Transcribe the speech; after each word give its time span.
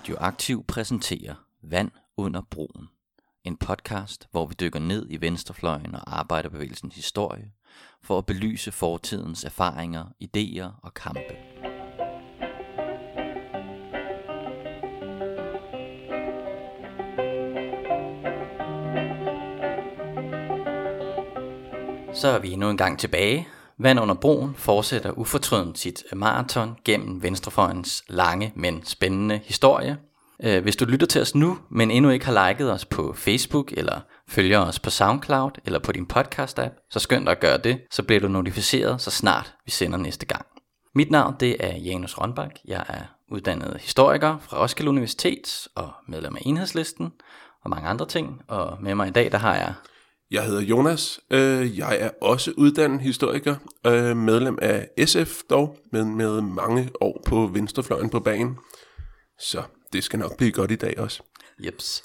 Radioaktiv 0.00 0.64
præsenterer 0.64 1.34
Vand 1.62 1.90
under 2.16 2.42
broen. 2.50 2.88
En 3.44 3.56
podcast, 3.56 4.28
hvor 4.30 4.46
vi 4.46 4.54
dykker 4.60 4.80
ned 4.80 5.06
i 5.10 5.20
venstrefløjen 5.20 5.94
og 5.94 6.18
arbejderbevægelsens 6.18 6.94
historie, 6.94 7.50
for 8.02 8.18
at 8.18 8.26
belyse 8.26 8.72
fortidens 8.72 9.44
erfaringer, 9.44 10.04
idéer 10.24 10.80
og 10.82 10.94
kampe. 10.94 11.36
Så 22.14 22.28
er 22.28 22.38
vi 22.38 22.50
endnu 22.50 22.70
en 22.70 22.76
gang 22.76 22.98
tilbage. 22.98 23.48
Vand 23.82 24.00
under 24.00 24.14
broen 24.14 24.54
fortsætter 24.54 25.10
ufortrødent 25.10 25.78
sit 25.78 26.04
maraton 26.12 26.76
gennem 26.84 27.22
venstrefløjens 27.22 28.04
lange, 28.08 28.52
men 28.56 28.84
spændende 28.84 29.40
historie. 29.44 29.98
Øh, 30.44 30.62
hvis 30.62 30.76
du 30.76 30.84
lytter 30.84 31.06
til 31.06 31.20
os 31.20 31.34
nu, 31.34 31.58
men 31.70 31.90
endnu 31.90 32.10
ikke 32.10 32.26
har 32.26 32.48
liket 32.48 32.72
os 32.72 32.84
på 32.84 33.12
Facebook, 33.16 33.72
eller 33.72 34.00
følger 34.28 34.58
os 34.58 34.78
på 34.78 34.90
SoundCloud, 34.90 35.50
eller 35.64 35.78
på 35.78 35.92
din 35.92 36.06
podcast-app, 36.12 36.88
så 36.90 36.98
skynd 36.98 37.24
dig 37.24 37.32
at 37.32 37.40
gøre 37.40 37.58
det, 37.58 37.80
så 37.90 38.02
bliver 38.02 38.20
du 38.20 38.28
notificeret, 38.28 39.00
så 39.00 39.10
snart 39.10 39.54
vi 39.64 39.70
sender 39.70 39.98
næste 39.98 40.26
gang. 40.26 40.46
Mit 40.94 41.10
navn 41.10 41.34
det 41.40 41.56
er 41.60 41.76
Janus 41.76 42.18
Rønbak. 42.18 42.50
Jeg 42.64 42.84
er 42.88 43.02
uddannet 43.30 43.76
historiker 43.80 44.38
fra 44.38 44.62
Roskilde 44.62 44.90
Universitet 44.90 45.68
og 45.74 45.92
medlem 46.08 46.36
af 46.36 46.40
Enhedslisten 46.44 47.12
og 47.64 47.70
mange 47.70 47.88
andre 47.88 48.06
ting. 48.06 48.42
Og 48.48 48.78
med 48.80 48.94
mig 48.94 49.08
i 49.08 49.10
dag, 49.10 49.32
der 49.32 49.38
har 49.38 49.54
jeg 49.54 49.74
jeg 50.30 50.44
hedder 50.44 50.60
Jonas. 50.60 51.20
Øh, 51.30 51.78
jeg 51.78 51.96
er 52.00 52.10
også 52.20 52.52
uddannet 52.56 53.00
historiker, 53.00 53.56
øh, 53.86 54.16
medlem 54.16 54.58
af 54.62 54.88
SF 55.06 55.40
dog, 55.50 55.76
men 55.92 56.16
med 56.16 56.40
mange 56.40 56.90
år 57.00 57.22
på 57.26 57.46
venstrefløjen 57.46 58.10
på 58.10 58.20
banen. 58.20 58.58
Så 59.38 59.62
det 59.92 60.04
skal 60.04 60.18
nok 60.18 60.36
blive 60.36 60.52
godt 60.52 60.70
i 60.70 60.76
dag 60.76 60.98
også. 60.98 61.22
Jeps. 61.64 62.02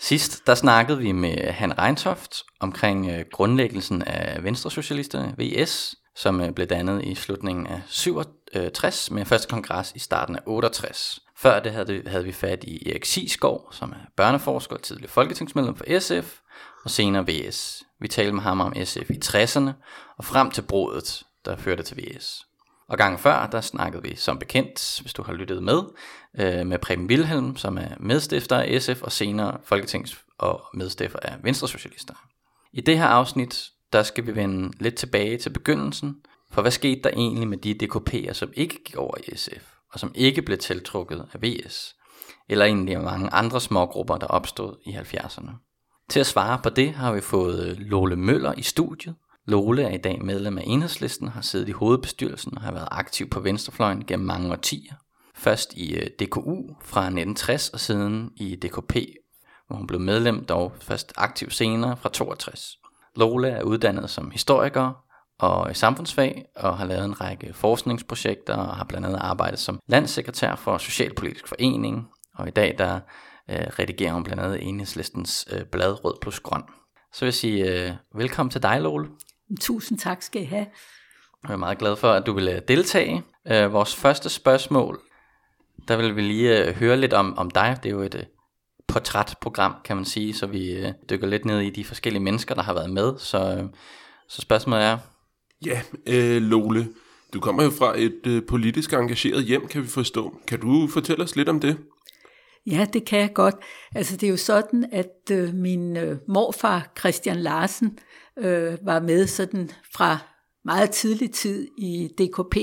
Sidst 0.00 0.46
der 0.46 0.54
snakkede 0.54 0.98
vi 0.98 1.12
med 1.12 1.36
Han 1.36 1.78
Reintoft 1.78 2.42
omkring 2.60 3.10
øh, 3.10 3.24
grundlæggelsen 3.32 4.02
af 4.02 4.44
Venstresocialisterne, 4.44 5.34
VS, 5.38 5.94
som 6.16 6.54
blev 6.54 6.66
dannet 6.66 7.04
i 7.04 7.14
slutningen 7.14 7.66
af 7.66 7.80
67 7.86 9.10
med 9.10 9.24
første 9.24 9.48
kongres 9.48 9.92
i 9.94 9.98
starten 9.98 10.36
af 10.36 10.40
68. 10.46 11.20
Før 11.36 11.60
det 11.60 11.72
havde, 11.72 12.02
havde 12.06 12.24
vi 12.24 12.32
fat 12.32 12.64
i 12.64 12.88
Erik 12.90 13.04
Sisgaard, 13.04 13.68
som 13.72 13.90
er 13.90 14.06
børneforsker 14.16 14.76
og 14.76 14.82
tidligere 14.82 15.10
folketingsmedlem 15.10 15.76
for 15.76 15.98
SF, 16.00 16.41
og 16.84 16.90
senere 16.90 17.26
VS. 17.28 17.82
Vi 18.00 18.08
talte 18.08 18.32
med 18.32 18.42
ham 18.42 18.60
om 18.60 18.74
SF 18.84 19.10
i 19.10 19.18
60'erne 19.24 19.70
og 20.18 20.24
frem 20.24 20.50
til 20.50 20.62
brodet, 20.62 21.22
der 21.44 21.56
førte 21.56 21.82
til 21.82 21.96
VS. 21.96 22.46
Og 22.88 22.98
gangen 22.98 23.18
før, 23.18 23.46
der 23.46 23.60
snakkede 23.60 24.02
vi 24.02 24.16
som 24.16 24.38
bekendt, 24.38 24.98
hvis 25.00 25.12
du 25.12 25.22
har 25.22 25.32
lyttet 25.32 25.62
med, 25.62 25.82
øh, 26.38 26.66
med 26.66 26.78
Preben 26.78 27.06
Wilhelm, 27.06 27.56
som 27.56 27.78
er 27.78 27.88
medstifter 28.00 28.56
af 28.56 28.82
SF 28.82 29.02
og 29.02 29.12
senere 29.12 29.58
folketings- 29.64 30.24
og 30.38 30.62
medstifter 30.74 31.18
af 31.22 31.36
Venstresocialister. 31.42 32.14
I 32.72 32.80
det 32.80 32.98
her 32.98 33.06
afsnit, 33.06 33.70
der 33.92 34.02
skal 34.02 34.26
vi 34.26 34.34
vende 34.34 34.82
lidt 34.82 34.94
tilbage 34.94 35.38
til 35.38 35.50
begyndelsen, 35.50 36.16
for 36.52 36.62
hvad 36.62 36.70
skete 36.70 37.00
der 37.04 37.10
egentlig 37.10 37.48
med 37.48 37.58
de 37.58 37.74
DKP'er, 37.82 38.32
som 38.32 38.52
ikke 38.54 38.84
gik 38.84 38.96
over 38.96 39.14
i 39.26 39.36
SF, 39.36 39.72
og 39.92 40.00
som 40.00 40.12
ikke 40.14 40.42
blev 40.42 40.58
tiltrukket 40.58 41.28
af 41.32 41.42
VS, 41.42 41.94
eller 42.48 42.64
egentlig 42.64 42.94
af 42.94 43.02
mange 43.02 43.30
andre 43.30 43.60
små 43.60 43.86
grupper, 43.86 44.16
der 44.16 44.26
opstod 44.26 44.76
i 44.84 44.90
70'erne. 44.90 45.71
Til 46.08 46.20
at 46.20 46.26
svare 46.26 46.60
på 46.62 46.70
det 46.70 46.92
har 46.92 47.12
vi 47.12 47.20
fået 47.20 47.68
øh, 47.68 47.76
Lole 47.78 48.16
Møller 48.16 48.52
i 48.56 48.62
studiet. 48.62 49.14
Lole 49.46 49.82
er 49.82 49.90
i 49.90 49.96
dag 49.96 50.24
medlem 50.24 50.58
af 50.58 50.62
Enhedslisten, 50.66 51.28
har 51.28 51.40
siddet 51.40 51.68
i 51.68 51.72
hovedbestyrelsen 51.72 52.58
og 52.58 52.62
har 52.62 52.72
været 52.72 52.88
aktiv 52.90 53.30
på 53.30 53.40
venstrefløjen 53.40 54.04
gennem 54.04 54.26
mange 54.26 54.52
årtier. 54.52 54.94
Først 55.34 55.74
i 55.74 55.94
øh, 55.94 56.06
DKU 56.06 56.56
fra 56.80 57.00
1960 57.00 57.68
og 57.68 57.80
siden 57.80 58.30
i 58.36 58.56
DKP, 58.56 58.96
hvor 59.66 59.76
hun 59.76 59.86
blev 59.86 60.00
medlem 60.00 60.44
dog 60.44 60.72
først 60.80 61.12
aktiv 61.16 61.50
senere 61.50 61.96
fra 61.96 62.08
62. 62.08 62.78
Lole 63.16 63.48
er 63.48 63.62
uddannet 63.62 64.10
som 64.10 64.30
historiker 64.30 64.92
og 65.38 65.70
i 65.70 65.74
samfundsfag 65.74 66.44
og 66.56 66.78
har 66.78 66.84
lavet 66.84 67.04
en 67.04 67.20
række 67.20 67.52
forskningsprojekter 67.52 68.54
og 68.54 68.76
har 68.76 68.84
blandt 68.84 69.06
andet 69.06 69.18
arbejdet 69.18 69.58
som 69.58 69.80
landssekretær 69.86 70.54
for 70.54 70.78
Socialpolitisk 70.78 71.48
Forening. 71.48 72.08
Og 72.34 72.48
i 72.48 72.50
dag 72.50 72.74
der 72.78 73.00
øh, 73.50 73.56
redigerer 73.78 74.12
hun 74.12 74.24
blandt 74.24 74.42
andet 74.42 74.68
enhedslistens 74.68 75.48
øh, 75.52 75.64
blad 75.64 76.04
Rød 76.04 76.14
plus 76.20 76.40
Grøn. 76.40 76.62
Så 77.12 77.20
vil 77.20 77.26
jeg 77.26 77.34
sige 77.34 77.86
øh, 77.86 77.92
velkommen 78.14 78.50
til 78.50 78.62
dig, 78.62 78.80
Lole. 78.80 79.08
Tusind 79.60 79.98
tak 79.98 80.22
skal 80.22 80.42
I 80.42 80.44
have. 80.44 80.66
Jeg 81.48 81.52
er 81.52 81.56
meget 81.56 81.78
glad 81.78 81.96
for, 81.96 82.12
at 82.12 82.26
du 82.26 82.32
vil 82.32 82.48
øh, 82.48 82.60
deltage. 82.68 83.22
Øh, 83.48 83.72
vores 83.72 83.94
første 83.94 84.28
spørgsmål, 84.28 85.00
der 85.88 85.96
vil 85.96 86.16
vi 86.16 86.20
lige 86.20 86.66
øh, 86.66 86.74
høre 86.74 86.96
lidt 86.96 87.12
om, 87.12 87.38
om 87.38 87.50
dig. 87.50 87.78
Det 87.82 87.88
er 87.88 87.94
jo 87.94 88.02
et 88.02 88.14
øh, 88.14 88.22
portrætprogram, 88.88 89.74
kan 89.84 89.96
man 89.96 90.04
sige, 90.04 90.34
så 90.34 90.46
vi 90.46 90.72
øh, 90.72 90.92
dykker 91.10 91.26
lidt 91.26 91.44
ned 91.44 91.60
i 91.60 91.70
de 91.70 91.84
forskellige 91.84 92.22
mennesker, 92.22 92.54
der 92.54 92.62
har 92.62 92.74
været 92.74 92.90
med. 92.90 93.18
Så, 93.18 93.56
øh, 93.56 93.64
så 94.28 94.40
spørgsmålet 94.40 94.84
er, 94.84 94.98
Ja, 95.66 95.82
øh, 96.06 96.42
Lole, 96.42 96.88
du 97.32 97.40
kommer 97.40 97.62
jo 97.62 97.70
fra 97.70 97.98
et 97.98 98.26
øh, 98.26 98.42
politisk 98.48 98.92
engageret 98.92 99.44
hjem, 99.44 99.66
kan 99.66 99.82
vi 99.82 99.86
forstå. 99.86 100.40
Kan 100.46 100.60
du 100.60 100.88
fortælle 100.88 101.24
os 101.24 101.36
lidt 101.36 101.48
om 101.48 101.60
det? 101.60 101.78
Ja, 102.66 102.86
det 102.92 103.04
kan 103.04 103.18
jeg 103.18 103.30
godt. 103.34 103.54
Altså 103.94 104.16
det 104.16 104.26
er 104.26 104.30
jo 104.30 104.36
sådan, 104.36 104.88
at 104.92 105.30
øh, 105.30 105.54
min 105.54 105.96
øh, 105.96 106.16
morfar 106.28 106.92
Christian 106.98 107.36
Larsen 107.36 107.98
øh, 108.38 108.78
var 108.82 109.00
med 109.00 109.26
sådan 109.26 109.70
fra 109.94 110.18
meget 110.64 110.90
tidlig 110.90 111.30
tid 111.30 111.68
i 111.78 112.08
DKP, 112.18 112.56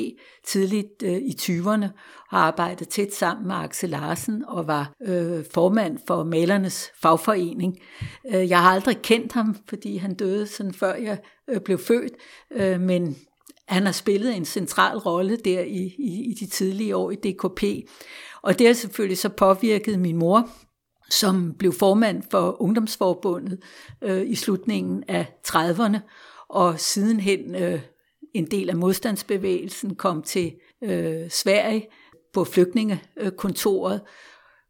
tidligt 0.45 1.03
øh, 1.03 1.17
i 1.17 1.35
20'erne, 1.41 1.87
har 2.29 2.39
arbejdet 2.39 2.89
tæt 2.89 3.13
sammen 3.13 3.47
med 3.47 3.55
Axel 3.55 3.89
Larsen 3.89 4.45
og 4.47 4.67
var 4.67 4.93
øh, 5.07 5.45
formand 5.53 5.97
for 6.07 6.23
Malernes 6.23 6.91
Fagforening. 7.01 7.77
Øh, 8.33 8.49
jeg 8.49 8.61
har 8.61 8.71
aldrig 8.71 8.97
kendt 9.01 9.33
ham, 9.33 9.55
fordi 9.69 9.97
han 9.97 10.13
døde 10.13 10.47
sådan 10.47 10.73
før 10.73 10.93
jeg 10.93 11.17
øh, 11.49 11.61
blev 11.61 11.77
født, 11.77 12.13
øh, 12.51 12.81
men 12.81 13.15
han 13.67 13.85
har 13.85 13.91
spillet 13.91 14.35
en 14.35 14.45
central 14.45 14.97
rolle 14.97 15.37
der 15.37 15.61
i, 15.61 15.95
i, 15.99 16.31
i 16.31 16.33
de 16.39 16.45
tidlige 16.45 16.95
år 16.95 17.11
i 17.11 17.15
DKP. 17.15 17.63
Og 18.41 18.59
det 18.59 18.67
har 18.67 18.73
selvfølgelig 18.73 19.17
så 19.17 19.29
påvirket 19.29 19.99
min 19.99 20.17
mor, 20.17 20.49
som 21.09 21.53
blev 21.59 21.73
formand 21.73 22.23
for 22.31 22.61
Ungdomsforbundet 22.61 23.59
øh, 24.01 24.29
i 24.29 24.35
slutningen 24.35 25.03
af 25.07 25.25
30'erne, 25.47 25.97
og 26.49 26.79
sidenhen 26.79 27.55
øh, 27.55 27.81
en 28.33 28.45
del 28.45 28.69
af 28.69 28.75
modstandsbevægelsen 28.75 29.95
kom 29.95 30.21
til 30.23 30.53
øh, 30.83 31.29
Sverige 31.29 31.87
på 32.33 32.43
flygtningekontoret, 32.43 34.01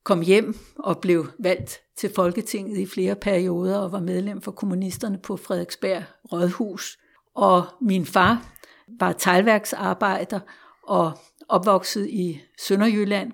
kom 0.04 0.22
hjem 0.22 0.58
og 0.80 0.98
blev 0.98 1.28
valgt 1.40 1.82
til 1.98 2.12
Folketinget 2.16 2.78
i 2.78 2.86
flere 2.86 3.16
perioder 3.16 3.78
og 3.78 3.92
var 3.92 4.00
medlem 4.00 4.42
for 4.42 4.52
kommunisterne 4.52 5.20
på 5.24 5.38
Frederiksberg 5.38 6.04
Rådhus. 6.32 6.98
Og 7.36 7.66
min 7.82 8.06
far 8.06 8.56
var 9.00 9.12
teglværksarbejder 9.12 10.40
og 10.84 11.12
opvokset 11.50 12.08
i 12.08 12.42
Sønderjylland 12.60 13.32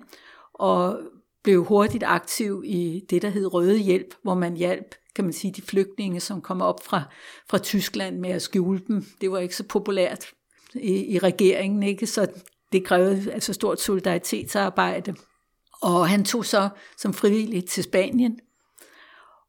og 0.58 0.98
blev 1.42 1.64
hurtigt 1.64 2.04
aktiv 2.06 2.62
i 2.66 3.04
det, 3.10 3.22
der 3.22 3.28
hed 3.28 3.54
Røde 3.54 3.78
Hjælp, 3.78 4.14
hvor 4.22 4.34
man 4.34 4.56
hjalp 4.56 4.94
kan 5.16 5.24
man 5.24 5.32
sige, 5.32 5.52
de 5.52 5.62
flygtninge, 5.62 6.20
som 6.20 6.40
kom 6.40 6.60
op 6.60 6.84
fra, 6.84 7.02
fra 7.50 7.58
Tyskland 7.58 8.18
med 8.18 8.30
at 8.30 8.42
skjule 8.42 8.80
dem. 8.88 9.04
Det 9.20 9.30
var 9.30 9.38
ikke 9.38 9.56
så 9.56 9.64
populært 9.64 10.26
i, 10.74 11.14
i 11.14 11.18
regeringen, 11.18 11.82
ikke? 11.82 12.06
så 12.06 12.26
det 12.72 12.84
krævede 12.84 13.32
altså 13.32 13.52
stort 13.52 13.80
solidaritetsarbejde. 13.80 15.14
Og 15.82 16.08
han 16.08 16.24
tog 16.24 16.44
så 16.44 16.68
som 16.98 17.14
frivillig 17.14 17.64
til 17.64 17.84
Spanien 17.84 18.38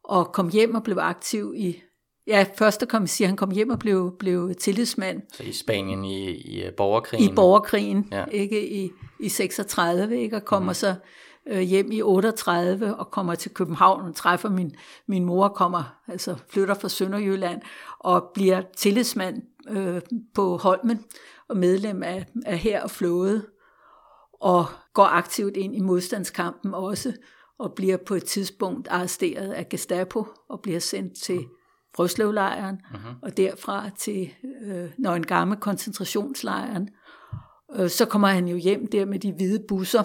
og 0.04 0.32
kom 0.32 0.48
hjem 0.48 0.74
og 0.74 0.82
blev 0.82 0.98
aktiv 0.98 1.54
i 1.56 1.82
Ja, 2.26 2.46
første 2.58 2.86
kom 2.86 3.06
siger, 3.06 3.28
han 3.28 3.36
kom 3.36 3.50
hjem 3.50 3.70
og 3.70 3.78
blev, 3.78 4.16
blev 4.18 4.54
tillidsmand. 4.54 5.22
Så 5.32 5.42
i 5.42 5.52
Spanien 5.52 6.04
i, 6.04 6.30
i 6.30 6.70
borgerkrigen? 6.76 7.32
I 7.32 7.34
borgerkrigen, 7.34 8.08
ja. 8.12 8.24
ikke 8.24 8.70
i, 8.70 8.90
i 9.20 9.28
36, 9.28 10.20
ikke? 10.20 10.36
og 10.36 10.44
kommer 10.44 10.70
mm. 10.70 10.74
så 10.74 10.94
øh, 11.46 11.60
hjem 11.60 11.92
i 11.92 12.02
38 12.02 12.96
og 12.96 13.10
kommer 13.10 13.34
til 13.34 13.50
København 13.54 14.08
og 14.08 14.14
træffer 14.14 14.48
min, 14.48 14.74
min 15.06 15.24
mor, 15.24 15.48
kommer, 15.48 15.96
altså 16.08 16.36
flytter 16.48 16.74
fra 16.74 16.88
Sønderjylland 16.88 17.62
og 17.98 18.30
bliver 18.34 18.62
tillidsmand 18.76 19.42
øh, 19.68 20.00
på 20.34 20.56
Holmen 20.56 21.04
og 21.48 21.56
medlem 21.56 22.02
af, 22.02 22.26
af 22.46 22.58
her 22.58 22.82
og 22.82 22.90
flåde 22.90 23.46
og 24.40 24.66
går 24.94 25.04
aktivt 25.04 25.56
ind 25.56 25.76
i 25.76 25.80
modstandskampen 25.80 26.74
også 26.74 27.12
og 27.58 27.72
bliver 27.72 27.96
på 27.96 28.14
et 28.14 28.24
tidspunkt 28.24 28.88
arresteret 28.88 29.52
af 29.52 29.68
Gestapo 29.68 30.26
og 30.48 30.60
bliver 30.60 30.78
sendt 30.78 31.14
til 31.22 31.46
Frøslevlejren 31.96 32.80
uh-huh. 32.90 33.22
og 33.22 33.36
derfra 33.36 33.90
til 33.90 34.34
øh, 34.64 34.90
når 34.98 35.14
en 35.14 35.26
gammel 35.26 35.58
koncentrationslejren. 35.58 36.88
Øh, 37.76 37.90
så 37.90 38.04
kommer 38.04 38.28
han 38.28 38.48
jo 38.48 38.56
hjem 38.56 38.86
der 38.86 39.04
med 39.04 39.18
de 39.18 39.32
hvide 39.32 39.64
busser 39.68 40.02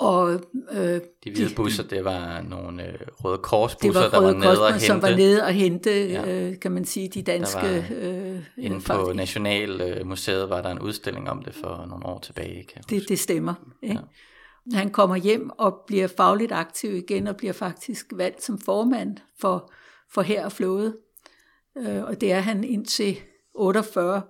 og, 0.00 0.32
øh, 0.72 1.00
de 1.24 1.30
hvide 1.30 1.54
busser, 1.54 1.82
det 1.82 2.04
var 2.04 2.40
nogle 2.40 2.86
øh, 2.86 2.98
røde 3.24 3.38
korsbusser, 3.38 4.02
det 4.02 4.12
var 4.12 4.20
røde 4.20 4.34
der 4.34 4.38
var 4.38 4.52
nede 4.52 4.66
og 4.66 4.72
hente. 4.72 4.86
som 4.86 5.02
var 5.02 5.16
nede 5.16 5.42
og 5.42 5.52
hente, 5.52 5.90
ja. 5.90 6.48
øh, 6.48 6.60
kan 6.60 6.72
man 6.72 6.84
sige, 6.84 7.08
de 7.08 7.22
danske... 7.22 7.60
Der 7.60 7.72
var, 7.72 8.34
øh, 8.34 8.44
inden 8.58 8.82
på 8.82 9.12
Nationalmuseet 9.12 10.50
var 10.50 10.62
der 10.62 10.70
en 10.70 10.78
udstilling 10.78 11.30
om 11.30 11.42
det 11.42 11.54
for 11.54 11.86
nogle 11.88 12.06
år 12.06 12.18
tilbage. 12.18 12.66
Kan 12.72 12.82
det, 12.90 13.08
det 13.08 13.18
stemmer. 13.18 13.54
Ikke? 13.82 14.00
Ja. 14.72 14.76
Han 14.76 14.90
kommer 14.90 15.16
hjem 15.16 15.50
og 15.58 15.78
bliver 15.86 16.08
fagligt 16.16 16.52
aktiv 16.52 16.94
igen 16.94 17.26
og 17.26 17.36
bliver 17.36 17.52
faktisk 17.52 18.06
valgt 18.12 18.42
som 18.42 18.58
formand 18.58 19.16
for, 19.40 19.72
for 20.12 20.22
her 20.22 20.44
og 20.44 20.52
flåde. 20.52 20.96
Øh, 21.78 22.04
og 22.04 22.20
det 22.20 22.32
er 22.32 22.40
han 22.40 22.64
indtil 22.64 23.16
48, 23.54 24.22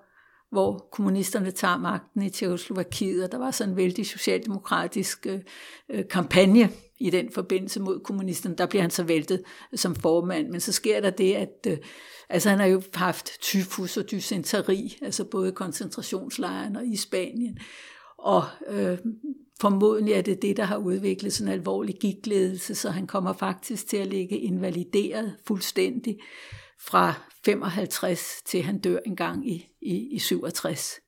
hvor 0.50 0.88
kommunisterne 0.93 1.50
tager 1.50 1.79
magten 1.79 2.23
i 2.23 2.31
Tjekoslovakiet, 2.31 3.25
og 3.25 3.32
der 3.32 3.38
var 3.38 3.50
sådan 3.50 3.70
en 3.70 3.76
vældig 3.76 4.06
socialdemokratisk 4.06 5.26
øh, 5.88 6.08
kampagne 6.11 6.70
i 7.00 7.11
den 7.11 7.32
forbindelse 7.32 7.81
mod 7.81 8.00
kommunisterne. 8.00 8.55
Der 8.55 8.67
bliver 8.67 8.82
han 8.82 8.91
så 8.91 9.02
væltet 9.02 9.43
som 9.75 9.94
formand, 9.94 10.49
men 10.49 10.61
så 10.61 10.73
sker 10.73 11.00
der 11.00 11.11
det, 11.11 11.35
at 11.35 11.67
øh, 11.67 11.79
altså 12.29 12.50
han 12.50 12.58
har 12.58 12.67
jo 12.67 12.82
haft 12.94 13.41
tyfus 13.41 13.97
og 13.97 14.11
dysenteri, 14.11 14.99
altså 15.02 15.25
både 15.25 15.52
koncentrationslejren 15.52 16.76
og 16.76 16.87
i 16.87 16.96
Spanien, 16.96 17.58
og 18.19 18.43
øh, 18.69 18.99
formodentlig 19.61 20.14
er 20.14 20.23
det 20.23 20.43
det, 20.43 20.56
der 20.56 20.64
har 20.64 20.76
udviklet 20.76 21.32
sådan 21.32 21.53
en 21.53 21.58
alvorlig 21.58 21.94
gigtledelse, 22.00 22.75
så 22.75 22.91
han 22.91 23.06
kommer 23.06 23.32
faktisk 23.32 23.88
til 23.88 23.96
at 23.96 24.06
ligge 24.06 24.38
invalideret 24.38 25.37
fuldstændig 25.46 26.19
fra 26.81 27.15
55 27.44 28.43
til 28.47 28.62
han 28.62 28.79
dør 28.79 28.99
en 29.06 29.17
gang 29.17 29.50
i, 29.50 29.69
i, 29.81 30.09
i 30.15 30.19
67. 30.19 31.00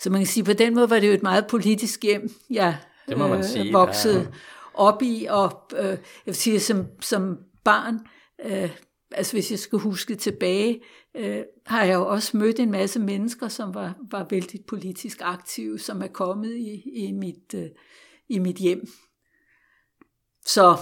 Så 0.00 0.10
man 0.10 0.20
kan 0.20 0.26
sige, 0.26 0.44
på 0.44 0.52
den 0.52 0.74
måde 0.74 0.90
var 0.90 1.00
det 1.00 1.08
jo 1.08 1.12
et 1.12 1.22
meget 1.22 1.46
politisk 1.46 2.02
hjem, 2.02 2.30
jeg 2.50 2.78
det 3.08 3.18
må 3.18 3.28
man 3.28 3.38
øh, 3.38 3.44
sige, 3.44 3.72
voksede 3.72 4.24
der... 4.24 4.30
op 4.74 5.02
i, 5.02 5.26
og 5.30 5.62
øh, 5.76 5.84
jeg 5.84 5.98
vil 6.26 6.34
sige, 6.34 6.60
som, 6.60 6.86
som 7.00 7.38
barn, 7.64 8.00
øh, 8.44 8.70
altså 9.10 9.32
hvis 9.32 9.50
jeg 9.50 9.58
skal 9.58 9.78
huske 9.78 10.14
tilbage, 10.14 10.80
øh, 11.16 11.42
har 11.66 11.84
jeg 11.84 11.94
jo 11.94 12.08
også 12.08 12.36
mødt 12.36 12.60
en 12.60 12.70
masse 12.70 13.00
mennesker, 13.00 13.48
som 13.48 13.74
var, 13.74 13.94
var 14.10 14.26
vældig 14.30 14.60
politisk 14.68 15.18
aktive, 15.22 15.78
som 15.78 16.02
er 16.02 16.06
kommet 16.06 16.54
i, 16.54 16.82
i, 16.94 17.12
mit, 17.12 17.54
øh, 17.54 17.66
i 18.28 18.38
mit 18.38 18.56
hjem. 18.56 18.86
Så 20.46 20.76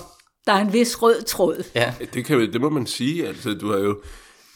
der 0.46 0.52
er 0.52 0.60
en 0.60 0.72
vis 0.72 1.02
rød 1.02 1.22
tråd. 1.22 1.64
Ja, 1.74 1.94
det, 2.14 2.24
kan, 2.24 2.52
det 2.52 2.60
må 2.60 2.68
man 2.68 2.86
sige. 2.86 3.26
Altså, 3.26 3.54
du 3.54 3.70
har 3.70 3.78
jo 3.78 4.00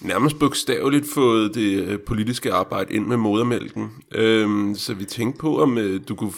nærmest 0.00 0.38
bogstaveligt 0.38 1.06
fået 1.14 1.54
det 1.54 1.82
øh, 1.82 1.98
politiske 2.00 2.52
arbejde 2.52 2.94
ind 2.94 3.06
med 3.06 3.16
modermælken. 3.16 3.90
Øhm, 4.14 4.74
så 4.74 4.94
vi 4.94 5.04
tænkte 5.04 5.40
på, 5.40 5.62
om 5.62 5.78
øh, 5.78 6.00
du 6.08 6.14
kunne 6.14 6.32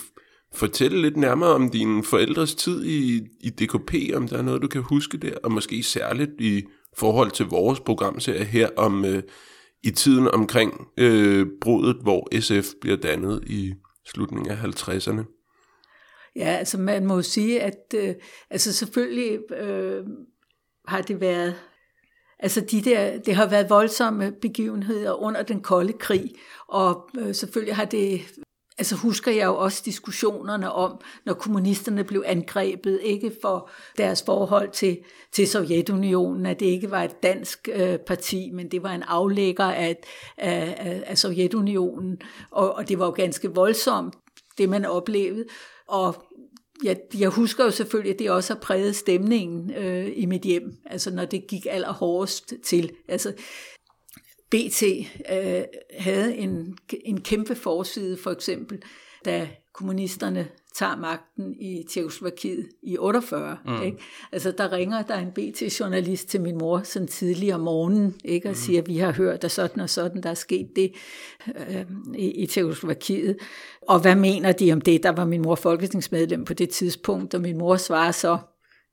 fortælle 0.53 1.01
lidt 1.01 1.17
nærmere 1.17 1.49
om 1.49 1.69
dine 1.69 2.03
forældres 2.03 2.55
tid 2.55 2.85
i, 2.85 3.21
i 3.39 3.49
DKP, 3.49 3.93
om 4.15 4.27
der 4.27 4.37
er 4.37 4.41
noget, 4.41 4.61
du 4.61 4.67
kan 4.67 4.81
huske 4.81 5.17
der, 5.17 5.33
og 5.43 5.51
måske 5.51 5.83
særligt 5.83 6.31
i 6.39 6.63
forhold 6.97 7.31
til 7.31 7.45
vores 7.45 7.79
programserie 7.79 8.45
her 8.45 8.69
om 8.77 9.05
øh, 9.05 9.23
i 9.83 9.91
tiden 9.91 10.27
omkring 10.27 10.87
øh, 10.97 11.47
brudet, 11.61 11.97
hvor 12.01 12.39
SF 12.39 12.67
bliver 12.81 12.97
dannet 12.97 13.43
i 13.47 13.73
slutningen 14.07 14.51
af 14.51 14.63
50'erne. 14.63 15.40
Ja, 16.35 16.45
altså 16.45 16.77
man 16.77 17.05
må 17.05 17.21
sige, 17.21 17.61
at 17.61 17.93
øh, 17.95 18.15
altså 18.49 18.73
selvfølgelig 18.73 19.51
øh, 19.51 20.05
har 20.87 21.01
det 21.01 21.21
været 21.21 21.55
Altså 22.43 22.61
de 22.61 22.81
der, 22.81 23.17
det 23.17 23.35
har 23.35 23.45
været 23.45 23.69
voldsomme 23.69 24.31
begivenheder 24.41 25.13
under 25.13 25.43
den 25.43 25.61
kolde 25.61 25.93
krig, 25.93 26.31
og 26.67 27.09
øh, 27.19 27.35
selvfølgelig 27.35 27.75
har 27.75 27.85
det 27.85 28.21
altså 28.77 28.95
husker 28.95 29.31
jeg 29.31 29.45
jo 29.45 29.57
også 29.57 29.81
diskussionerne 29.85 30.71
om, 30.71 31.01
når 31.25 31.33
kommunisterne 31.33 32.03
blev 32.03 32.23
angrebet, 32.25 32.99
ikke 33.03 33.31
for 33.41 33.69
deres 33.97 34.23
forhold 34.25 34.71
til, 34.71 34.97
til 35.31 35.47
Sovjetunionen, 35.47 36.45
at 36.45 36.59
det 36.59 36.65
ikke 36.65 36.91
var 36.91 37.03
et 37.03 37.23
dansk 37.23 37.69
øh, 37.73 37.97
parti, 37.97 38.51
men 38.53 38.71
det 38.71 38.83
var 38.83 38.91
en 38.91 39.03
aflægger 39.03 39.63
af, 39.63 39.97
af, 40.37 41.03
af 41.05 41.17
Sovjetunionen, 41.17 42.21
og, 42.51 42.75
og 42.75 42.89
det 42.89 42.99
var 42.99 43.05
jo 43.05 43.11
ganske 43.11 43.53
voldsomt, 43.53 44.15
det 44.57 44.69
man 44.69 44.85
oplevede. 44.85 45.45
Og 45.91 46.23
jeg, 46.83 46.97
jeg 47.19 47.29
husker 47.29 47.63
jo 47.63 47.71
selvfølgelig, 47.71 48.13
at 48.13 48.19
det 48.19 48.31
også 48.31 48.53
har 48.53 48.59
præget 48.59 48.95
stemningen 48.95 49.73
øh, 49.73 50.11
i 50.15 50.25
mit 50.25 50.41
hjem, 50.41 50.71
altså 50.85 51.11
når 51.11 51.25
det 51.25 51.47
gik 51.47 51.65
allerhårdest 51.69 52.53
til. 52.63 52.91
Altså, 53.07 53.33
BT 54.51 54.83
øh, 55.31 55.63
havde 55.99 56.35
en, 56.35 56.77
en 57.05 57.21
kæmpe 57.21 57.55
forside, 57.55 58.17
for 58.17 58.31
eksempel, 58.31 58.81
da 59.25 59.49
kommunisterne 59.73 60.47
tager 60.75 60.95
magten 60.95 61.55
i 61.59 61.85
Tjekoslovakiet 61.89 62.69
i 62.83 62.97
48. 62.97 63.57
Mm. 63.65 63.83
Ikke? 63.83 63.97
Altså 64.31 64.51
der 64.51 64.71
ringer 64.71 65.01
der 65.01 65.15
en 65.15 65.31
BT-journalist 65.31 66.27
til 66.27 66.41
min 66.41 66.57
mor 66.57 66.81
sådan 66.83 67.07
tidlig 67.07 67.53
om 67.53 67.59
morgenen, 67.59 68.15
ikke? 68.25 68.47
og 68.47 68.51
mm. 68.51 68.55
siger, 68.55 68.81
at 68.81 68.87
vi 68.87 68.97
har 68.97 69.11
hørt, 69.11 69.43
at 69.43 69.51
sådan 69.51 69.79
og 69.83 69.89
sådan, 69.89 70.23
der 70.23 70.29
er 70.29 70.33
sket 70.33 70.75
det 70.75 70.93
øh, 71.69 71.85
i, 72.15 72.31
i 72.31 72.45
Tjekoslovakiet. 72.45 73.37
Og 73.81 73.99
hvad 73.99 74.15
mener 74.15 74.51
de 74.51 74.73
om 74.73 74.81
det? 74.81 75.03
Der 75.03 75.11
var 75.11 75.25
min 75.25 75.41
mor 75.41 75.55
folketingsmedlem 75.55 76.45
på 76.45 76.53
det 76.53 76.69
tidspunkt, 76.69 77.33
og 77.33 77.41
min 77.41 77.57
mor 77.57 77.77
svarer 77.77 78.11
så, 78.11 78.37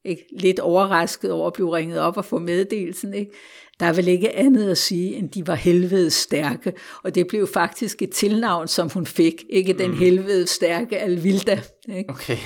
ikke? 0.05 0.25
lidt 0.41 0.61
overrasket 0.61 1.33
over 1.33 1.47
at 1.47 1.53
blive 1.53 1.77
ringet 1.77 2.01
op 2.01 2.17
og 2.17 2.25
få 2.25 2.39
meddelelsen, 2.39 3.15
ikke? 3.15 3.33
Der 3.81 3.87
er 3.87 3.93
vel 3.93 4.09
ikke 4.09 4.37
andet 4.37 4.71
at 4.71 4.79
sige, 4.79 5.15
end 5.17 5.31
de 5.31 5.47
var 5.47 5.55
helvedes 5.55 6.15
stærke. 6.15 6.73
Og 7.05 7.15
det 7.15 7.27
blev 7.27 7.47
faktisk 7.47 8.03
et 8.03 8.11
tilnavn, 8.11 8.69
som 8.69 8.91
hun 8.91 9.07
fik. 9.07 9.45
Ikke 9.51 9.73
den 9.73 9.91
mm. 9.91 9.97
helvedes 9.97 10.51
stærke 10.51 10.99
Alvilda. 10.99 11.61
Ikke? 11.97 12.11
Okay. 12.11 12.37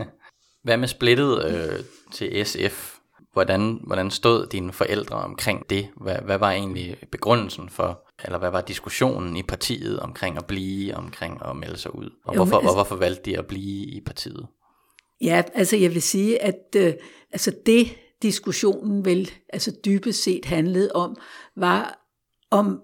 Hvad 0.64 0.76
med 0.76 0.88
splittet 0.88 1.44
øh, 1.44 1.84
til 2.12 2.46
SF? 2.46 2.96
Hvordan, 3.32 3.80
hvordan 3.86 4.10
stod 4.10 4.46
dine 4.46 4.72
forældre 4.72 5.16
omkring 5.16 5.70
det? 5.70 5.88
Hvad, 5.96 6.16
hvad 6.24 6.38
var 6.38 6.50
egentlig 6.50 6.96
begrundelsen 7.12 7.68
for, 7.68 8.06
eller 8.24 8.38
hvad 8.38 8.50
var 8.50 8.60
diskussionen 8.60 9.36
i 9.36 9.42
partiet 9.42 10.00
omkring 10.00 10.36
at 10.36 10.46
blive, 10.46 10.94
omkring 10.94 11.40
at 11.48 11.56
melde 11.56 11.76
sig 11.76 11.94
ud? 11.94 12.10
Og, 12.24 12.34
jo, 12.34 12.38
hvorfor, 12.38 12.56
altså, 12.56 12.68
og 12.68 12.74
hvorfor 12.74 12.96
valgte 12.96 13.30
de 13.30 13.38
at 13.38 13.46
blive 13.46 13.84
i 13.86 14.00
partiet? 14.06 14.46
Ja, 15.20 15.42
altså 15.54 15.76
jeg 15.76 15.94
vil 15.94 16.02
sige, 16.02 16.42
at 16.42 16.76
øh, 16.76 16.94
altså 17.32 17.52
det, 17.66 17.88
diskussionen 18.22 19.04
vel 19.04 19.30
altså 19.48 19.72
dybest 19.84 20.22
set 20.22 20.44
handlede 20.44 20.92
om, 20.92 21.16
var 21.56 22.08
om, 22.50 22.80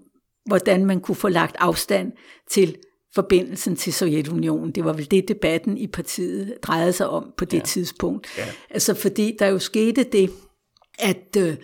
hvordan 0.47 0.87
man 0.87 1.01
kunne 1.01 1.15
få 1.15 1.29
lagt 1.29 1.57
afstand 1.59 2.13
til 2.51 2.77
forbindelsen 3.15 3.77
til 3.77 3.93
Sovjetunionen. 3.93 4.73
Det 4.73 4.85
var 4.85 4.93
vel 4.93 5.11
det, 5.11 5.29
debatten 5.29 5.79
i 5.79 5.87
partiet 5.87 6.59
drejede 6.63 6.93
sig 6.93 7.09
om 7.09 7.33
på 7.37 7.45
det 7.45 7.59
ja. 7.59 7.65
tidspunkt. 7.65 8.27
Ja. 8.39 8.45
Altså 8.71 8.95
fordi 8.95 9.37
der 9.39 9.47
jo 9.47 9.59
skete 9.59 10.03
det, 10.03 10.31
at 10.99 11.37
øh, 11.39 11.57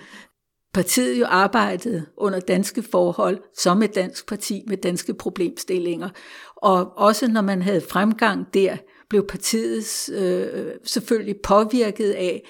partiet 0.75 1.21
jo 1.21 1.27
arbejdede 1.27 2.07
under 2.17 2.41
danske 2.41 2.83
forhold 2.83 3.39
som 3.57 3.83
et 3.83 3.95
dansk 3.95 4.29
parti 4.29 4.65
med 4.67 4.77
danske 4.77 5.15
problemstillinger. 5.15 6.09
Og 6.57 6.99
også 6.99 7.29
når 7.29 7.41
man 7.41 7.63
havde 7.63 7.81
fremgang 7.81 8.55
der, 8.55 8.77
blev 9.11 9.27
partiet 9.27 10.09
øh, 10.13 10.73
selvfølgelig 10.85 11.37
påvirket 11.43 12.11
af, 12.11 12.43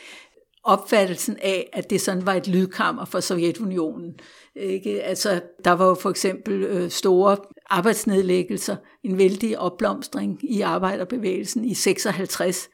opfattelsen 0.68 1.36
af, 1.42 1.70
at 1.72 1.90
det 1.90 2.00
sådan 2.00 2.26
var 2.26 2.34
et 2.34 2.48
lydkammer 2.48 3.04
for 3.04 3.20
Sovjetunionen. 3.20 4.14
Ikke? 4.56 5.02
Altså, 5.02 5.40
der 5.64 5.70
var 5.70 5.86
jo 5.86 5.94
for 5.94 6.10
eksempel 6.10 6.62
øh, 6.62 6.90
store 6.90 7.36
arbejdsnedlæggelser, 7.70 8.76
en 9.04 9.18
vældig 9.18 9.58
opblomstring 9.58 10.38
i 10.42 10.60
arbejderbevægelsen 10.60 11.64
i 11.64 11.74
56. 11.74 12.68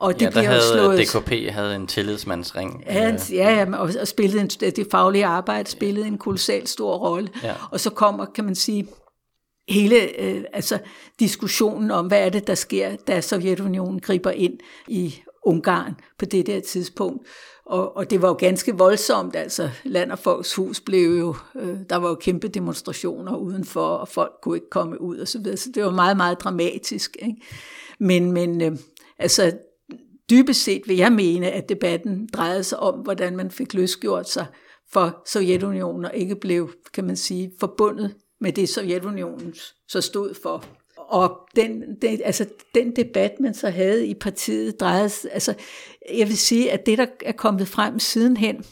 Og 0.00 0.14
det 0.14 0.22
ja, 0.22 0.30
der 0.30 0.42
havde 0.42 0.62
slået, 0.72 0.98
DKP 0.98 1.52
havde 1.52 1.76
en 1.76 1.86
tillidsmandsring. 1.86 2.84
Ja, 2.86 3.12
øh. 3.12 3.32
ja 3.32 3.66
og, 3.72 3.90
og 4.00 4.08
spillede 4.08 4.40
en, 4.40 4.48
det 4.48 4.86
faglige 4.90 5.26
arbejde 5.26 5.70
spillede 5.70 6.06
en 6.06 6.18
kolossal 6.18 6.66
stor 6.66 6.96
rolle. 6.96 7.28
Ja. 7.42 7.54
Og 7.70 7.80
så 7.80 7.90
kommer, 7.90 8.24
kan 8.24 8.44
man 8.44 8.54
sige, 8.54 8.88
hele 9.68 10.20
øh, 10.20 10.44
altså 10.52 10.78
diskussionen 11.20 11.90
om, 11.90 12.06
hvad 12.06 12.26
er 12.26 12.28
det, 12.28 12.46
der 12.46 12.54
sker, 12.54 12.96
da 12.96 13.20
Sovjetunionen 13.20 14.00
griber 14.00 14.30
ind 14.30 14.58
i 14.88 15.14
Ungarn 15.46 15.94
på 16.18 16.24
det 16.24 16.46
der 16.46 16.60
tidspunkt. 16.60 17.26
Og, 17.66 17.96
og 17.96 18.10
det 18.10 18.22
var 18.22 18.28
jo 18.28 18.34
ganske 18.34 18.78
voldsomt, 18.78 19.36
altså 19.36 19.70
Land 19.84 20.12
og 20.12 20.18
Folks 20.18 20.54
Hus 20.54 20.80
blev 20.80 21.18
jo, 21.18 21.36
øh, 21.56 21.78
der 21.90 21.96
var 21.96 22.08
jo 22.08 22.14
kæmpe 22.14 22.48
demonstrationer 22.48 23.36
udenfor, 23.36 23.86
og 23.86 24.08
folk 24.08 24.32
kunne 24.42 24.56
ikke 24.56 24.70
komme 24.70 25.00
ud 25.00 25.18
og 25.18 25.28
så 25.28 25.38
videre, 25.38 25.56
så 25.56 25.70
det 25.74 25.84
var 25.84 25.90
meget, 25.90 26.16
meget 26.16 26.40
dramatisk. 26.40 27.16
Ikke? 27.22 27.42
Men, 27.98 28.32
men 28.32 28.62
øh, 28.62 28.72
altså 29.18 29.52
dybest 30.30 30.64
set 30.64 30.82
vil 30.86 30.96
jeg 30.96 31.12
mene, 31.12 31.50
at 31.50 31.68
debatten 31.68 32.28
drejede 32.32 32.64
sig 32.64 32.78
om, 32.78 33.00
hvordan 33.00 33.36
man 33.36 33.50
fik 33.50 33.74
løsgjort 33.74 34.28
sig 34.28 34.46
for 34.92 35.22
Sovjetunionen, 35.26 36.04
og 36.04 36.14
ikke 36.14 36.36
blev, 36.36 36.70
kan 36.94 37.04
man 37.04 37.16
sige, 37.16 37.52
forbundet 37.60 38.14
med 38.46 38.52
det 38.52 38.68
Sovjetunionen 38.68 39.54
så 39.88 40.00
stod 40.00 40.34
for. 40.42 40.64
Og 40.96 41.40
den, 41.56 41.82
den, 42.02 42.20
altså, 42.24 42.46
den 42.74 42.96
debat, 42.96 43.32
man 43.40 43.54
så 43.54 43.70
havde 43.70 44.06
i 44.06 44.14
partiet, 44.14 44.80
drejede 44.80 45.10
altså, 45.32 45.54
jeg 46.14 46.28
vil 46.28 46.38
sige, 46.38 46.72
at 46.72 46.86
det, 46.86 46.98
der 46.98 47.06
er 47.24 47.32
kommet 47.32 47.68
frem 47.68 47.98
sidenhen, 47.98 48.64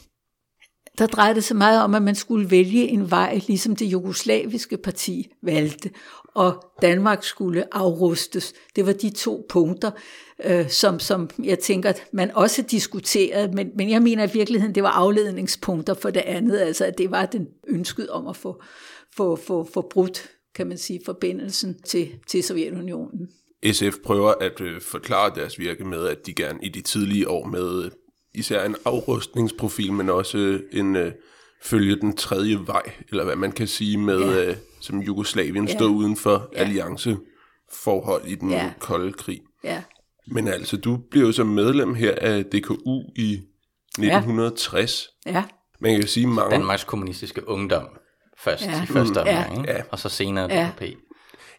der 0.97 1.07
drejede 1.07 1.35
det 1.35 1.43
sig 1.43 1.57
meget 1.57 1.81
om, 1.81 1.95
at 1.95 2.01
man 2.01 2.15
skulle 2.15 2.51
vælge 2.51 2.87
en 2.87 3.11
vej, 3.11 3.41
ligesom 3.47 3.75
det 3.75 3.85
jugoslaviske 3.85 4.77
parti 4.77 5.27
valgte, 5.43 5.89
og 6.35 6.65
Danmark 6.81 7.23
skulle 7.23 7.75
afrustes. 7.75 8.53
Det 8.75 8.85
var 8.85 8.93
de 8.93 9.09
to 9.09 9.45
punkter, 9.49 9.91
øh, 10.43 10.69
som, 10.69 10.99
som 10.99 11.29
jeg 11.43 11.59
tænker, 11.59 11.89
at 11.89 12.03
man 12.11 12.31
også 12.35 12.61
diskuterede, 12.61 13.51
men, 13.53 13.71
men 13.75 13.89
jeg 13.89 14.01
mener 14.01 14.27
i 14.27 14.31
virkeligheden, 14.33 14.75
det 14.75 14.83
var 14.83 14.89
afledningspunkter 14.89 15.93
for 15.93 16.09
det 16.09 16.23
andet, 16.25 16.59
altså 16.59 16.85
at 16.85 16.97
det 16.97 17.11
var 17.11 17.25
den 17.25 17.47
ønsket 17.67 18.09
om 18.09 18.27
at 18.27 18.35
få, 18.35 18.61
få, 19.17 19.35
få, 19.35 19.69
få 19.73 19.81
brudt 19.91 20.29
kan 20.55 20.67
man 20.67 20.77
sige, 20.77 20.99
forbindelsen 21.05 21.81
til, 21.81 22.09
til 22.27 22.43
Sovjetunionen. 22.43 23.29
SF 23.71 23.95
prøver 24.03 24.33
at 24.41 24.61
øh, 24.61 24.81
forklare 24.81 25.35
deres 25.35 25.59
virke 25.59 25.83
med, 25.85 26.07
at 26.07 26.25
de 26.25 26.33
gerne 26.33 26.59
i 26.63 26.69
de 26.69 26.81
tidlige 26.81 27.29
år 27.29 27.45
med 27.47 27.83
øh, 27.85 27.91
især 28.33 28.65
en 28.65 28.75
afrustningsprofil, 28.85 29.93
men 29.93 30.09
også 30.09 30.37
øh, 30.37 30.59
en 30.71 30.95
øh, 30.95 31.11
følge 31.63 31.95
den 31.95 32.15
tredje 32.15 32.59
vej, 32.67 32.91
eller 33.09 33.23
hvad 33.23 33.35
man 33.35 33.51
kan 33.51 33.67
sige 33.67 33.97
med, 33.97 34.19
Ja. 34.19 34.49
øh, 34.49 34.55
som 34.81 34.99
Jugoslavien 35.01 35.67
Ja. 35.67 35.73
stod 35.77 35.89
uden 35.89 36.15
for 36.17 36.49
Ja. 36.53 36.59
allianceforhold 36.59 38.25
i 38.27 38.35
den 38.35 38.49
Ja. 38.51 38.73
kolde 38.79 39.13
krig. 39.13 39.41
Ja. 39.63 39.83
Men 40.27 40.47
altså, 40.47 40.77
du 40.77 40.97
blev 41.11 41.23
jo 41.25 41.31
som 41.31 41.47
medlem 41.47 41.93
her 41.95 42.15
af 42.21 42.45
DKU 42.45 43.01
i 43.15 43.39
1960. 43.99 45.07
Ja. 45.25 45.43
Man 45.81 45.91
kan 45.91 46.01
jo 46.01 46.07
sige 46.07 46.27
mange... 46.27 46.51
Danmarks 46.51 46.83
kommunistiske 46.83 47.47
ungdom 47.49 47.85
først 48.39 48.65
Ja. 48.65 48.83
i 48.83 48.85
første 48.85 49.13
Mm, 49.13 49.19
omgang, 49.19 49.65
ja. 49.67 49.81
og 49.91 49.99
så 49.99 50.09
senere 50.09 50.47
Ja. 50.53 50.69
DKP. 50.77 50.97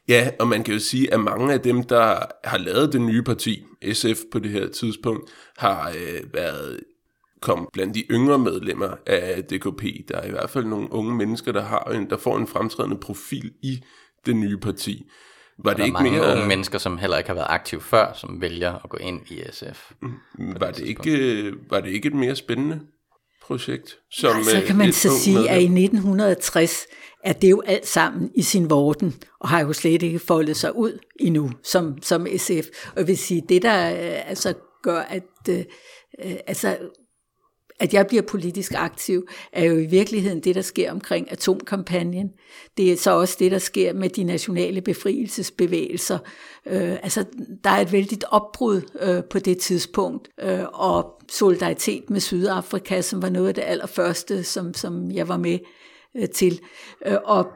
Ja, 0.09 0.31
og 0.41 0.49
man 0.49 0.65
kan 0.65 0.75
jo 0.75 0.81
sige, 0.81 1.13
at 1.15 1.21
mange 1.21 1.53
af 1.53 1.61
dem, 1.61 1.83
der 1.83 2.19
har 2.45 2.59
lavet 2.59 2.93
det 2.93 3.01
nye 3.01 3.23
parti, 3.23 3.65
SF 3.93 4.19
på 4.33 4.39
det 4.39 4.51
her 4.51 4.69
tidspunkt, 4.69 5.31
har 5.59 5.89
øh, 5.91 6.35
været 6.35 6.81
kom 7.41 7.69
blandt 7.73 7.95
de 7.95 8.01
yngre 8.11 8.39
medlemmer 8.39 8.95
af 9.07 9.45
DKP. 9.45 9.83
Der 10.09 10.17
er 10.19 10.27
i 10.27 10.31
hvert 10.31 10.51
fald 10.51 10.65
nogle 10.65 10.93
unge 10.93 11.15
mennesker, 11.15 11.53
der 11.53 11.63
har 11.63 11.85
en, 11.85 12.11
der 12.11 12.17
får 12.17 12.39
en 12.39 12.47
fremtrædende 12.47 12.97
profil 12.97 13.53
i 13.63 13.85
det 14.27 14.37
nye 14.37 14.57
parti. 14.59 15.07
Var 15.59 15.71
det 15.71 15.77
Der 15.77 15.83
er 15.83 15.87
ikke 15.87 15.93
mange 15.95 16.11
mere, 16.11 16.33
unge 16.37 16.47
mennesker, 16.47 16.79
som 16.79 16.99
heller 16.99 17.19
ikke 17.19 17.29
har 17.31 17.35
været 17.35 17.47
aktive 17.51 17.81
før, 17.81 18.13
som 18.13 18.41
vælger 18.41 18.75
at 18.85 18.91
gå 18.91 18.97
ind 18.97 19.21
i 19.31 19.41
SF. 19.53 19.91
var 20.39 20.71
det 20.71 20.85
ikke, 20.87 21.43
øh, 21.43 21.53
var 21.71 21.81
det 21.81 21.91
ikke 21.91 22.07
et 22.09 22.15
mere 22.15 22.37
spændende 22.37 22.81
projekt? 23.47 23.99
Som, 24.11 24.45
Så 24.45 24.57
øh, 24.57 24.67
kan 24.67 24.77
man 24.77 24.89
et 24.89 24.95
så 24.95 25.19
sige, 25.19 25.51
at 25.51 25.63
i 25.63 25.69
medlem? 25.69 25.85
1960 25.85 26.87
er 27.25 27.33
det 27.33 27.51
jo 27.51 27.63
alt 27.67 27.87
sammen 27.87 28.31
i 28.35 28.43
sin 28.43 28.71
vorden, 28.71 29.15
og 29.41 29.49
har 29.49 29.61
jo 29.61 29.73
slet 29.73 30.03
ikke 30.03 30.19
foldet 30.19 30.57
sig 30.57 30.77
ud 30.77 30.99
endnu 31.21 31.51
som, 31.63 32.03
som 32.03 32.27
SF. 32.37 32.67
Og 32.93 32.99
jeg 32.99 33.07
vil 33.07 33.19
sige, 33.19 33.43
det 33.49 33.63
der 33.63 33.91
øh, 33.91 34.31
altså 34.31 34.55
gør, 34.83 35.01
at, 35.01 35.23
øh, 35.49 35.65
øh, 36.25 36.37
altså, 36.47 36.79
at 37.81 37.95
jeg 37.95 38.07
bliver 38.07 38.23
politisk 38.23 38.73
aktiv, 38.77 39.29
er 39.53 39.65
jo 39.65 39.79
i 39.79 39.87
virkeligheden 39.87 40.41
det, 40.41 40.55
der 40.55 40.63
sker 40.63 40.93
omkring 40.93 41.33
atomkampagnen. 41.33 42.33
Det 42.77 42.93
er 42.93 42.97
så 42.97 43.11
også 43.11 43.37
det, 43.39 43.53
der 43.53 43.59
sker 43.59 43.93
med 43.93 44.11
de 44.11 44.25
nationale 44.25 44.81
befrielsesbevægelser. 44.81 46.19
Øh, 46.67 46.93
altså, 47.03 47.25
der 47.65 47.71
er 47.71 47.81
et 47.81 47.93
vældigt 47.93 48.25
opbrud 48.31 48.81
øh, 49.01 49.25
på 49.25 49.39
det 49.39 49.59
tidspunkt, 49.59 50.29
øh, 50.41 50.65
og 50.73 51.23
solidaritet 51.33 52.11
med 52.11 52.21
Sydafrika, 52.21 53.01
som 53.01 53.23
var 53.23 53.29
noget 53.29 53.49
af 53.49 53.55
det 53.55 53.65
allerførste, 53.67 54.45
som, 54.45 54.75
som 54.75 55.11
jeg 55.11 55.29
var 55.29 55.37
med 55.37 55.59
øh, 56.17 56.29
til. 56.29 56.61
Øh, 57.07 57.17
og 57.25 57.47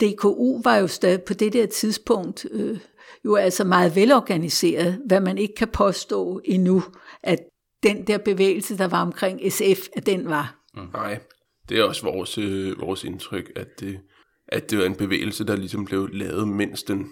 DKU 0.00 0.60
var 0.64 0.76
jo 0.76 0.86
stadig 0.86 1.22
på 1.22 1.34
det 1.34 1.52
der 1.52 1.66
tidspunkt 1.66 2.46
øh, 2.50 2.78
jo 3.24 3.34
altså 3.34 3.64
meget 3.64 3.96
velorganiseret, 3.96 4.98
hvad 5.06 5.20
man 5.20 5.38
ikke 5.38 5.54
kan 5.54 5.68
påstå 5.68 6.40
endnu, 6.44 6.82
at 7.22 7.38
den 7.82 8.06
der 8.06 8.18
bevægelse, 8.18 8.78
der 8.78 8.88
var 8.88 9.02
omkring 9.02 9.52
SF, 9.52 9.88
at 9.96 10.06
den 10.06 10.28
var. 10.28 10.54
Nej, 10.92 11.20
det 11.68 11.78
er 11.78 11.84
også 11.84 12.02
vores, 12.02 12.38
øh, 12.38 12.80
vores 12.80 13.04
indtryk, 13.04 13.52
at 13.56 13.80
det, 13.80 14.00
at 14.48 14.70
det 14.70 14.78
var 14.78 14.84
en 14.84 14.96
bevægelse, 14.96 15.44
der 15.44 15.56
ligesom 15.56 15.84
blev 15.84 16.08
lavet, 16.12 16.48
mens 16.48 16.82
den 16.82 17.08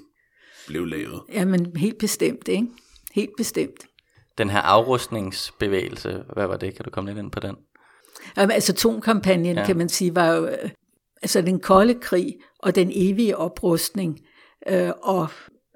blev 0.66 0.87
lavet. 0.87 1.23
Jamen, 1.32 1.76
helt 1.76 1.99
bestemt, 1.99 2.49
ikke? 2.49 2.66
Helt 3.14 3.30
bestemt. 3.37 3.87
Den 4.38 4.50
her 4.50 4.61
afrustningsbevægelse, 4.61 6.25
hvad 6.35 6.46
var 6.46 6.56
det? 6.56 6.75
Kan 6.75 6.85
du 6.85 6.90
komme 6.90 7.11
lidt 7.11 7.18
ind 7.18 7.30
på 7.30 7.40
den? 7.40 7.56
Jamen, 8.37 8.50
altså, 8.50 8.73
atomkampagnen, 8.73 9.46
Ja. 9.46 9.61
ja. 9.61 9.66
kan 9.66 9.76
man 9.76 9.88
sige, 9.88 10.14
var 10.14 10.32
jo 10.32 10.46
øh, 10.46 10.70
altså 11.23 11.42
den 11.42 11.61
kolde 11.61 11.94
krig 11.94 12.35
og 12.58 12.75
den 12.75 12.90
evige 12.94 13.37
oprustning 13.37 14.18
øh, 14.68 14.90
og 15.02 15.28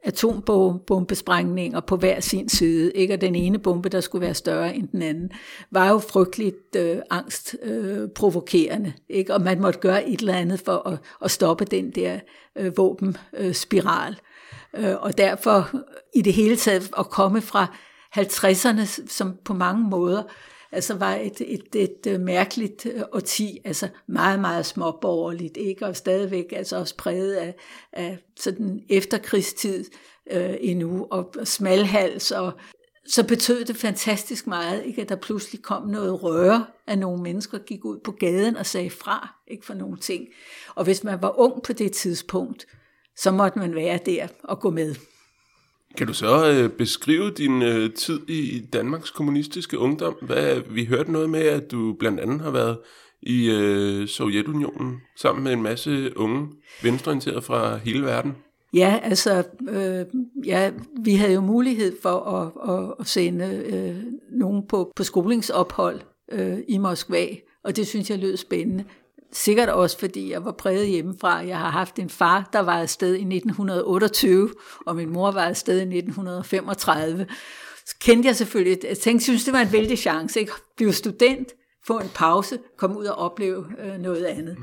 atombombesprængninger 0.02 1.80
på 1.80 1.96
hver 1.96 2.20
sin 2.20 2.48
side, 2.48 2.92
ikke? 2.92 3.14
og 3.14 3.20
den 3.20 3.34
ene 3.34 3.58
bombe, 3.58 3.88
der 3.88 4.00
skulle 4.00 4.22
være 4.26 4.34
større 4.34 4.74
end 4.74 4.88
den 4.88 5.02
anden, 5.02 5.30
var 5.70 5.88
jo 5.88 5.98
frygteligt 5.98 6.76
øh, 6.76 6.96
angstprovokerende, 7.10 8.02
øh, 8.02 8.08
provokerende, 8.08 8.92
ikke? 9.08 9.34
og 9.34 9.40
man 9.40 9.60
måtte 9.60 9.78
gøre 9.78 10.08
et 10.08 10.20
eller 10.20 10.34
andet 10.34 10.60
for 10.60 10.88
at, 10.88 10.98
at 11.24 11.30
stoppe 11.30 11.64
den 11.64 11.90
der 11.90 12.18
øh, 12.58 12.76
våbenspiral. 12.76 14.16
Øh, 14.76 14.94
og 15.00 15.18
derfor 15.18 15.70
i 16.14 16.22
det 16.22 16.32
hele 16.32 16.56
taget 16.56 16.90
at 16.98 17.10
komme 17.10 17.40
fra 17.40 17.66
50'erne, 18.16 19.06
som 19.08 19.36
på 19.44 19.54
mange 19.54 19.88
måder 19.88 20.22
altså 20.72 20.94
var 20.94 21.14
et, 21.14 21.40
et, 21.40 21.74
et, 21.74 22.06
øh, 22.06 22.20
mærkeligt 22.20 22.86
øh, 22.86 23.02
årti, 23.12 23.58
altså 23.64 23.88
meget, 24.06 24.40
meget 24.40 24.66
småborgerligt, 24.66 25.56
ikke? 25.56 25.86
og 25.86 25.96
stadigvæk 25.96 26.52
altså 26.52 26.76
også 26.76 26.96
præget 26.96 27.34
af, 27.34 27.54
af 27.92 28.18
sådan 28.36 28.80
efterkrigstid 28.88 29.84
øh, 30.30 30.54
endnu, 30.60 31.06
og 31.10 31.34
smalhals, 31.44 32.30
og 32.30 32.52
så 33.06 33.26
betød 33.26 33.64
det 33.64 33.76
fantastisk 33.76 34.46
meget, 34.46 34.84
ikke? 34.86 35.02
at 35.02 35.08
der 35.08 35.16
pludselig 35.16 35.62
kom 35.62 35.88
noget 35.88 36.22
røre 36.22 36.66
at 36.86 36.98
nogle 36.98 37.22
mennesker, 37.22 37.58
gik 37.58 37.84
ud 37.84 37.98
på 38.04 38.12
gaden 38.12 38.56
og 38.56 38.66
sagde 38.66 38.90
fra 38.90 39.34
ikke 39.48 39.66
for 39.66 39.74
nogle 39.74 39.96
ting. 39.98 40.28
Og 40.74 40.84
hvis 40.84 41.04
man 41.04 41.22
var 41.22 41.38
ung 41.38 41.62
på 41.62 41.72
det 41.72 41.92
tidspunkt, 41.92 42.66
så 43.16 43.30
måtte 43.30 43.58
man 43.58 43.74
være 43.74 43.98
der 44.06 44.28
og 44.44 44.60
gå 44.60 44.70
med. 44.70 44.94
Kan 45.96 46.06
du 46.06 46.14
så 46.14 46.50
øh, 46.50 46.70
beskrive 46.70 47.30
din 47.30 47.62
øh, 47.62 47.94
tid 47.94 48.20
i 48.28 48.60
Danmarks 48.72 49.10
kommunistiske 49.10 49.78
ungdom? 49.78 50.16
Hvad, 50.22 50.60
vi 50.70 50.84
hørte 50.84 51.12
noget 51.12 51.30
med, 51.30 51.40
at 51.40 51.70
du 51.70 51.92
blandt 51.92 52.20
andet 52.20 52.40
har 52.40 52.50
været 52.50 52.78
i 53.22 53.50
øh, 53.50 54.08
Sovjetunionen 54.08 55.00
sammen 55.16 55.44
med 55.44 55.52
en 55.52 55.62
masse 55.62 56.18
unge 56.18 56.48
venstreorienterede 56.82 57.42
fra 57.42 57.76
hele 57.76 58.04
verden. 58.04 58.36
Ja, 58.74 59.00
altså, 59.02 59.44
øh, 59.70 60.06
ja, 60.46 60.70
vi 61.04 61.14
havde 61.14 61.32
jo 61.32 61.40
mulighed 61.40 61.96
for 62.02 62.20
at, 62.20 62.74
at, 62.74 62.94
at 63.00 63.06
sende 63.06 63.64
øh, 63.66 63.96
nogen 64.38 64.66
på, 64.68 64.92
på 64.96 65.04
skolingsophold 65.04 66.00
øh, 66.32 66.58
i 66.68 66.78
Moskva, 66.78 67.26
og 67.64 67.76
det 67.76 67.86
synes 67.86 68.10
jeg 68.10 68.18
lød 68.18 68.36
spændende. 68.36 68.84
Sikkert 69.32 69.68
også, 69.68 69.98
fordi 69.98 70.30
jeg 70.30 70.44
var 70.44 70.52
præget 70.52 70.86
hjemmefra. 70.88 71.36
Jeg 71.36 71.58
har 71.58 71.70
haft 71.70 71.98
en 71.98 72.10
far, 72.10 72.48
der 72.52 72.60
var 72.60 72.80
afsted 72.80 73.14
i 73.14 73.20
1928, 73.20 74.50
og 74.86 74.96
min 74.96 75.10
mor 75.10 75.30
var 75.30 75.44
afsted 75.44 75.78
i 75.78 75.96
1935. 75.98 77.26
Så 77.86 77.94
kendte 78.00 78.26
jeg 78.26 78.36
selvfølgelig, 78.36 78.78
jeg 78.88 78.98
tænkte, 78.98 79.24
synes, 79.24 79.44
det 79.44 79.52
var 79.52 79.60
en 79.60 79.72
vældig 79.72 79.98
chance. 79.98 80.40
Ikke? 80.40 80.52
Blive 80.76 80.92
student, 80.92 81.48
få 81.86 81.98
en 81.98 82.10
pause, 82.14 82.58
komme 82.78 82.98
ud 82.98 83.04
og 83.04 83.16
opleve 83.18 83.66
øh, 83.84 83.98
noget 84.00 84.24
andet. 84.24 84.56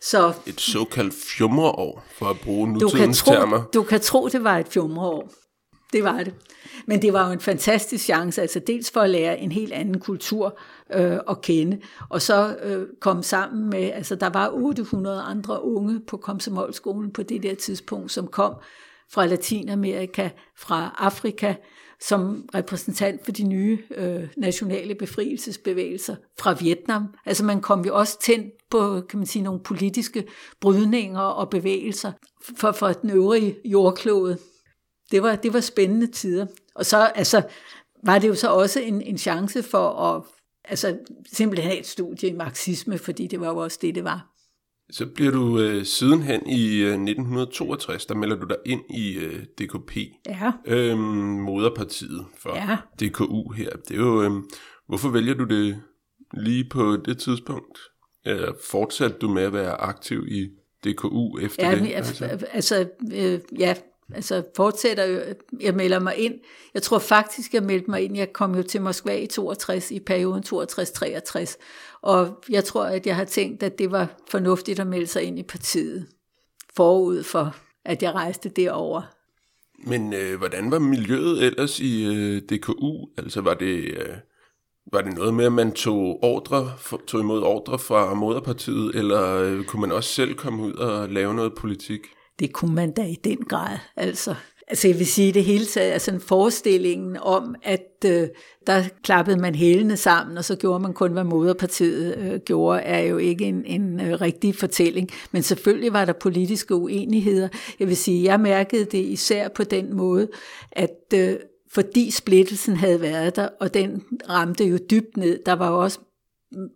Så 0.00 0.32
Et 0.46 0.60
såkaldt 0.60 1.14
fjumreår, 1.14 2.04
for 2.18 2.26
at 2.26 2.40
bruge 2.40 2.66
du 2.66 2.72
kan, 2.72 2.80
nutidens 2.80 3.18
tro, 3.18 3.32
termer. 3.32 3.62
du 3.74 3.82
kan 3.82 4.00
tro, 4.00 4.28
det 4.28 4.44
var 4.44 4.58
et 4.58 4.68
fjumreår. 4.68 5.32
Det 5.92 6.04
var 6.04 6.22
det. 6.22 6.34
Men 6.86 7.02
det 7.02 7.12
var 7.12 7.26
jo 7.26 7.32
en 7.32 7.40
fantastisk 7.40 8.04
chance, 8.04 8.42
altså 8.42 8.58
dels 8.58 8.90
for 8.90 9.00
at 9.00 9.10
lære 9.10 9.38
en 9.38 9.52
helt 9.52 9.72
anden 9.72 10.00
kultur 10.00 10.58
øh, 10.94 11.18
at 11.28 11.40
kende, 11.40 11.80
og 12.08 12.22
så 12.22 12.56
øh, 12.62 12.86
komme 13.00 13.22
sammen 13.22 13.70
med, 13.70 13.90
altså 13.94 14.14
der 14.14 14.28
var 14.28 14.50
800 14.52 15.22
andre 15.22 15.64
unge 15.64 16.00
på 16.00 16.16
Komsomolskolen 16.16 17.10
på 17.10 17.22
det 17.22 17.42
der 17.42 17.54
tidspunkt, 17.54 18.12
som 18.12 18.26
kom 18.26 18.54
fra 19.12 19.26
Latinamerika, 19.26 20.28
fra 20.58 20.96
Afrika, 20.98 21.54
som 22.00 22.48
repræsentant 22.54 23.24
for 23.24 23.32
de 23.32 23.42
nye 23.42 23.78
øh, 23.96 24.28
nationale 24.36 24.94
befrielsesbevægelser 24.94 26.16
fra 26.38 26.56
Vietnam. 26.60 27.14
Altså 27.26 27.44
man 27.44 27.60
kom 27.60 27.84
jo 27.84 27.96
også 27.96 28.20
tændt 28.20 28.52
på, 28.70 29.00
kan 29.08 29.18
man 29.18 29.26
sige, 29.26 29.42
nogle 29.42 29.60
politiske 29.60 30.24
brydninger 30.60 31.20
og 31.20 31.50
bevægelser 31.50 32.12
for, 32.56 32.72
for 32.72 32.88
den 32.88 33.10
øvrige 33.10 33.56
jordklode. 33.64 34.38
Det 35.12 35.22
var, 35.22 35.36
det 35.36 35.52
var 35.52 35.60
spændende 35.60 36.06
tider. 36.06 36.46
Og 36.74 36.86
så 36.86 36.96
altså, 36.98 37.42
var 38.04 38.18
det 38.18 38.28
jo 38.28 38.34
så 38.34 38.48
også 38.48 38.80
en, 38.80 39.02
en 39.02 39.18
chance 39.18 39.62
for 39.62 39.88
at 39.88 40.22
altså, 40.64 40.98
simpelthen 41.32 41.68
have 41.68 41.80
et 41.80 41.86
studie 41.86 42.28
i 42.28 42.32
marxisme, 42.32 42.98
fordi 42.98 43.26
det 43.26 43.40
var 43.40 43.48
jo 43.48 43.56
også 43.56 43.78
det, 43.82 43.94
det 43.94 44.04
var. 44.04 44.28
Så 44.90 45.06
bliver 45.06 45.30
du 45.30 45.60
øh, 45.60 45.84
sidenhen 45.84 46.46
i 46.46 46.76
øh, 46.76 46.86
1962, 46.86 48.06
der 48.06 48.14
melder 48.14 48.36
du 48.36 48.46
dig 48.46 48.56
ind 48.66 48.80
i 48.90 49.14
øh, 49.14 49.44
DKP, 49.44 49.96
Ja, 50.26 50.52
øh, 50.66 50.98
moderpartiet 50.98 52.24
for 52.38 52.56
Ja. 52.56 52.76
DKU 53.00 53.52
her. 53.52 53.70
Det 53.88 53.94
er 53.94 54.00
jo, 54.00 54.22
øh, 54.22 54.30
hvorfor 54.88 55.08
vælger 55.08 55.34
du 55.34 55.44
det 55.44 55.82
lige 56.34 56.68
på 56.70 56.96
det 56.96 57.18
tidspunkt? 57.18 57.78
Eller 58.24 58.52
fortsatte 58.70 59.16
du 59.18 59.28
med 59.28 59.42
at 59.42 59.52
være 59.52 59.80
aktiv 59.80 60.26
i 60.28 60.48
DKU 60.84 61.38
efter 61.38 61.70
ja 61.70 61.78
det? 61.78 61.92
altså, 61.94 62.46
altså 62.52 62.88
øh, 63.14 63.40
ja, 63.58 63.74
altså 64.14 64.42
fortsætter 64.56 65.04
jo, 65.04 65.20
jeg 65.60 65.74
melder 65.74 65.98
mig 65.98 66.16
ind. 66.16 66.34
Jeg 66.74 66.82
tror 66.82 66.98
faktisk, 66.98 67.54
jeg 67.54 67.62
meldte 67.62 67.90
mig 67.90 68.02
ind. 68.02 68.16
Jeg 68.16 68.32
kom 68.32 68.54
jo 68.54 68.62
til 68.62 68.82
Moskva 68.82 69.16
i 69.16 69.26
62, 69.26 69.90
i 69.90 70.00
perioden 70.00 70.44
62-63. 70.46 71.56
Og 72.02 72.42
jeg 72.48 72.64
tror, 72.64 72.84
at 72.84 73.06
jeg 73.06 73.16
har 73.16 73.24
tænkt, 73.24 73.62
at 73.62 73.78
det 73.78 73.90
var 73.90 74.20
fornuftigt 74.30 74.80
at 74.80 74.86
melde 74.86 75.06
sig 75.06 75.22
ind 75.22 75.38
i 75.38 75.42
partiet. 75.42 76.06
Forud 76.76 77.22
for, 77.22 77.56
at 77.84 78.02
jeg 78.02 78.14
rejste 78.14 78.48
derover. 78.48 79.02
Men 79.86 80.12
øh, 80.12 80.38
hvordan 80.38 80.70
var 80.70 80.78
miljøet 80.78 81.42
ellers 81.42 81.80
i 81.80 82.04
øh, 82.06 82.42
DKU? 82.42 83.06
Altså 83.18 83.40
var 83.40 83.54
det, 83.54 83.84
øh, 83.84 84.16
var 84.92 85.00
det 85.00 85.14
noget 85.14 85.34
med, 85.34 85.44
at 85.44 85.52
man 85.52 85.72
tog, 85.72 86.24
ordre, 86.24 86.72
for, 86.78 87.02
tog 87.06 87.20
imod 87.20 87.42
ordre 87.42 87.78
fra 87.78 88.14
moderpartiet, 88.14 88.94
eller 88.94 89.36
øh, 89.36 89.64
kunne 89.64 89.80
man 89.80 89.92
også 89.92 90.10
selv 90.10 90.34
komme 90.34 90.62
ud 90.62 90.72
og 90.72 91.08
lave 91.08 91.34
noget 91.34 91.54
politik? 91.54 92.00
Det 92.42 92.52
kunne 92.52 92.74
man 92.74 92.92
da 92.92 93.02
i 93.02 93.18
den 93.24 93.38
grad. 93.38 93.78
Altså, 93.96 94.34
Altså 94.68 94.88
jeg 94.88 94.98
vil 94.98 95.06
sige 95.06 95.32
det 95.32 95.44
hele 95.44 95.66
taget, 95.66 95.92
altså 95.92 96.10
en 96.10 96.20
forestillingen 96.20 97.16
om, 97.20 97.54
at 97.62 98.04
øh, 98.06 98.28
der 98.66 98.82
klappede 99.04 99.36
man 99.36 99.54
hælene 99.54 99.96
sammen, 99.96 100.38
og 100.38 100.44
så 100.44 100.56
gjorde 100.56 100.80
man 100.80 100.92
kun, 100.92 101.12
hvad 101.12 101.24
moderpartiet 101.24 102.18
øh, 102.18 102.40
gjorde, 102.40 102.80
er 102.80 103.00
jo 103.00 103.18
ikke 103.18 103.44
en, 103.44 103.64
en 103.66 104.00
øh, 104.00 104.20
rigtig 104.20 104.54
fortælling. 104.54 105.10
Men 105.32 105.42
selvfølgelig 105.42 105.92
var 105.92 106.04
der 106.04 106.12
politiske 106.12 106.74
uenigheder. 106.74 107.48
Jeg 107.80 107.88
vil 107.88 107.96
sige, 107.96 108.24
jeg 108.24 108.40
mærkede 108.40 108.84
det 108.84 108.98
især 108.98 109.48
på 109.48 109.64
den 109.64 109.96
måde, 109.96 110.28
at 110.72 111.14
øh, 111.14 111.36
fordi 111.72 112.10
splittelsen 112.10 112.76
havde 112.76 113.00
været 113.00 113.36
der, 113.36 113.48
og 113.60 113.74
den 113.74 114.02
ramte 114.28 114.64
jo 114.64 114.78
dybt 114.90 115.16
ned, 115.16 115.38
der 115.46 115.52
var 115.52 115.70
jo 115.70 115.82
også 115.82 115.98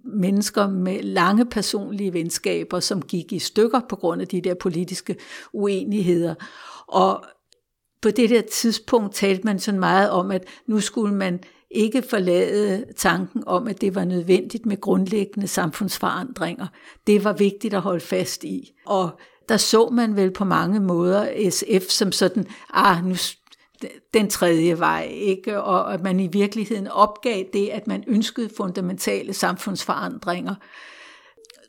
mennesker 0.05 0.69
med 0.69 1.03
lange 1.03 1.45
personlige 1.45 2.13
venskaber, 2.13 2.81
som 2.81 3.03
gik 3.03 3.33
i 3.33 3.39
stykker 3.39 3.81
på 3.89 3.97
grund 3.97 4.21
af 4.21 4.29
de 4.29 4.41
der 4.41 4.55
politiske 4.55 5.17
uenigheder. 5.53 6.35
Og 6.87 7.25
på 8.03 8.11
det 8.11 8.31
der 8.31 8.43
tidspunkt 8.53 9.15
talte 9.15 9.45
man 9.45 9.59
sådan 9.59 9.81
meget 9.81 10.11
om, 10.11 10.31
at 10.31 10.45
nu 10.67 10.81
skulle 10.81 11.15
man 11.15 11.41
ikke 11.71 12.03
forlade 12.11 12.85
tanken 12.97 13.43
om, 13.47 13.69
at 13.69 13.81
det 13.81 13.95
var 13.95 14.05
nødvendigt 14.05 14.67
med 14.67 14.81
grundlæggende 14.81 15.47
samfundsforandringer. 15.49 16.67
Det 17.07 17.25
var 17.25 17.33
vigtigt 17.33 17.75
at 17.75 17.81
holde 17.81 18.01
fast 18.01 18.45
i. 18.45 18.73
Og 18.87 19.11
der 19.49 19.57
så 19.57 19.89
man 19.89 20.17
vel 20.17 20.31
på 20.31 20.45
mange 20.45 20.81
måder 20.81 21.51
SF 21.51 21.89
som 21.89 22.13
sådan, 22.13 22.47
ah, 22.73 23.05
nu 23.05 23.15
den 24.15 24.31
tredje 24.31 24.79
vej, 24.79 25.09
ikke? 25.13 25.63
og 25.63 25.95
at 25.95 26.03
man 26.03 26.21
i 26.21 26.27
virkeligheden 26.27 26.89
opgav 26.89 27.45
det, 27.53 27.69
at 27.69 27.87
man 27.87 28.05
ønskede 28.07 28.51
fundamentale 28.57 29.33
samfundsforandringer. 29.33 30.55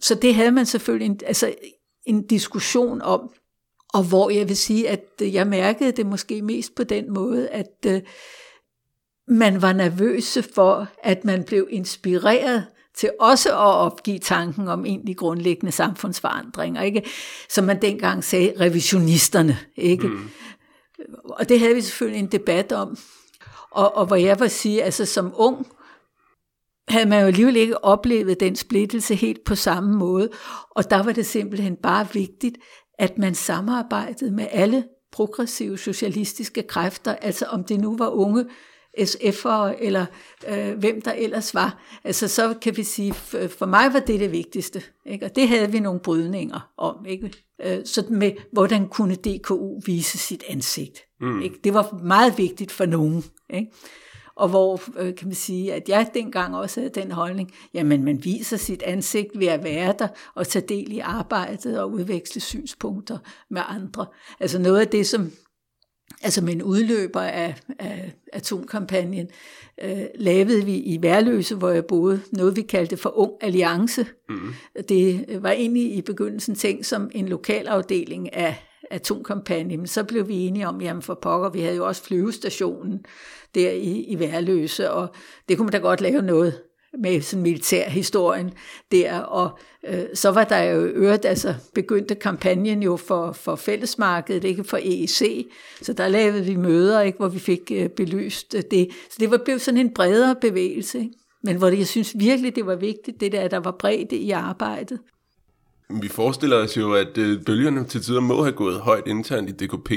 Så 0.02 0.16
det 0.16 0.36
havde 0.36 0.52
man 0.52 0.66
selvfølgelig 0.66 1.06
en, 1.06 1.20
altså 1.26 1.54
en 2.06 2.28
diskussion 2.28 3.02
om, 3.02 3.30
og 3.94 4.04
hvor 4.04 4.30
jeg 4.30 4.50
vil 4.50 4.58
sige, 4.58 4.90
at 4.90 5.06
øh, 5.22 5.34
jeg 5.34 5.48
mærkede 5.48 5.92
det 5.92 6.06
måske 6.06 6.42
mest 6.42 6.76
på 6.76 6.84
den 6.84 7.14
måde, 7.14 7.50
at 7.50 7.86
øh, 7.86 8.02
man 9.28 9.62
var 9.62 9.74
nervøse 9.74 10.44
for, 10.44 10.88
at 11.04 11.26
man 11.26 11.44
blev 11.44 11.68
inspireret 11.72 12.66
til 12.98 13.12
også 13.20 13.50
at 13.50 13.58
opgive 13.58 14.20
tanken 14.20 14.68
om 14.68 14.86
egentlig 14.86 15.18
grundlæggende 15.18 15.72
samfundsforandringer, 15.72 16.82
ikke? 16.82 17.04
Som 17.50 17.66
man 17.66 17.82
dengang 17.82 18.24
sagde, 18.24 18.54
revisionisterne, 18.60 19.58
ikke? 19.76 20.08
Mm. 20.08 20.30
Og 21.24 21.50
det 21.50 21.60
havde 21.60 21.76
vi 21.76 21.82
selvfølgelig 21.82 22.20
en 22.20 22.32
debat 22.32 22.72
om. 22.72 22.98
Og, 23.72 23.96
og 23.96 24.06
hvor 24.06 24.16
jeg 24.16 24.40
var 24.40 24.48
sige, 24.48 24.84
altså 24.84 25.06
som 25.06 25.34
ung, 25.36 25.68
havde 26.90 27.10
man 27.10 27.22
jo 27.22 27.28
alligevel 27.28 27.56
ikke 27.56 27.84
oplevet 27.84 28.40
den 28.40 28.56
splittelse 28.56 29.16
helt 29.16 29.44
på 29.46 29.56
samme 29.56 29.98
måde. 29.98 30.30
Og 30.72 30.90
der 30.90 31.04
var 31.04 31.12
det 31.12 31.26
simpelthen 31.26 31.76
bare 31.76 32.08
vigtigt, 32.14 32.58
at 33.00 33.18
man 33.18 33.36
samarbejdede 33.36 34.32
med 34.32 34.48
alle 34.52 34.84
progressive 35.12 35.78
socialistiske 35.78 36.64
kræfter, 36.64 37.16
altså 37.16 37.46
om 37.46 37.64
det 37.64 37.80
nu 37.80 37.98
var 37.98 38.10
unge 38.10 38.46
SF'ere 39.00 39.84
eller 39.84 40.06
øh, 40.48 40.78
hvem 40.78 41.02
der 41.02 41.12
ellers 41.12 41.54
var. 41.54 41.84
Altså 42.04 42.28
så 42.28 42.56
kan 42.62 42.78
vi 42.78 42.84
sige, 42.84 43.14
for 43.14 43.66
mig 43.66 43.94
var 43.94 44.00
det 44.00 44.20
det 44.20 44.32
vigtigste. 44.32 44.84
Ikke? 45.06 45.26
Og 45.26 45.36
det 45.36 45.48
havde 45.48 45.72
vi 45.72 45.80
nogle 45.80 46.00
brydninger 46.00 46.72
om. 46.78 47.06
Ikke? 47.06 47.34
Øh, 47.66 47.80
sådan 47.86 48.18
med, 48.18 48.32
hvordan 48.52 48.88
kunne 48.88 49.16
DKU 49.16 49.80
vise 49.86 50.18
sit 50.18 50.44
ansigt. 50.50 51.00
Mm. 51.22 51.42
Ikke? 51.42 51.60
Det 51.64 51.74
var 51.74 52.00
meget 52.04 52.38
vigtigt 52.38 52.72
for 52.72 52.86
nogen. 52.86 53.24
Ikke? 53.50 53.72
og 54.38 54.50
hvor 54.50 54.82
øh, 54.98 55.16
kan 55.16 55.28
man 55.28 55.36
sige, 55.36 55.74
at 55.74 55.90
jeg 55.90 56.10
dengang 56.14 56.56
også 56.56 56.80
havde 56.80 57.02
den 57.02 57.12
holdning, 57.12 57.52
jamen 57.74 58.04
man 58.04 58.24
viser 58.24 58.58
sit 58.58 58.84
ansigt 58.84 59.40
ved 59.40 59.48
at 59.48 59.64
være 59.64 59.94
der 60.00 60.08
og 60.36 60.48
tage 60.48 60.68
del 60.68 60.92
i 60.92 61.00
arbejdet 61.00 61.80
og 61.80 61.92
udveksle 61.92 62.42
synspunkter 62.42 63.18
med 63.50 63.62
andre. 63.68 64.06
Altså 64.40 64.60
noget 64.60 64.80
af 64.80 64.88
det, 64.88 65.08
som 65.08 65.32
altså 66.24 66.44
med 66.44 66.54
en 66.54 66.64
udløber 66.64 67.22
af, 67.22 67.56
af 67.80 68.14
atomkampagnen, 68.34 69.28
øh, 69.84 70.06
lavede 70.16 70.66
vi 70.66 70.76
i 70.76 71.02
Værløse, 71.02 71.56
hvor 71.56 71.70
jeg 71.70 71.86
boede, 71.86 72.22
noget 72.32 72.56
vi 72.56 72.62
kaldte 72.62 72.98
for 72.98 73.18
Ung 73.18 73.32
Alliance. 73.42 74.06
Mm. 74.30 74.54
Det 74.90 75.26
var 75.44 75.52
egentlig 75.52 75.96
i 75.96 76.02
begyndelsen 76.02 76.56
tænkt 76.56 76.86
som 76.86 77.10
en 77.12 77.28
lokalafdeling 77.28 78.34
af 78.34 78.64
atomkampagne, 78.92 79.78
men 79.78 79.88
så 79.88 80.04
blev 80.04 80.28
vi 80.28 80.36
enige 80.36 80.68
om, 80.68 80.82
jamen 80.82 81.02
for 81.02 81.14
pokker, 81.22 81.50
vi 81.50 81.62
havde 81.62 81.76
jo 81.76 81.88
også 81.88 82.04
flyvestationen 82.04 83.06
der 83.56 83.72
i, 83.72 84.02
i 84.02 84.20
Værløse, 84.20 84.92
og 84.92 85.08
det 85.50 85.58
kunne 85.58 85.66
man 85.66 85.72
da 85.72 85.78
godt 85.78 86.02
lave 86.02 86.22
noget 86.22 86.62
med 87.02 87.22
sådan 87.22 87.44
militærhistorien 87.44 88.54
der, 88.92 89.20
og 89.20 89.60
øh, 89.88 90.04
så 90.14 90.32
var 90.32 90.44
der 90.44 90.64
jo 90.64 90.82
øvrigt, 90.82 91.26
altså 91.26 91.56
begyndte 91.76 92.16
kampagnen 92.16 92.84
jo 92.84 92.98
for, 92.98 93.32
for 93.32 93.56
fællesmarkedet, 93.56 94.44
ikke 94.44 94.64
for 94.64 94.78
EEC, 94.78 95.48
så 95.82 95.94
der 95.94 96.08
lavede 96.08 96.46
vi 96.46 96.56
møder, 96.56 97.02
ikke, 97.02 97.18
hvor 97.18 97.28
vi 97.28 97.40
fik 97.40 97.72
øh, 97.72 97.90
belyst 97.90 98.56
øh, 98.56 98.64
det. 98.72 98.90
Så 99.10 99.18
det 99.20 99.32
var 99.32 99.38
blevet 99.46 99.62
sådan 99.62 99.80
en 99.80 99.94
bredere 99.94 100.36
bevægelse, 100.42 101.00
ikke? 101.00 101.14
men 101.44 101.58
hvor 101.58 101.70
det, 101.70 101.78
jeg 101.78 101.88
synes 101.88 102.20
virkelig, 102.20 102.56
det 102.56 102.66
var 102.66 102.76
vigtigt, 102.76 103.20
det 103.20 103.32
der, 103.32 103.42
at 103.42 103.52
der 103.52 103.60
var 103.60 103.76
bredde 103.80 104.16
i 104.16 104.32
arbejdet. 104.32 105.00
Vi 105.90 106.08
forestiller 106.08 106.58
os 106.58 106.78
jo, 106.78 106.94
at 106.94 107.18
øh, 107.18 107.46
bølgerne 107.46 107.86
til 107.86 108.02
tider 108.02 108.20
må 108.20 108.44
have 108.44 108.56
gået 108.56 108.80
højt 108.80 109.08
internt 109.08 109.50
i 109.50 109.66
DKP. 109.66 109.92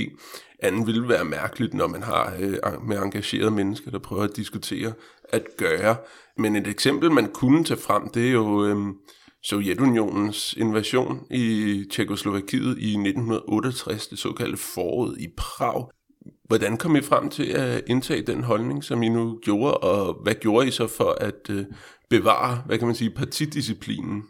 Anden 0.62 0.86
ville 0.86 1.08
være 1.08 1.24
mærkeligt, 1.24 1.74
når 1.74 1.86
man 1.86 2.02
har 2.02 2.34
øh, 2.40 2.88
med 2.88 2.98
engagerede 2.98 3.50
mennesker, 3.50 3.90
der 3.90 3.98
prøver 3.98 4.22
at 4.22 4.36
diskutere 4.36 4.92
at 5.28 5.42
gøre. 5.56 5.96
Men 6.36 6.56
et 6.56 6.66
eksempel, 6.66 7.10
man 7.10 7.32
kunne 7.32 7.64
tage 7.64 7.80
frem, 7.80 8.08
det 8.08 8.28
er 8.28 8.32
jo 8.32 8.64
øh, 8.64 8.76
Sovjetunionens 9.42 10.52
invasion 10.52 11.26
i 11.30 11.84
Tjekoslovakiet 11.90 12.78
i 12.78 12.90
1968, 12.90 14.06
det 14.06 14.18
såkaldte 14.18 14.56
foråret 14.56 15.20
i 15.20 15.28
Prag. 15.36 15.88
Hvordan 16.44 16.76
kom 16.76 16.96
I 16.96 17.00
frem 17.00 17.30
til 17.30 17.44
at 17.44 17.82
indtage 17.86 18.22
den 18.22 18.44
holdning, 18.44 18.84
som 18.84 19.02
I 19.02 19.08
nu 19.08 19.38
gjorde, 19.42 19.76
og 19.76 20.22
hvad 20.22 20.34
gjorde 20.34 20.68
I 20.68 20.70
så 20.70 20.86
for 20.86 21.16
at 21.20 21.50
øh, 21.50 21.64
bevare, 22.10 22.62
hvad 22.66 22.78
kan 22.78 22.86
man 22.86 22.96
sige, 22.96 23.10
partidisciplinen? 23.10 24.22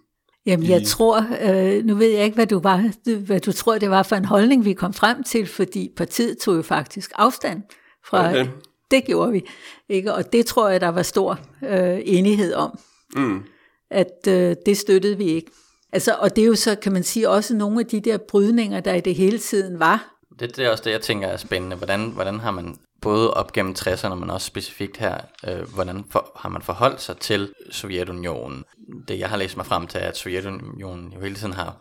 Jamen, 0.46 0.68
jeg 0.68 0.82
tror, 0.86 1.26
øh, 1.42 1.84
nu 1.84 1.94
ved 1.94 2.08
jeg 2.08 2.24
ikke, 2.24 2.34
hvad 2.34 2.46
du, 2.46 2.58
var, 2.58 2.90
hvad 3.26 3.40
du 3.40 3.52
tror, 3.52 3.78
det 3.78 3.90
var 3.90 4.02
for 4.02 4.16
en 4.16 4.24
holdning, 4.24 4.64
vi 4.64 4.72
kom 4.72 4.92
frem 4.92 5.22
til, 5.22 5.46
fordi 5.46 5.90
partiet 5.96 6.38
tog 6.38 6.56
jo 6.56 6.62
faktisk 6.62 7.10
afstand 7.14 7.62
fra, 8.06 8.30
okay. 8.30 8.46
det 8.90 9.04
gjorde 9.04 9.32
vi, 9.32 9.42
ikke? 9.88 10.14
og 10.14 10.32
det 10.32 10.46
tror 10.46 10.68
jeg, 10.68 10.80
der 10.80 10.88
var 10.88 11.02
stor 11.02 11.38
øh, 11.68 12.00
enighed 12.04 12.54
om, 12.54 12.78
mm. 13.16 13.42
at 13.90 14.26
øh, 14.28 14.56
det 14.66 14.76
støttede 14.76 15.16
vi 15.16 15.24
ikke. 15.24 15.50
Altså, 15.92 16.16
og 16.18 16.36
det 16.36 16.42
er 16.42 16.46
jo 16.46 16.54
så, 16.54 16.74
kan 16.74 16.92
man 16.92 17.02
sige, 17.02 17.28
også 17.28 17.54
nogle 17.54 17.80
af 17.80 17.86
de 17.86 18.00
der 18.00 18.18
brydninger, 18.18 18.80
der 18.80 18.94
i 18.94 19.00
det 19.00 19.14
hele 19.14 19.38
tiden 19.38 19.78
var. 19.78 20.16
Det, 20.40 20.56
det 20.56 20.64
er 20.64 20.70
også 20.70 20.84
det, 20.84 20.90
jeg 20.90 21.00
tænker 21.00 21.28
er 21.28 21.36
spændende. 21.36 21.76
Hvordan, 21.76 22.10
hvordan 22.10 22.40
har 22.40 22.50
man 22.50 22.76
både 23.02 23.34
op 23.34 23.52
gennem 23.52 23.74
60'erne, 23.78 24.14
men 24.14 24.30
også 24.30 24.46
specifikt 24.46 24.96
her, 24.96 25.18
øh, 25.48 25.74
hvordan 25.74 26.04
for, 26.10 26.32
har 26.36 26.48
man 26.48 26.62
forholdt 26.62 27.00
sig 27.00 27.16
til 27.16 27.52
Sovjetunionen? 27.70 28.64
Det 29.08 29.18
jeg 29.18 29.28
har 29.28 29.36
læst 29.36 29.56
mig 29.56 29.66
frem 29.66 29.86
til, 29.86 30.00
er, 30.00 30.08
at 30.08 30.16
Sovjetunionen 30.16 31.12
jo 31.12 31.20
hele 31.20 31.34
tiden 31.34 31.52
har 31.52 31.76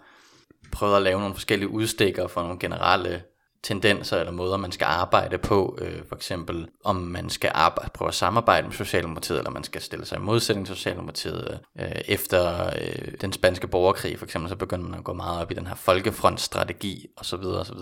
prøvet 0.72 0.96
at 0.96 1.02
lave 1.02 1.20
nogle 1.20 1.36
forskellige 1.36 1.70
udstikker 1.70 2.28
for 2.28 2.42
nogle 2.42 2.60
generelle 2.60 3.24
tendenser 3.64 4.18
eller 4.18 4.32
måder, 4.32 4.58
man 4.58 4.72
skal 4.72 4.86
arbejde 4.86 5.38
på. 5.38 5.78
Øh, 5.82 6.02
for 6.08 6.16
eksempel, 6.16 6.68
om 6.86 6.96
man 6.96 7.30
skal 7.30 7.52
arbejde, 7.54 7.92
prøve 7.94 8.08
at 8.08 8.16
samarbejde 8.16 8.68
med 8.68 8.76
Socialdemokratiet, 8.76 9.38
eller 9.38 9.52
man 9.52 9.64
skal 9.64 9.82
stille 9.82 10.06
sig 10.06 10.18
i 10.18 10.22
modsætning 10.22 10.68
til 10.68 10.76
Socialdemokratiet. 10.76 11.60
Øh, 11.80 12.02
efter 12.08 12.66
øh, 12.66 13.14
den 13.22 13.34
spanske 13.34 13.68
borgerkrig, 13.68 14.18
for 14.18 14.26
eksempel, 14.26 14.50
så 14.50 14.56
begynder 14.56 14.90
man 14.90 15.00
at 15.00 15.06
gå 15.06 15.14
meget 15.14 15.42
op 15.42 15.52
i 15.52 15.54
den 15.54 15.68
her 15.68 15.76
folkefrontstrategi, 15.76 17.08
osv. 17.18 17.44
osv. 17.44 17.80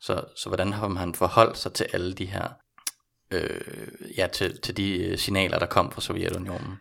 Så, 0.00 0.24
så 0.36 0.48
hvordan 0.48 0.72
har 0.72 0.88
man 0.88 1.14
forholdt 1.14 1.58
sig 1.58 1.72
til 1.72 1.86
alle 1.92 2.12
de 2.12 2.26
her, 2.26 2.48
øh, 3.30 3.88
ja, 4.16 4.26
til, 4.26 4.60
til 4.60 4.76
de 4.76 4.98
øh, 5.04 5.18
signaler, 5.18 5.58
der 5.58 5.66
kom 5.66 5.90
fra 5.90 6.00
Sovjetunionen? 6.00 6.78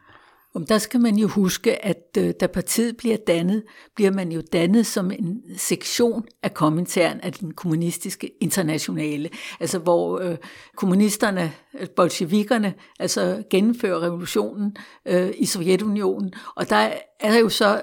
Om 0.55 0.65
der 0.65 0.77
skal 0.77 0.99
man 0.99 1.15
jo 1.15 1.27
huske, 1.27 1.85
at 1.85 2.17
øh, 2.17 2.33
da 2.39 2.47
partiet 2.47 2.97
bliver 2.97 3.17
dannet, 3.17 3.63
bliver 3.95 4.11
man 4.11 4.31
jo 4.31 4.41
dannet 4.53 4.85
som 4.85 5.11
en 5.11 5.41
sektion 5.57 6.25
af 6.43 6.53
kommentaren 6.53 7.19
af 7.21 7.33
den 7.33 7.53
kommunistiske 7.53 8.31
internationale. 8.41 9.29
Altså 9.59 9.79
hvor 9.79 10.19
øh, 10.19 10.37
kommunisterne, 10.75 11.53
øh, 11.79 11.89
bolsjevikerne, 11.89 12.73
altså 12.99 13.43
gennemfører 13.49 14.01
revolutionen 14.01 14.75
øh, 15.05 15.31
i 15.37 15.45
Sovjetunionen. 15.45 16.33
Og 16.55 16.69
der 16.69 16.93
er 17.19 17.37
jo 17.37 17.49
så 17.49 17.81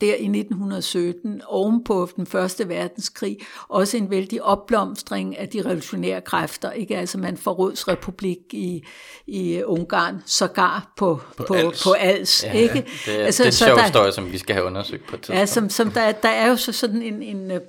der 0.00 0.14
i 0.14 0.26
1917, 0.26 1.42
ovenpå 1.46 2.08
den 2.16 2.26
første 2.26 2.68
verdenskrig, 2.68 3.38
også 3.68 3.96
en 3.96 4.10
vældig 4.10 4.42
opblomstring 4.42 5.38
af 5.38 5.48
de 5.48 5.62
revolutionære 5.62 6.20
kræfter. 6.20 6.70
Ikke? 6.70 6.96
Altså 6.96 7.18
man 7.18 7.36
får 7.36 7.52
rådsrepublik 7.52 8.38
i, 8.52 8.84
i 9.26 9.62
Ungarn, 9.62 10.22
sågar 10.26 10.92
på, 10.96 11.20
på, 11.36 11.44
på, 11.44 11.54
Als. 11.54 11.84
På 11.84 11.92
Als 11.92 12.44
ja, 12.44 12.52
ikke? 12.52 12.74
Det, 13.06 13.12
altså, 13.12 13.42
det 13.42 13.60
er 13.60 13.66
en 13.66 13.76
sjov 13.76 13.80
historie, 13.80 14.12
som 14.12 14.32
vi 14.32 14.38
skal 14.38 14.54
have 14.54 14.66
undersøgt 14.66 15.06
på 15.06 15.16
et 15.16 15.20
tidspunkt. 15.20 15.40
Ja, 15.40 15.46
som, 15.46 15.70
som 15.70 15.90
der, 15.90 16.12
der 16.12 16.28
er 16.28 16.48
jo 16.48 16.56
så 16.56 16.72
sådan 16.72 17.02
en, 17.02 17.22
en 17.22 17.50
øh, 17.50 17.60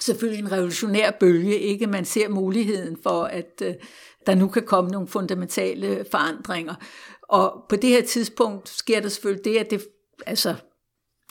selvfølgelig 0.00 0.44
en 0.44 0.52
revolutionær 0.52 1.10
bølge, 1.10 1.58
ikke? 1.58 1.86
Man 1.86 2.04
ser 2.04 2.28
muligheden 2.28 2.96
for, 3.02 3.24
at 3.24 3.62
uh, 3.66 3.72
der 4.26 4.34
nu 4.34 4.48
kan 4.48 4.62
komme 4.62 4.90
nogle 4.90 5.08
fundamentale 5.08 6.04
forandringer. 6.10 6.74
Og 7.22 7.64
på 7.68 7.76
det 7.76 7.90
her 7.90 8.02
tidspunkt 8.02 8.68
sker 8.68 9.00
der 9.00 9.08
selvfølgelig 9.08 9.44
det, 9.44 9.56
at 9.56 9.70
det, 9.70 9.86
altså 10.26 10.54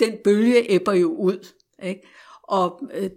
den 0.01 0.13
bølge 0.23 0.71
æbber 0.71 0.93
jo 0.93 1.15
ud. 1.15 1.47
Ikke? 1.83 2.01
Og 2.43 2.81
øh, 2.93 3.09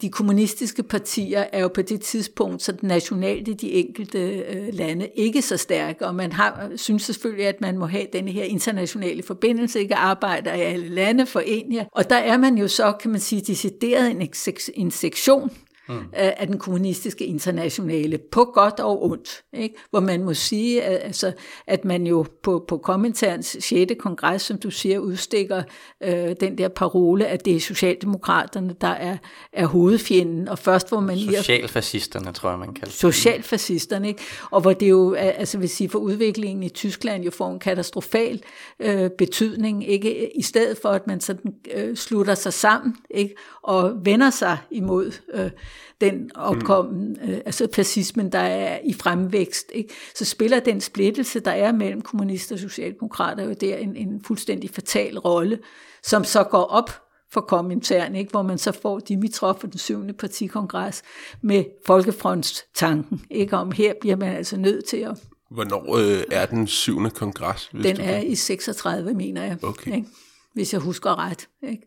de 0.00 0.10
kommunistiske 0.10 0.82
partier 0.82 1.44
er 1.52 1.60
jo 1.60 1.68
på 1.68 1.82
det 1.82 2.00
tidspunkt 2.00 2.62
så 2.62 2.76
nationalt 2.82 3.48
i 3.48 3.52
de 3.52 3.72
enkelte 3.72 4.18
øh, 4.18 4.74
lande 4.74 5.08
ikke 5.14 5.42
så 5.42 5.56
stærke, 5.56 6.06
og 6.06 6.14
man 6.14 6.32
har, 6.32 6.70
synes 6.76 7.02
selvfølgelig, 7.02 7.46
at 7.46 7.60
man 7.60 7.78
må 7.78 7.86
have 7.86 8.06
den 8.12 8.28
her 8.28 8.44
internationale 8.44 9.22
forbindelse, 9.22 9.80
ikke 9.80 9.94
arbejder 9.94 10.54
i 10.54 10.60
alle 10.60 10.88
lande 10.88 11.26
for 11.26 11.40
en. 11.40 11.80
Og 11.92 12.10
der 12.10 12.16
er 12.16 12.36
man 12.36 12.58
jo 12.58 12.68
så, 12.68 12.92
kan 12.92 13.10
man 13.10 13.20
sige, 13.20 13.42
decideret 13.42 14.10
en, 14.10 14.28
en 14.74 14.90
sektion 14.90 15.50
mm. 15.88 16.04
af 16.12 16.46
den 16.46 16.58
kommunistiske 16.58 17.26
internationale, 17.26 18.18
på 18.18 18.44
godt 18.44 18.80
og 18.80 19.04
ondt. 19.04 19.42
Ikke? 19.52 19.74
Hvor 19.90 20.00
man 20.00 20.24
må 20.24 20.34
sige, 20.34 20.82
at, 20.82 21.00
altså, 21.02 21.32
at 21.66 21.84
man 21.84 22.06
jo 22.06 22.26
på, 22.42 22.64
på 22.68 22.78
Kominterns 22.78 23.56
6. 23.60 23.92
kongres, 23.98 24.42
som 24.42 24.58
du 24.58 24.70
siger, 24.70 24.98
udstikker 24.98 25.62
øh, 26.02 26.36
den 26.40 26.58
der 26.58 26.68
parole, 26.68 27.26
at 27.26 27.44
det 27.44 27.56
er 27.56 27.60
Socialdemokraterne, 27.60 28.74
der 28.80 28.88
er, 28.88 29.16
er 29.52 29.66
hovedfjenden. 29.66 30.48
Og 30.48 30.58
først 30.58 30.88
hvor 30.88 31.00
man... 31.00 31.18
Socialfascisterne, 31.18 32.32
tror 32.32 32.50
jeg, 32.50 32.58
man 32.58 32.74
kalder. 32.74 32.92
Socialfascisterne, 32.92 34.08
ikke? 34.08 34.22
Og 34.50 34.60
hvor 34.60 34.72
det 34.72 34.90
jo, 34.90 35.14
altså 35.14 35.58
vil 35.58 35.68
sige, 35.68 35.88
for 35.88 35.98
udviklingen 35.98 36.62
i 36.62 36.68
Tyskland 36.68 37.24
jo 37.24 37.30
får 37.30 37.52
en 37.52 37.58
katastrofal 37.58 38.42
øh, 38.80 39.10
betydning, 39.18 39.88
ikke? 39.88 40.36
I 40.38 40.42
stedet 40.42 40.78
for, 40.82 40.88
at 40.88 41.06
man 41.06 41.20
sådan 41.20 41.54
øh, 41.74 41.96
slutter 41.96 42.34
sig 42.34 42.52
sammen, 42.52 42.96
ikke? 43.10 43.34
Og 43.62 43.92
vender 44.04 44.30
sig 44.30 44.58
imod 44.70 45.12
øh, 45.34 45.50
den 46.00 46.30
opkommen, 46.34 47.16
mm. 47.22 47.30
øh, 47.30 47.40
altså 47.46 47.68
fascismen, 47.74 48.32
der 48.32 48.38
er 48.38 48.78
i 48.84 48.92
fremvækst, 48.92 49.70
ikke? 49.74 49.94
så 50.14 50.24
spiller 50.24 50.60
den 50.60 50.80
splittelse, 50.80 51.40
der 51.40 51.50
er 51.50 51.72
mellem 51.72 52.02
kommunister 52.02 52.54
og 52.54 52.58
socialdemokrater, 52.58 53.44
jo 53.44 53.52
der 53.52 53.76
en, 53.76 53.96
en 53.96 54.24
fuldstændig 54.24 54.70
fatal 54.70 55.18
rolle, 55.18 55.58
som 56.02 56.24
så 56.24 56.44
går 56.44 56.64
op 56.64 56.90
for 57.32 57.40
kommentaren, 57.40 58.14
ikke? 58.14 58.30
hvor 58.30 58.42
man 58.42 58.58
så 58.58 58.72
får 58.72 58.98
Dimitrov 58.98 59.60
for 59.60 59.66
den 59.66 59.78
syvende 59.78 60.12
partikongres 60.12 61.02
med 61.42 61.64
folkefrontstanken, 61.86 63.20
ikke 63.30 63.56
om 63.56 63.72
her 63.72 63.92
bliver 64.00 64.16
man 64.16 64.36
altså 64.36 64.56
nødt 64.56 64.84
til 64.84 64.96
at... 64.96 65.18
Hvornår 65.50 65.96
øh, 65.96 66.24
er 66.30 66.46
den 66.46 66.66
syvende 66.66 67.10
kongres? 67.10 67.70
Den 67.72 68.00
er 68.00 68.18
i 68.18 68.34
36, 68.34 69.14
mener 69.14 69.44
jeg, 69.44 69.64
okay. 69.64 69.96
ikke? 69.96 70.08
hvis 70.56 70.72
jeg 70.72 70.80
husker 70.80 71.18
ret. 71.18 71.48
Ikke? 71.68 71.82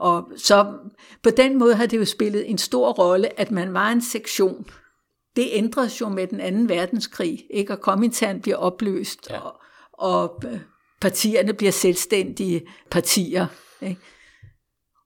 Og 0.00 0.32
så 0.36 0.74
på 1.22 1.30
den 1.30 1.58
måde 1.58 1.74
har 1.74 1.86
det 1.86 1.98
jo 1.98 2.04
spillet 2.04 2.50
en 2.50 2.58
stor 2.58 2.92
rolle, 2.92 3.40
at 3.40 3.50
man 3.50 3.74
var 3.74 3.90
en 3.90 4.02
sektion. 4.02 4.66
Det 5.36 5.48
ændres 5.52 6.00
jo 6.00 6.08
med 6.08 6.26
den 6.26 6.40
anden 6.40 6.68
verdenskrig, 6.68 7.46
ikke? 7.50 7.72
og 7.72 7.80
Komintern 7.80 8.40
bliver 8.40 8.56
opløst, 8.56 9.30
ja. 9.30 9.38
og, 9.38 9.60
og 9.92 10.42
øh, 10.46 10.60
partierne 11.00 11.54
bliver 11.54 11.72
selvstændige 11.72 12.66
partier. 12.90 13.46
Ikke? 13.82 14.00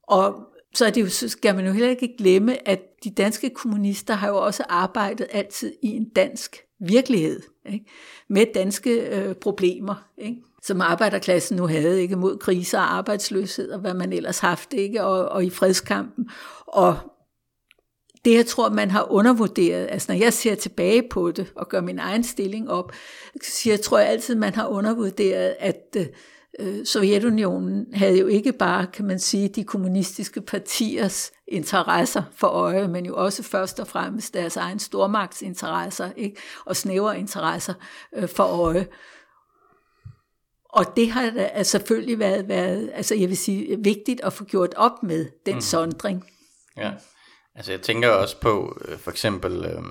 Og 0.02 0.46
så, 0.74 0.86
er 0.86 0.90
det 0.90 1.00
jo, 1.00 1.08
så 1.08 1.28
skal 1.28 1.54
man 1.54 1.66
jo 1.66 1.72
heller 1.72 1.90
ikke 1.90 2.14
glemme, 2.18 2.68
at 2.68 2.80
de 3.04 3.10
danske 3.10 3.50
kommunister 3.50 4.14
har 4.14 4.28
jo 4.28 4.36
også 4.36 4.64
arbejdet 4.68 5.26
altid 5.30 5.72
i 5.82 5.88
en 5.88 6.08
dansk 6.08 6.56
virkelighed, 6.80 7.42
ikke? 7.66 7.84
med 8.28 8.46
danske 8.54 8.90
øh, 8.90 9.34
problemer. 9.34 10.08
Ikke? 10.18 10.42
Som 10.64 10.80
arbejderklassen 10.80 11.56
nu 11.56 11.66
havde, 11.66 12.02
ikke 12.02 12.16
mod 12.16 12.38
kriser 12.38 12.78
og 12.78 12.94
arbejdsløshed 12.94 13.70
og 13.70 13.80
hvad 13.80 13.94
man 13.94 14.12
ellers 14.12 14.38
haft, 14.38 14.72
ikke 14.72 15.04
og, 15.04 15.28
og 15.28 15.44
i 15.44 15.50
fredskampen. 15.50 16.30
Og 16.66 16.98
det, 18.24 18.34
jeg 18.34 18.46
tror, 18.46 18.68
man 18.68 18.90
har 18.90 19.12
undervurderet, 19.12 19.88
altså 19.90 20.12
når 20.12 20.18
jeg 20.18 20.32
ser 20.32 20.54
tilbage 20.54 21.02
på 21.10 21.30
det 21.30 21.52
og 21.56 21.68
gør 21.68 21.80
min 21.80 21.98
egen 21.98 22.24
stilling 22.24 22.70
op, 22.70 22.92
så 23.42 23.70
jeg 23.70 23.80
tror 23.80 23.98
jeg 23.98 24.08
altid, 24.08 24.34
man 24.34 24.54
har 24.54 24.66
undervurderet, 24.66 25.56
at 25.58 25.96
øh, 26.58 26.86
Sovjetunionen 26.86 27.86
havde 27.94 28.18
jo 28.18 28.26
ikke 28.26 28.52
bare, 28.52 28.86
kan 28.86 29.04
man 29.04 29.18
sige, 29.18 29.48
de 29.48 29.64
kommunistiske 29.64 30.40
partiers 30.40 31.32
interesser 31.48 32.22
for 32.36 32.46
øje, 32.46 32.88
men 32.88 33.06
jo 33.06 33.16
også 33.16 33.42
først 33.42 33.80
og 33.80 33.86
fremmest 33.86 34.34
deres 34.34 34.56
egen 34.56 34.78
stormagtsinteresser 34.78 36.10
ikke? 36.16 36.36
og 36.64 36.76
snævre 36.76 37.18
interesser 37.18 37.74
øh, 38.16 38.28
for 38.28 38.44
øje. 38.44 38.86
Og 40.74 40.96
det 40.96 41.10
har 41.10 41.30
da 41.30 41.62
selvfølgelig 41.62 42.18
været, 42.18 42.48
været, 42.48 42.90
altså 42.94 43.14
jeg 43.14 43.28
vil 43.28 43.36
sige, 43.36 43.78
vigtigt 43.78 44.20
at 44.20 44.32
få 44.32 44.44
gjort 44.44 44.74
op 44.76 45.02
med 45.02 45.26
den 45.46 45.54
mm. 45.54 45.60
sondring. 45.60 46.24
Ja, 46.76 46.90
altså 47.54 47.72
jeg 47.72 47.80
tænker 47.80 48.08
også 48.08 48.40
på 48.40 48.78
øh, 48.88 48.98
for 48.98 49.10
eksempel, 49.10 49.64
øh, 49.64 49.82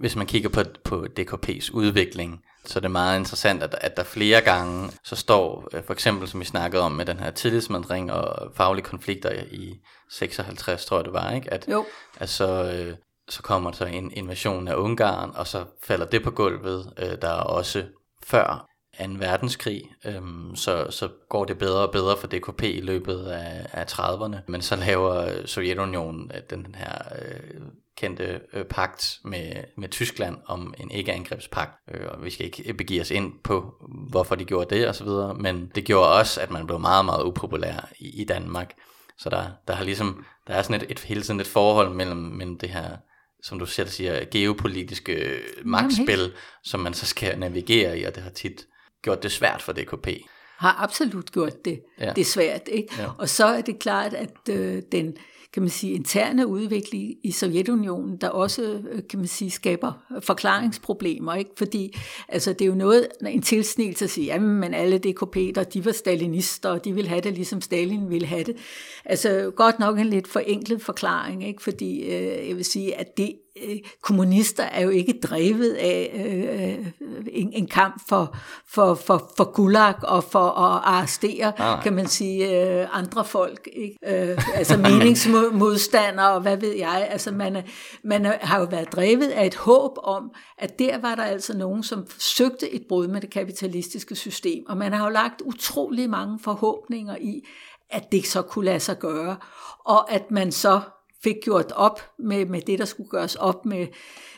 hvis 0.00 0.16
man 0.16 0.26
kigger 0.26 0.48
på, 0.48 0.62
på 0.84 1.06
DKP's 1.20 1.72
udvikling, 1.72 2.40
så 2.64 2.78
er 2.78 2.80
det 2.80 2.90
meget 2.90 3.18
interessant, 3.18 3.62
at, 3.62 3.74
at 3.80 3.96
der 3.96 4.02
flere 4.02 4.40
gange, 4.40 4.90
så 5.04 5.16
står 5.16 5.68
øh, 5.72 5.84
for 5.84 5.92
eksempel, 5.92 6.28
som 6.28 6.40
vi 6.40 6.44
snakkede 6.44 6.82
om 6.82 6.92
med 6.92 7.06
den 7.06 7.18
her 7.18 7.30
tillidsmandring 7.30 8.12
og 8.12 8.52
faglige 8.54 8.84
konflikter 8.84 9.30
i 9.50 9.74
56, 10.10 10.84
tror 10.84 10.96
jeg 10.96 11.04
det 11.04 11.12
var, 11.12 11.32
ikke? 11.32 11.52
At, 11.52 11.68
jo. 11.68 11.84
Altså, 12.20 12.72
øh, 12.72 12.96
så 13.28 13.42
kommer 13.42 13.70
der 13.70 13.86
en 13.86 14.12
invasion 14.12 14.68
af 14.68 14.74
Ungarn, 14.74 15.30
og 15.34 15.46
så 15.46 15.64
falder 15.82 16.06
det 16.06 16.22
på 16.22 16.30
gulvet. 16.30 16.92
Øh, 16.98 17.22
der 17.22 17.28
er 17.28 17.42
også 17.42 17.84
før 18.26 18.73
2. 18.98 19.04
verdenskrig, 19.18 19.82
øhm, 20.04 20.56
så, 20.56 20.86
så 20.90 21.08
går 21.28 21.44
det 21.44 21.58
bedre 21.58 21.82
og 21.86 21.92
bedre 21.92 22.16
for 22.16 22.26
DKP 22.26 22.62
i 22.62 22.80
løbet 22.80 23.26
af, 23.26 23.66
af 23.72 23.84
30'erne. 23.92 24.36
Men 24.46 24.62
så 24.62 24.76
laver 24.76 25.30
Sovjetunionen 25.46 26.30
øh, 26.34 26.40
den 26.50 26.74
her 26.78 26.98
øh, 27.18 27.60
kendte 27.96 28.40
øh, 28.52 28.64
pagt 28.64 29.20
med, 29.24 29.54
med 29.76 29.88
Tyskland 29.88 30.36
om 30.46 30.74
en 30.78 30.90
ikke-angrebspagt. 30.90 31.72
Øh, 31.94 32.06
og 32.08 32.24
vi 32.24 32.30
skal 32.30 32.46
ikke 32.46 32.74
begive 32.74 33.00
os 33.00 33.10
ind 33.10 33.32
på, 33.44 33.74
hvorfor 34.10 34.34
de 34.34 34.44
gjorde 34.44 34.74
det 34.74 34.88
osv., 34.88 35.08
men 35.36 35.72
det 35.74 35.84
gjorde 35.84 36.12
også, 36.12 36.40
at 36.40 36.50
man 36.50 36.66
blev 36.66 36.80
meget, 36.80 37.04
meget 37.04 37.24
upopulær 37.24 37.88
i, 37.98 38.22
i 38.22 38.24
Danmark. 38.24 38.74
Så 39.18 39.30
der, 39.30 39.44
der, 39.68 39.74
har 39.74 39.84
ligesom, 39.84 40.24
der 40.46 40.54
er 40.54 40.62
sådan 40.62 40.80
et, 40.82 40.90
et, 40.90 41.00
hele 41.00 41.22
tiden 41.22 41.40
et 41.40 41.46
forhold 41.46 41.94
mellem, 41.94 42.18
mellem 42.18 42.58
det 42.58 42.68
her 42.68 42.96
som 43.42 43.58
du 43.58 43.66
selv 43.66 43.88
siger, 43.88 44.24
geopolitiske 44.30 45.40
magtspil, 45.64 46.32
som 46.62 46.80
man 46.80 46.94
så 46.94 47.06
skal 47.06 47.38
navigere 47.38 47.98
i, 47.98 48.04
og 48.04 48.14
det 48.14 48.22
har 48.22 48.30
tit 48.30 48.66
gjort 49.04 49.22
det 49.22 49.32
svært 49.32 49.62
for 49.62 49.72
DKP. 49.72 50.08
Har 50.58 50.82
absolut 50.82 51.32
gjort 51.32 51.64
det, 51.64 51.80
ja. 52.00 52.12
det 52.16 52.26
svært. 52.26 52.68
Ikke? 52.68 52.94
Ja. 52.98 53.08
Og 53.18 53.28
så 53.28 53.46
er 53.46 53.60
det 53.60 53.78
klart, 53.78 54.14
at 54.14 54.48
øh, 54.50 54.82
den 54.92 55.16
kan 55.54 55.62
man 55.62 55.70
sige, 55.70 55.92
interne 55.92 56.46
udvikling 56.46 57.14
i 57.22 57.30
Sovjetunionen, 57.30 58.16
der 58.16 58.28
også 58.28 58.62
øh, 58.62 59.02
kan 59.10 59.18
man 59.18 59.28
sige, 59.28 59.50
skaber 59.50 59.92
forklaringsproblemer. 60.20 61.34
Ikke? 61.34 61.50
Fordi 61.58 61.96
altså, 62.28 62.52
det 62.52 62.60
er 62.60 62.66
jo 62.66 62.74
noget, 62.74 63.08
en 63.26 63.42
tilsnigelse 63.42 64.04
at 64.04 64.10
sige, 64.10 64.32
at 64.32 64.42
men 64.42 64.74
alle 64.74 65.00
DKP'er, 65.06 65.62
de 65.62 65.84
var 65.84 65.92
stalinister, 65.92 66.68
og 66.68 66.84
de 66.84 66.92
ville 66.92 67.08
have 67.08 67.20
det, 67.20 67.34
ligesom 67.34 67.60
Stalin 67.60 68.10
ville 68.10 68.26
have 68.26 68.44
det. 68.44 68.56
Altså 69.04 69.52
godt 69.56 69.78
nok 69.78 69.98
en 69.98 70.06
lidt 70.06 70.28
forenklet 70.28 70.82
forklaring, 70.82 71.46
ikke? 71.46 71.62
fordi 71.62 72.02
øh, 72.02 72.48
jeg 72.48 72.56
vil 72.56 72.64
sige, 72.64 72.98
at 72.98 73.16
det 73.16 73.32
kommunister 74.02 74.64
er 74.64 74.82
jo 74.82 74.88
ikke 74.88 75.20
drevet 75.22 75.72
af 75.72 76.10
øh, 76.14 76.86
en, 77.32 77.52
en 77.52 77.66
kamp 77.66 78.02
for, 78.08 78.36
for, 78.68 78.94
for, 78.94 79.32
for 79.36 79.52
gulag 79.52 79.94
og 80.02 80.24
for 80.24 80.48
at 80.48 80.80
arrestere, 80.84 81.60
ah, 81.60 81.82
kan 81.82 81.92
man 81.92 82.06
sige, 82.06 82.66
øh, 82.80 82.98
andre 82.98 83.24
folk. 83.24 83.68
Ikke? 83.72 83.96
Øh, 84.06 84.38
altså 84.54 84.76
meningsmodstandere 84.76 86.32
og 86.32 86.40
hvad 86.40 86.56
ved 86.56 86.76
jeg. 86.76 87.08
Altså 87.10 87.32
man, 87.32 87.62
man 88.04 88.24
har 88.40 88.58
jo 88.58 88.66
været 88.70 88.92
drevet 88.92 89.28
af 89.28 89.46
et 89.46 89.54
håb 89.54 89.92
om, 90.02 90.30
at 90.58 90.78
der 90.78 90.98
var 90.98 91.14
der 91.14 91.24
altså 91.24 91.56
nogen, 91.56 91.82
som 91.82 92.06
søgte 92.18 92.74
et 92.74 92.82
brud 92.88 93.08
med 93.08 93.20
det 93.20 93.30
kapitalistiske 93.30 94.14
system. 94.14 94.64
Og 94.68 94.76
man 94.76 94.92
har 94.92 95.04
jo 95.04 95.10
lagt 95.10 95.42
utrolig 95.44 96.10
mange 96.10 96.38
forhåbninger 96.38 97.16
i, 97.16 97.42
at 97.90 98.12
det 98.12 98.26
så 98.26 98.42
kunne 98.42 98.64
lade 98.64 98.80
sig 98.80 98.98
gøre, 98.98 99.36
og 99.84 100.12
at 100.12 100.30
man 100.30 100.52
så 100.52 100.80
fik 101.24 101.36
gjort 101.42 101.72
op 101.72 102.00
med, 102.18 102.46
med 102.46 102.60
det, 102.60 102.78
der 102.78 102.84
skulle 102.84 103.10
gøres 103.10 103.34
op 103.34 103.66
med. 103.66 103.86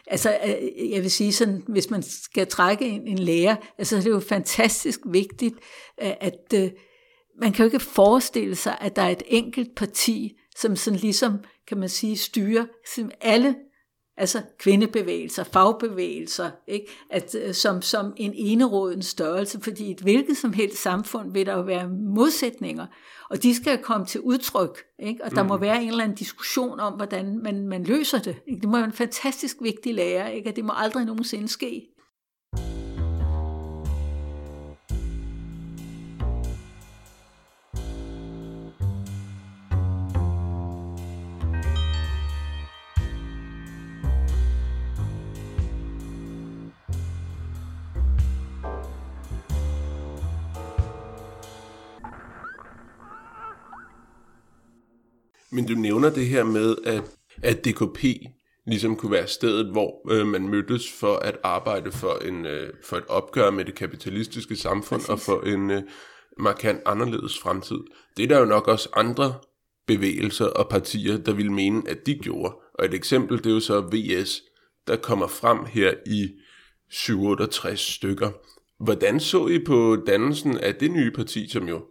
Altså, 0.06 0.38
øh, 0.46 0.90
jeg 0.90 1.02
vil 1.02 1.10
sige 1.10 1.32
sådan, 1.32 1.62
hvis 1.68 1.90
man 1.90 2.02
skal 2.02 2.46
trække 2.46 2.84
en, 2.84 3.06
en 3.06 3.18
lærer, 3.18 3.56
altså 3.78 3.96
det 3.96 4.06
er 4.06 4.10
jo 4.10 4.20
fantastisk 4.20 5.00
vigtigt, 5.06 5.54
øh, 6.02 6.12
at, 6.20 6.54
at 6.54 6.72
man 7.40 7.52
kan 7.52 7.64
jo 7.64 7.66
ikke 7.72 7.84
forestille 7.84 8.56
sig, 8.56 8.76
at 8.80 8.96
der 8.96 9.02
er 9.02 9.10
et 9.10 9.22
enkelt 9.26 9.74
parti, 9.76 10.36
som 10.56 10.76
sådan 10.76 10.98
ligesom, 10.98 11.38
kan 11.68 11.78
man 11.78 11.88
sige, 11.88 12.16
styrer 12.16 12.66
alle 13.20 13.54
altså 14.16 14.42
kvindebevægelser, 14.58 15.44
fagbevægelser, 15.44 16.50
ikke? 16.66 16.86
At, 17.10 17.36
som, 17.52 17.82
som 17.82 18.12
en 18.16 18.32
enerådens 18.36 19.06
størrelse, 19.06 19.60
fordi 19.60 19.90
et 19.90 20.00
hvilket 20.00 20.36
som 20.36 20.52
helst 20.52 20.82
samfund 20.82 21.32
vil 21.32 21.46
der 21.46 21.56
jo 21.56 21.62
være 21.62 21.88
modsætninger. 21.88 22.86
Og 23.30 23.42
de 23.42 23.54
skal 23.54 23.78
komme 23.78 24.06
til 24.06 24.20
udtryk, 24.20 24.84
ikke? 24.98 25.24
og 25.24 25.30
der 25.30 25.42
mm. 25.42 25.48
må 25.48 25.56
være 25.56 25.82
en 25.82 25.88
eller 25.88 26.04
anden 26.04 26.16
diskussion 26.16 26.80
om, 26.80 26.92
hvordan 26.92 27.40
man, 27.42 27.68
man 27.68 27.84
løser 27.84 28.18
det. 28.18 28.36
Ikke? 28.46 28.60
Det 28.60 28.68
må 28.68 28.76
være 28.76 28.86
en 28.86 28.92
fantastisk 28.92 29.56
vigtig 29.60 29.94
lære, 29.94 30.34
ikke? 30.34 30.48
at 30.48 30.56
det 30.56 30.64
må 30.64 30.72
aldrig 30.76 31.04
nogensinde 31.04 31.48
ske. 31.48 31.88
Men 55.56 55.66
du 55.66 55.74
nævner 55.74 56.10
det 56.10 56.26
her 56.26 56.44
med, 56.44 56.76
at 56.84 57.02
at 57.42 57.64
DKP 57.64 58.04
ligesom 58.66 58.96
kunne 58.96 59.12
være 59.12 59.26
stedet, 59.26 59.66
hvor 59.66 60.12
øh, 60.12 60.26
man 60.26 60.48
mødtes 60.48 60.92
for 60.92 61.16
at 61.16 61.38
arbejde 61.42 61.92
for, 61.92 62.18
en, 62.18 62.46
øh, 62.46 62.72
for 62.84 62.96
et 62.96 63.06
opgør 63.08 63.50
med 63.50 63.64
det 63.64 63.74
kapitalistiske 63.74 64.56
samfund 64.56 65.00
Præcis. 65.00 65.08
og 65.08 65.20
for 65.20 65.40
en 65.40 65.70
øh, 65.70 65.82
markant 66.38 66.80
anderledes 66.86 67.38
fremtid. 67.38 67.78
Det 68.16 68.22
er 68.22 68.28
der 68.28 68.38
jo 68.38 68.44
nok 68.44 68.68
også 68.68 68.88
andre 68.96 69.34
bevægelser 69.86 70.46
og 70.46 70.68
partier, 70.68 71.18
der 71.18 71.32
vil 71.32 71.52
mene, 71.52 71.82
at 71.88 72.06
de 72.06 72.14
gjorde. 72.14 72.54
Og 72.74 72.84
et 72.84 72.94
eksempel, 72.94 73.38
det 73.38 73.46
er 73.46 73.54
jo 73.54 73.60
så 73.60 73.80
VS, 73.80 74.42
der 74.86 74.96
kommer 74.96 75.26
frem 75.26 75.58
her 75.64 75.94
i 76.06 76.28
67 76.90 77.80
stykker. 77.80 78.30
Hvordan 78.84 79.20
så 79.20 79.46
I 79.46 79.64
på 79.64 79.96
dannelsen 80.06 80.58
af 80.58 80.74
det 80.74 80.90
nye 80.90 81.10
parti, 81.10 81.48
som 81.48 81.68
jo 81.68 81.84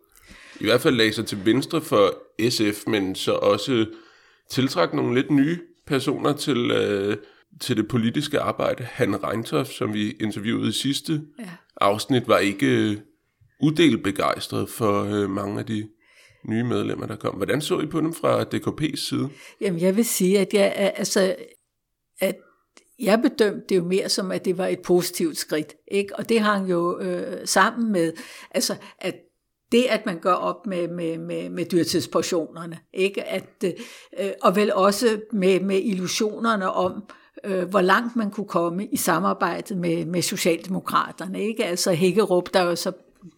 i 0.60 0.63
hvert 0.63 0.82
fald 0.82 0.95
lagde 0.95 1.13
sig 1.13 1.25
til 1.25 1.45
venstre 1.45 1.82
for 1.82 2.25
SF, 2.50 2.88
men 2.88 3.15
så 3.15 3.32
også 3.32 3.86
tiltrak 4.50 4.93
nogle 4.93 5.15
lidt 5.15 5.32
nye 5.32 5.60
personer 5.88 6.34
til, 6.34 6.71
øh, 6.71 7.17
til 7.62 7.78
det 7.78 7.88
politiske 7.88 8.39
arbejde. 8.39 8.84
Han 8.84 9.24
Reintoft, 9.24 9.74
som 9.74 9.93
vi 9.93 10.12
interviewede 10.12 10.69
i 10.69 10.71
sidste 10.71 11.21
ja. 11.39 11.50
afsnit, 11.82 12.28
var 12.28 12.38
ikke 12.38 12.91
øh, 12.91 12.98
uddelt 13.62 14.04
begejstret 14.04 14.69
for 14.69 15.04
øh, 15.04 15.30
mange 15.30 15.60
af 15.60 15.65
de 15.65 15.88
nye 16.50 16.63
medlemmer, 16.63 17.06
der 17.06 17.15
kom. 17.15 17.36
Hvordan 17.36 17.62
så 17.62 17.80
I 17.80 17.86
på 17.86 18.02
dem 18.02 18.13
fra 18.13 18.43
DKP's 18.43 18.95
side? 18.95 19.30
Jamen, 19.62 19.82
jeg 19.82 19.95
vil 19.95 20.06
sige, 20.06 20.39
at 20.39 20.54
jeg, 20.54 20.93
altså, 20.95 21.36
at 22.19 22.36
jeg 23.00 23.21
bedømte 23.21 23.65
det 23.69 23.76
jo 23.76 23.84
mere 23.84 24.10
som, 24.10 24.32
at 24.32 24.45
det 24.45 24.58
var 24.58 24.67
et 24.67 24.80
positivt 24.80 25.38
skridt. 25.38 25.74
Ikke? 25.88 26.15
Og 26.15 26.30
det 26.30 26.39
hang 26.39 26.69
jo 26.69 27.00
øh, 27.00 27.48
sammen 27.48 27.91
med, 27.91 28.13
altså, 28.52 28.76
at 29.00 29.15
det, 29.76 29.86
at 29.90 30.06
man 30.06 30.20
gør 30.20 30.34
op 30.34 30.68
med, 30.68 30.88
med, 30.88 31.18
med, 31.18 31.50
med 31.50 31.66
dyrtidsportionerne, 31.66 32.80
ikke? 32.94 33.24
At, 33.24 33.64
øh, 34.20 34.32
og 34.42 34.56
vel 34.56 34.74
også 34.74 35.20
med, 35.32 35.60
med 35.60 35.82
illusionerne 35.84 36.72
om, 36.72 37.04
øh, 37.44 37.70
hvor 37.70 37.82
langt 37.82 38.16
man 38.16 38.32
kunne 38.32 38.48
komme 38.48 38.86
i 38.86 38.98
samarbejdet 38.98 39.78
med, 39.78 40.06
med 40.06 40.22
Socialdemokraterne. 40.22 41.42
Ikke? 41.44 41.66
Altså 41.66 41.94
Hækkerup, 41.94 42.54
der 42.54 42.62
jo 42.64 42.76
så 42.76 42.92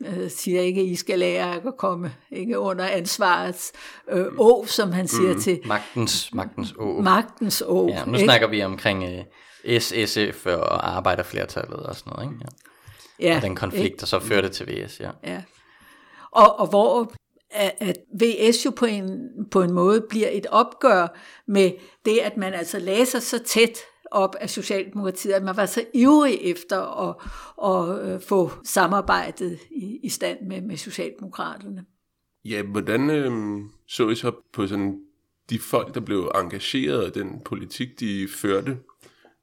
øh, 0.06 0.30
siger 0.30 0.62
ikke, 0.62 0.82
at 0.82 0.88
I 0.88 0.95
skal 0.95 1.19
lære 1.19 1.56
at 1.56 1.78
komme 1.78 2.13
ikke 2.32 2.60
under 2.60 2.86
ansvarets 2.86 3.71
øh, 4.12 4.26
å, 4.38 4.65
som 4.65 4.91
han 4.91 5.08
siger 5.08 5.34
mm, 5.34 5.41
til... 5.41 5.60
Magtens, 5.65 6.34
magtens 6.34 6.73
å. 6.78 7.02
Magtens 7.02 7.62
å. 7.62 7.89
Ja, 7.89 8.06
nu 8.06 8.13
ikke? 8.13 8.26
snakker 8.26 8.47
vi 8.47 8.63
omkring 8.63 9.04
øh, 9.04 9.80
SSF 9.82 10.45
og 10.45 10.95
arbejderflertallet 10.95 11.80
og 11.80 11.95
sådan 11.95 12.13
noget, 12.15 12.32
ikke? 12.32 12.45
Ja. 13.19 13.30
ja 13.30 13.36
og 13.36 13.41
den 13.41 13.56
konflikt, 13.56 13.86
ikke? 13.86 14.00
der 14.00 14.06
så 14.06 14.19
førte 14.19 14.50
til 14.50 14.67
VS, 14.67 15.00
ja. 15.00 15.12
Ja, 15.23 15.41
og, 16.31 16.59
og 16.59 16.67
hvor 16.67 17.13
at, 17.49 17.97
VS 18.21 18.65
jo 18.65 18.71
på 18.71 18.85
en, 18.85 19.29
på 19.51 19.61
en 19.61 19.73
måde 19.73 20.05
bliver 20.09 20.29
et 20.31 20.45
opgør 20.45 21.17
med 21.47 21.71
det, 22.05 22.17
at 22.17 22.37
man 22.37 22.53
altså 22.53 22.79
læser 22.79 23.19
så 23.19 23.43
tæt 23.43 23.79
op 24.11 24.35
af 24.41 24.49
Socialdemokratiet, 24.49 25.33
at 25.33 25.43
man 25.43 25.57
var 25.57 25.65
så 25.65 25.85
ivrig 25.93 26.39
efter 26.41 27.09
at, 27.09 27.15
at 27.63 28.09
øh, 28.09 28.21
få 28.21 28.51
samarbejdet 28.63 29.59
i, 29.71 29.99
i 30.03 30.09
stand 30.09 30.37
med, 30.47 30.61
med 30.61 30.77
Socialdemokraterne. 30.77 31.85
Ja, 32.45 32.61
hvordan 32.61 33.09
øh, 33.09 33.59
så 33.87 34.09
I 34.09 34.15
så 34.15 34.31
på 34.53 34.67
sådan 34.67 34.99
de 35.49 35.59
folk, 35.59 35.95
der 35.95 35.99
blev 35.99 36.31
engageret 36.35 37.07
i 37.07 37.19
den 37.19 37.41
politik, 37.45 37.99
de 37.99 38.27
førte 38.35 38.77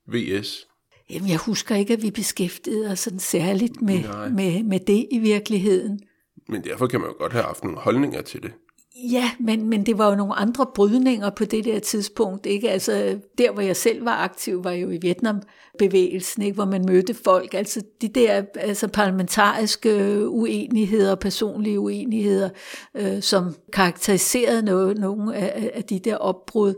VS? 0.07 0.67
Jamen, 1.11 1.29
jeg 1.29 1.39
husker 1.39 1.75
ikke, 1.77 1.93
at 1.93 2.03
vi 2.03 2.11
beskæftigede 2.11 2.91
os 2.91 2.99
sådan 2.99 3.19
særligt 3.19 3.83
med, 3.83 4.31
med, 4.31 4.63
med 4.63 4.81
det 4.81 5.07
i 5.11 5.19
virkeligheden. 5.19 6.01
Men 6.49 6.65
derfor 6.65 6.87
kan 6.87 7.01
man 7.01 7.09
jo 7.09 7.15
godt 7.19 7.33
have 7.33 7.45
haft 7.45 7.65
nogle 7.65 7.79
holdninger 7.79 8.23
til 8.23 8.43
det. 8.43 8.53
Ja, 8.97 9.31
men, 9.41 9.69
men 9.69 9.87
det 9.87 9.99
var 9.99 10.09
jo 10.09 10.17
nogle 10.17 10.35
andre 10.35 10.67
brydninger 10.75 11.31
på 11.31 11.45
det 11.45 11.65
der 11.65 11.79
tidspunkt. 11.79 12.47
Ikke? 12.47 12.71
Altså, 12.71 13.19
der, 13.39 13.53
hvor 13.53 13.63
jeg 13.63 13.77
selv 13.77 14.05
var 14.05 14.17
aktiv, 14.17 14.65
var 14.65 14.73
jo 14.73 14.91
i 14.91 14.99
Vietnam-bevægelsen, 15.03 16.43
ikke? 16.43 16.55
hvor 16.55 16.65
man 16.65 16.85
mødte 16.87 17.15
folk. 17.15 17.55
Altså 17.55 17.83
de 18.01 18.09
der 18.09 18.45
altså, 18.55 18.89
parlamentariske 18.89 20.25
uenigheder, 20.29 21.15
personlige 21.15 21.81
uenigheder, 21.81 22.51
øh, 22.95 23.23
som 23.23 23.55
karakteriserede 23.73 24.63
noget, 24.63 24.99
nogle 24.99 25.37
af, 25.37 25.71
af 25.75 25.85
de 25.85 25.99
der 25.99 26.17
opbrud. 26.17 26.75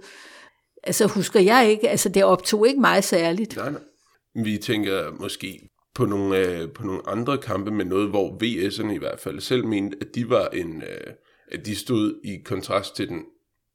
Altså 0.83 1.07
husker 1.07 1.41
jeg 1.41 1.71
ikke, 1.71 1.89
altså 1.89 2.09
det 2.09 2.25
optog 2.25 2.69
ikke 2.69 2.81
mig 2.81 3.05
særligt. 3.05 3.57
Nej, 3.57 3.71
nej. 3.71 3.81
Vi 4.45 4.59
tænker 4.59 5.11
måske 5.21 5.69
på 5.97 6.07
nogle, 6.07 6.39
øh, 6.39 6.73
på 6.73 6.87
nogle 6.87 7.09
andre 7.09 7.39
kampe 7.39 7.71
med 7.71 7.85
noget, 7.85 8.09
hvor 8.09 8.39
VS'erne 8.43 8.93
i 8.93 8.99
hvert 8.99 9.21
fald 9.21 9.41
selv 9.41 9.67
mente, 9.67 9.97
at 10.01 10.15
de 10.15 10.31
var 10.31 10.49
en, 10.49 10.83
øh, 10.83 11.13
at 11.53 11.67
de 11.67 11.77
stod 11.77 12.21
i 12.25 12.37
kontrast 12.45 12.97
til 12.97 13.09
den, 13.09 13.25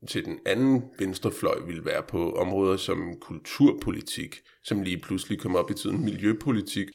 til 0.08 0.26
den 0.26 0.40
anden 0.46 0.84
venstrefløj 1.00 1.60
ville 1.68 1.86
være 1.86 2.04
på 2.08 2.32
områder 2.32 2.78
som 2.78 3.14
kulturpolitik, 3.22 4.36
som 4.64 4.82
lige 4.82 4.98
pludselig 4.98 5.40
kom 5.40 5.56
op 5.56 5.72
i 5.72 5.74
tiden, 5.74 6.06
miljøpolitik. 6.06 6.88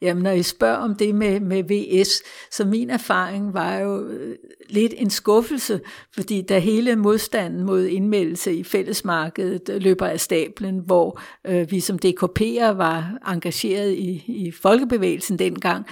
Jamen, 0.00 0.22
når 0.22 0.30
I 0.30 0.42
spørger 0.42 0.76
om 0.76 0.94
det 0.94 1.14
med, 1.14 1.40
med 1.40 1.62
VS, 1.62 2.22
så 2.50 2.64
min 2.64 2.90
erfaring 2.90 3.54
var 3.54 3.76
jo 3.76 4.06
øh, 4.06 4.36
lidt 4.68 4.94
en 4.96 5.10
skuffelse, 5.10 5.80
fordi 6.14 6.42
da 6.42 6.58
hele 6.58 6.96
modstanden 6.96 7.64
mod 7.64 7.84
indmeldelse 7.84 8.54
i 8.54 8.64
fællesmarkedet 8.64 9.68
øh, 9.68 9.82
løber 9.82 10.06
af 10.06 10.20
stablen, 10.20 10.78
hvor 10.78 11.20
øh, 11.44 11.70
vi 11.70 11.80
som 11.80 11.98
DKP'er 12.04 12.72
var 12.72 13.18
engageret 13.26 13.92
i, 13.92 14.24
i 14.26 14.50
folkebevægelsen 14.50 15.38
dengang, 15.38 15.86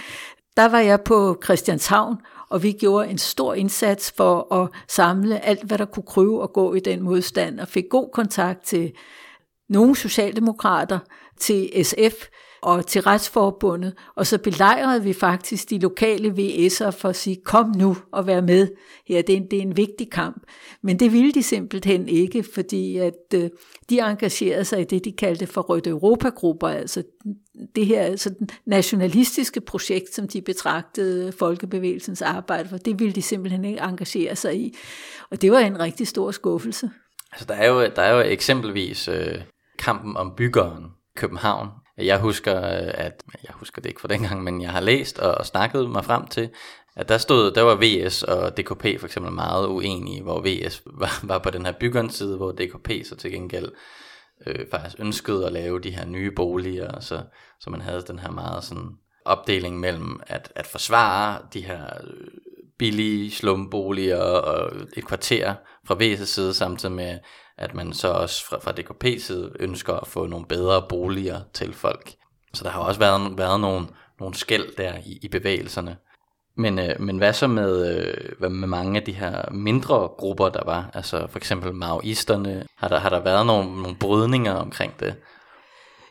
der 0.56 0.68
var 0.68 0.80
jeg 0.80 1.00
på 1.00 1.40
Christianshavn, 1.44 2.16
og 2.48 2.62
vi 2.62 2.72
gjorde 2.72 3.08
en 3.08 3.18
stor 3.18 3.54
indsats 3.54 4.12
for 4.16 4.54
at 4.54 4.68
samle 4.88 5.44
alt, 5.44 5.62
hvad 5.62 5.78
der 5.78 5.84
kunne 5.84 6.06
kryve 6.06 6.42
og 6.42 6.52
gå 6.52 6.74
i 6.74 6.80
den 6.80 7.02
modstand, 7.02 7.60
og 7.60 7.68
fik 7.68 7.84
god 7.90 8.08
kontakt 8.12 8.64
til 8.64 8.92
nogle 9.68 9.96
socialdemokrater, 9.96 10.98
til 11.40 11.84
SF, 11.84 12.26
og 12.62 12.86
til 12.86 13.02
retsforbundet, 13.02 13.94
og 14.14 14.26
så 14.26 14.38
belejrede 14.38 15.02
vi 15.02 15.12
faktisk 15.12 15.70
de 15.70 15.78
lokale 15.78 16.28
VS'er 16.28 16.90
for 16.90 17.08
at 17.08 17.16
sige, 17.16 17.36
kom 17.44 17.72
nu 17.76 17.96
og 18.12 18.26
vær 18.26 18.40
med 18.40 18.68
her, 19.06 19.22
det 19.22 19.32
er 19.32 19.36
en, 19.36 19.46
det 19.50 19.58
er 19.58 19.62
en 19.62 19.76
vigtig 19.76 20.10
kamp. 20.10 20.42
Men 20.82 20.98
det 20.98 21.12
ville 21.12 21.32
de 21.32 21.42
simpelthen 21.42 22.08
ikke, 22.08 22.44
fordi 22.54 22.96
at 22.96 23.34
øh, 23.34 23.50
de 23.90 24.00
engagerede 24.00 24.64
sig 24.64 24.80
i 24.80 24.84
det, 24.84 25.04
de 25.04 25.12
kaldte 25.12 25.46
for 25.46 25.60
Rødt 25.60 25.86
Europagrupper, 25.86 26.68
altså 26.68 27.02
det 27.76 27.86
her 27.86 28.02
altså 28.02 28.34
nationalistiske 28.66 29.60
projekt, 29.60 30.14
som 30.14 30.28
de 30.28 30.42
betragtede 30.42 31.32
folkebevægelsens 31.32 32.22
arbejde 32.22 32.68
for, 32.68 32.76
det 32.76 32.98
ville 33.00 33.12
de 33.12 33.22
simpelthen 33.22 33.64
ikke 33.64 33.80
engagere 33.80 34.36
sig 34.36 34.56
i. 34.56 34.74
Og 35.30 35.42
det 35.42 35.52
var 35.52 35.58
en 35.58 35.80
rigtig 35.80 36.08
stor 36.08 36.30
skuffelse. 36.30 36.90
Altså 37.32 37.46
der 37.46 37.54
er 37.54 37.68
jo, 37.68 37.80
der 37.96 38.02
er 38.02 38.14
jo 38.14 38.20
eksempelvis 38.20 39.08
øh, 39.08 39.34
kampen 39.78 40.16
om 40.16 40.32
byggeren 40.36 40.84
København, 41.16 41.68
jeg 41.98 42.18
husker, 42.18 42.56
øh, 42.56 42.90
at 42.94 43.22
jeg 43.44 43.52
husker 43.52 43.82
det 43.82 43.88
ikke 43.88 44.00
fra 44.00 44.08
dengang, 44.08 44.44
men 44.44 44.62
jeg 44.62 44.70
har 44.70 44.80
læst 44.80 45.18
og, 45.18 45.34
og 45.34 45.46
snakket 45.46 45.90
mig 45.90 46.04
frem 46.04 46.26
til, 46.26 46.50
at 46.96 47.08
der 47.08 47.18
stod, 47.18 47.50
der 47.50 47.62
var 47.62 47.78
VS 47.82 48.22
og 48.22 48.56
DKP 48.56 49.00
for 49.00 49.06
eksempel 49.06 49.32
meget 49.32 49.66
uenige, 49.66 50.22
hvor 50.22 50.40
VS 50.40 50.82
var, 50.86 51.20
var 51.22 51.38
på 51.38 51.50
den 51.50 51.66
her 51.66 51.72
byggerens 51.72 52.14
side, 52.14 52.36
hvor 52.36 52.52
DKP 52.52 53.06
så 53.06 53.16
til 53.16 53.30
gengæld 53.32 53.72
øh, 54.46 54.66
faktisk 54.70 54.96
ønskede 54.98 55.46
at 55.46 55.52
lave 55.52 55.80
de 55.80 55.90
her 55.90 56.06
nye 56.06 56.30
boliger, 56.30 57.00
så, 57.00 57.22
så 57.60 57.70
man 57.70 57.80
havde 57.80 58.04
den 58.06 58.18
her 58.18 58.30
meget 58.30 58.64
sådan 58.64 58.90
opdeling 59.24 59.80
mellem 59.80 60.20
at, 60.26 60.52
at 60.54 60.66
forsvare 60.66 61.38
de 61.54 61.60
her 61.60 61.84
øh, 61.84 62.26
billige 62.82 63.30
slumboliger 63.30 64.22
og 64.22 64.72
et 64.96 65.06
kvarter 65.06 65.54
fra 65.86 65.94
VS' 65.94 66.24
side, 66.24 66.54
samtidig 66.54 66.94
med, 66.94 67.18
at 67.58 67.74
man 67.74 67.92
så 67.92 68.08
også 68.08 68.46
fra, 68.46 68.58
fra 68.58 68.72
DKP 68.72 69.20
side 69.20 69.52
ønsker 69.60 69.94
at 69.94 70.06
få 70.06 70.26
nogle 70.26 70.46
bedre 70.46 70.82
boliger 70.88 71.40
til 71.54 71.72
folk. 71.72 72.12
Så 72.54 72.64
der 72.64 72.70
har 72.70 72.80
også 72.80 73.00
været, 73.00 73.38
været 73.38 73.60
nogle, 73.60 73.86
nogle 74.20 74.34
skæld 74.34 74.76
der 74.76 74.92
i, 75.06 75.18
i 75.22 75.28
bevægelserne. 75.28 75.96
Men, 76.56 76.78
øh, 76.78 77.00
men 77.00 77.18
hvad 77.18 77.32
så 77.32 77.46
med, 77.46 77.96
øh, 77.96 78.38
hvad 78.38 78.48
med 78.48 78.68
mange 78.68 79.00
af 79.00 79.06
de 79.06 79.12
her 79.12 79.50
mindre 79.50 80.08
grupper, 80.18 80.48
der 80.48 80.64
var? 80.64 80.90
Altså 80.94 81.26
for 81.30 81.38
eksempel 81.38 81.74
maoisterne. 81.74 82.66
Har 82.76 82.88
der, 82.88 82.98
har 82.98 83.08
der 83.08 83.20
været 83.20 83.46
nogle, 83.46 83.82
nogle 83.82 83.96
brydninger 84.00 84.52
omkring 84.52 85.00
det? 85.00 85.14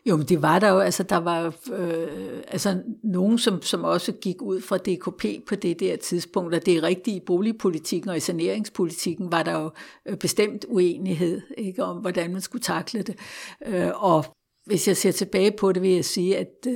Jo, 0.06 0.18
men 0.18 0.26
det 0.26 0.42
var 0.42 0.60
der 0.60 0.70
jo, 0.70 0.80
altså 0.80 1.04
der 1.04 1.18
var 1.18 1.56
øh, 1.74 2.42
altså 2.48 2.84
nogen, 3.04 3.38
som, 3.38 3.62
som 3.62 3.84
også 3.84 4.12
gik 4.12 4.42
ud 4.42 4.62
fra 4.62 4.78
DKP 4.78 5.48
på 5.48 5.56
det 5.56 5.80
der 5.80 5.96
tidspunkt, 5.96 6.56
og 6.56 6.66
det 6.66 6.78
er 6.78 6.84
rigtigt 6.84 7.18
i 7.18 7.26
boligpolitikken 7.26 8.10
og 8.10 8.18
i 8.18 8.20
saneringspolitikken 8.20 9.32
var 9.32 9.44
der 9.44 9.60
jo 9.60 9.72
øh, 10.06 10.18
bestemt 10.18 10.66
uenighed 10.70 11.42
ikke, 11.58 11.84
om, 11.84 11.98
hvordan 11.98 12.32
man 12.32 12.42
skulle 12.42 12.62
takle 12.62 13.02
det. 13.02 13.20
Øh, 13.66 14.04
og 14.04 14.26
hvis 14.66 14.88
jeg 14.88 14.98
ser 14.98 15.12
tilbage 15.12 15.52
på 15.52 15.72
det, 15.72 15.82
vil 15.82 15.92
jeg 15.92 16.06
sige, 16.06 16.38
at 16.38 16.68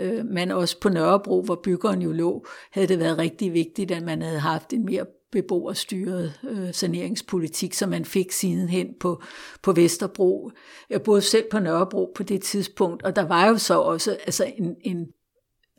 øh, 0.00 0.24
man 0.26 0.50
også 0.50 0.80
på 0.80 0.88
Nørrebro, 0.88 1.42
hvor 1.42 1.60
byggeren 1.64 2.02
jo 2.02 2.12
lå, 2.12 2.46
havde 2.72 2.88
det 2.88 2.98
været 2.98 3.18
rigtig 3.18 3.52
vigtigt, 3.52 3.90
at 3.90 4.02
man 4.02 4.22
havde 4.22 4.38
haft 4.38 4.72
en 4.72 4.84
mere 4.84 5.06
beboerstyret 5.32 6.32
øh, 6.50 6.74
saneringspolitik, 6.74 7.74
som 7.74 7.88
man 7.88 8.04
fik 8.04 8.32
sidenhen 8.32 8.94
på, 9.00 9.22
på 9.62 9.72
Vesterbro. 9.72 10.50
Jeg 10.90 11.02
boede 11.02 11.22
selv 11.22 11.44
på 11.50 11.58
Nørrebro 11.58 12.12
på 12.14 12.22
det 12.22 12.42
tidspunkt, 12.42 13.02
og 13.02 13.16
der 13.16 13.22
var 13.22 13.48
jo 13.48 13.58
så 13.58 13.80
også 13.80 14.10
altså 14.26 14.52
en, 14.56 14.76
en 14.80 15.06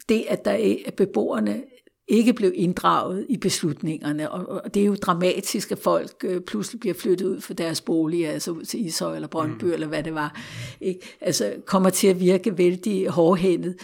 det, 0.10 0.26
at 0.30 0.46
der 0.46 0.52
er, 0.52 0.76
at 0.86 0.94
beboerne 0.94 1.64
ikke 2.08 2.34
blev 2.34 2.52
inddraget 2.56 3.26
i 3.30 3.38
beslutningerne. 3.38 4.32
Og, 4.32 4.64
og 4.64 4.74
det 4.74 4.82
er 4.82 4.86
jo 4.86 4.96
dramatisk, 4.96 5.72
at 5.72 5.80
folk 5.80 6.16
øh, 6.24 6.42
pludselig 6.42 6.80
bliver 6.80 6.94
flyttet 6.94 7.26
ud 7.26 7.42
for 7.42 7.54
deres 7.54 7.82
bolig, 7.82 8.28
altså 8.28 8.52
ud 8.52 8.64
til 8.64 8.86
Ishøj 8.86 9.16
eller 9.16 9.28
Brøndby 9.28 9.64
mm. 9.64 9.72
eller 9.72 9.88
hvad 9.88 10.04
det 10.04 10.14
var. 10.14 10.42
Ikke? 10.82 11.00
Altså 11.22 11.54
kommer 11.66 11.90
til 11.90 12.08
at 12.08 12.20
virke 12.20 12.58
vældig 12.58 13.08
hårdhændet 13.08 13.76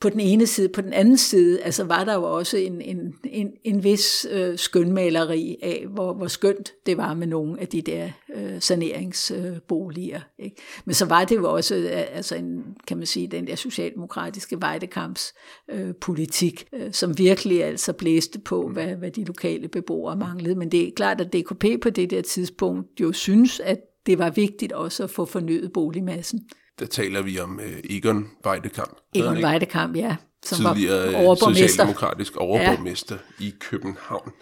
på 0.00 0.08
den 0.08 0.20
ene 0.20 0.46
side. 0.46 0.68
På 0.68 0.80
den 0.80 0.92
anden 0.92 1.18
side 1.18 1.62
altså 1.62 1.84
var 1.84 2.04
der 2.04 2.14
jo 2.14 2.22
også 2.22 2.56
en, 2.56 2.80
en, 2.80 3.14
en, 3.24 3.50
en 3.64 3.84
vis 3.84 4.26
øh, 4.30 4.58
skønmaleri 4.58 5.56
af, 5.62 5.86
hvor, 5.90 6.14
hvor 6.14 6.26
skønt 6.26 6.72
det 6.86 6.96
var 6.96 7.14
med 7.14 7.26
nogle 7.26 7.60
af 7.60 7.68
de 7.68 7.82
der 7.82 8.10
øh, 8.34 8.60
saneringsboliger. 8.60 10.20
Øh, 10.38 10.44
ikke? 10.44 10.56
Men 10.84 10.94
så 10.94 11.06
var 11.06 11.24
det 11.24 11.36
jo 11.36 11.52
også 11.52 11.76
øh, 11.76 12.16
altså 12.16 12.34
en, 12.34 12.64
kan 12.86 12.96
man 12.96 13.06
sige, 13.06 13.26
den 13.26 13.46
der 13.46 13.56
socialdemokratiske 13.56 14.60
vejdekamps 14.60 15.34
øh, 15.70 15.94
politik, 16.00 16.66
øh, 16.72 16.92
som 16.92 17.18
virkelig 17.18 17.64
altså 17.64 17.92
blæste 17.92 18.38
på, 18.38 18.68
hvad, 18.68 18.96
hvad 18.96 19.10
de 19.10 19.24
lokale 19.24 19.68
beboere 19.68 20.16
manglede. 20.16 20.54
Men 20.54 20.72
det 20.72 20.88
er 20.88 20.90
klart, 20.96 21.20
at 21.20 21.32
DKP 21.32 21.64
på 21.82 21.90
det 21.90 22.10
der 22.10 22.22
tidspunkt 22.22 23.00
jo 23.00 23.12
synes, 23.12 23.60
at 23.60 23.78
det 24.06 24.18
var 24.18 24.30
vigtigt 24.30 24.72
også 24.72 25.04
at 25.04 25.10
få 25.10 25.24
fornyet 25.24 25.72
boligmassen 25.72 26.40
der 26.80 26.86
taler 26.86 27.22
vi 27.22 27.38
om 27.38 27.56
uh, 27.58 27.96
Egon 27.96 28.28
Weidekamp. 28.46 28.96
Egon 29.14 29.44
Weidekamp, 29.44 29.96
ja. 29.96 30.16
Som 30.44 30.74
Tidligere 30.74 31.12
var 31.12 31.34
socialdemokratisk 31.34 32.36
overborgmester 32.36 33.18
ja. 33.40 33.44
i 33.44 33.54
København. 33.60 34.32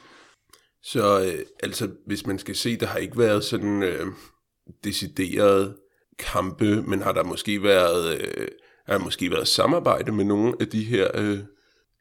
Så 0.83 1.21
uh, 1.21 1.41
altså, 1.63 1.91
hvis 2.07 2.27
man 2.27 2.39
skal 2.39 2.57
se, 2.57 2.77
der 2.77 2.87
har 2.87 2.99
ikke 2.99 3.19
været 3.19 3.45
sådan 3.45 3.83
uh, 3.83 4.13
decideret 4.85 5.75
kampe, 6.19 6.83
men 6.83 7.03
har 7.03 7.13
der 7.13 7.25
måske 7.25 7.63
været, 7.63 8.21
uh, 8.21 8.45
har 8.87 8.99
måske 8.99 9.31
været 9.31 9.49
samarbejde 9.49 10.13
med 10.13 10.25
nogle 10.25 10.55
af 10.61 10.69
de 10.69 10.85
her 10.85 11.09
uh, 11.21 11.39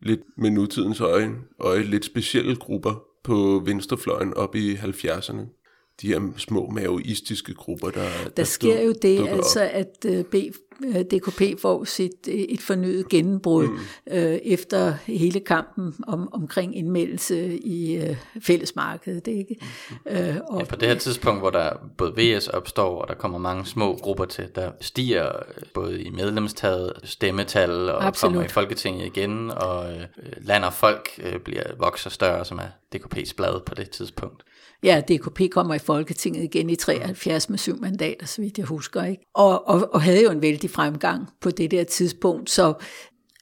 lidt 0.02 0.22
med 0.38 0.50
nutidens 0.50 1.02
øje, 1.02 1.36
øje 1.60 1.84
lidt 1.84 2.06
specielle 2.06 2.56
grupper 2.56 3.04
på 3.24 3.62
venstrefløjen 3.66 4.34
op 4.34 4.56
i 4.56 4.76
70'erne 4.76 5.57
de 6.02 6.08
her 6.08 6.22
små 6.38 6.70
maoistiske 6.70 7.54
grupper, 7.54 7.90
der 7.90 8.02
Der, 8.24 8.30
der 8.30 8.44
sker 8.44 8.82
jo 8.82 8.94
det, 9.02 9.28
altså 9.28 9.62
op. 9.64 9.70
at 9.74 10.06
uh, 10.10 10.26
B, 10.26 10.36
DKP 10.84 11.62
får 11.62 11.84
sit 11.84 12.28
et 12.28 12.62
fornyet 12.62 13.10
gennembrud 13.10 13.68
mm. 13.68 13.78
øh, 14.12 14.40
efter 14.44 14.92
hele 14.92 15.40
kampen 15.40 15.96
om, 16.08 16.34
omkring 16.34 16.78
indmeldelse 16.78 17.58
i 17.58 17.96
øh, 17.96 18.16
fællesmarkedet. 18.42 19.28
Ikke? 19.28 19.58
Mm. 19.90 20.12
Øh, 20.12 20.36
og, 20.48 20.60
ja, 20.60 20.66
på 20.66 20.76
det 20.76 20.88
her 20.88 20.96
tidspunkt, 20.96 21.42
hvor 21.42 21.50
der 21.50 21.70
både 21.98 22.14
VS 22.18 22.48
opstår, 22.48 23.02
og 23.02 23.08
der 23.08 23.14
kommer 23.14 23.38
mange 23.38 23.66
små 23.66 23.96
grupper 23.96 24.26
til, 24.26 24.46
der 24.56 24.72
stiger 24.82 25.32
både 25.74 26.02
i 26.02 26.10
medlemstallet, 26.10 26.94
stemmetal 27.04 27.90
og 27.90 28.06
Absolut. 28.06 28.34
kommer 28.34 28.50
i 28.50 28.52
Folketinget 28.52 29.06
igen, 29.06 29.52
og 29.52 29.92
øh, 29.92 30.02
land 30.42 30.64
og 30.64 30.74
folk 30.74 31.10
øh, 31.24 31.40
bliver 31.40 31.64
vokser 31.80 32.10
større, 32.10 32.46
som 32.46 32.58
er 32.58 32.96
DKP's 32.96 33.34
blad 33.36 33.66
på 33.66 33.76
det 33.76 33.90
tidspunkt. 33.90 34.44
Ja, 34.84 35.02
DKP 35.10 35.42
kommer 35.52 35.76
i 35.76 35.80
Folketinget 35.80 36.44
igen 36.44 36.70
i 36.70 36.76
73 36.76 37.50
med 37.50 37.58
syv 37.58 37.82
mandater, 37.82 38.26
så 38.26 38.42
vidt 38.42 38.58
jeg 38.58 38.66
husker. 38.66 39.04
Ikke? 39.04 39.26
Og, 39.34 39.68
og, 39.68 39.90
og 39.94 40.02
havde 40.02 40.24
jo 40.24 40.32
en 40.32 40.42
vældig 40.42 40.67
fremgang 40.68 41.28
på 41.42 41.52
det 41.52 41.72
der 41.72 41.84
tidspunkt. 41.84 42.50
Så 42.50 42.74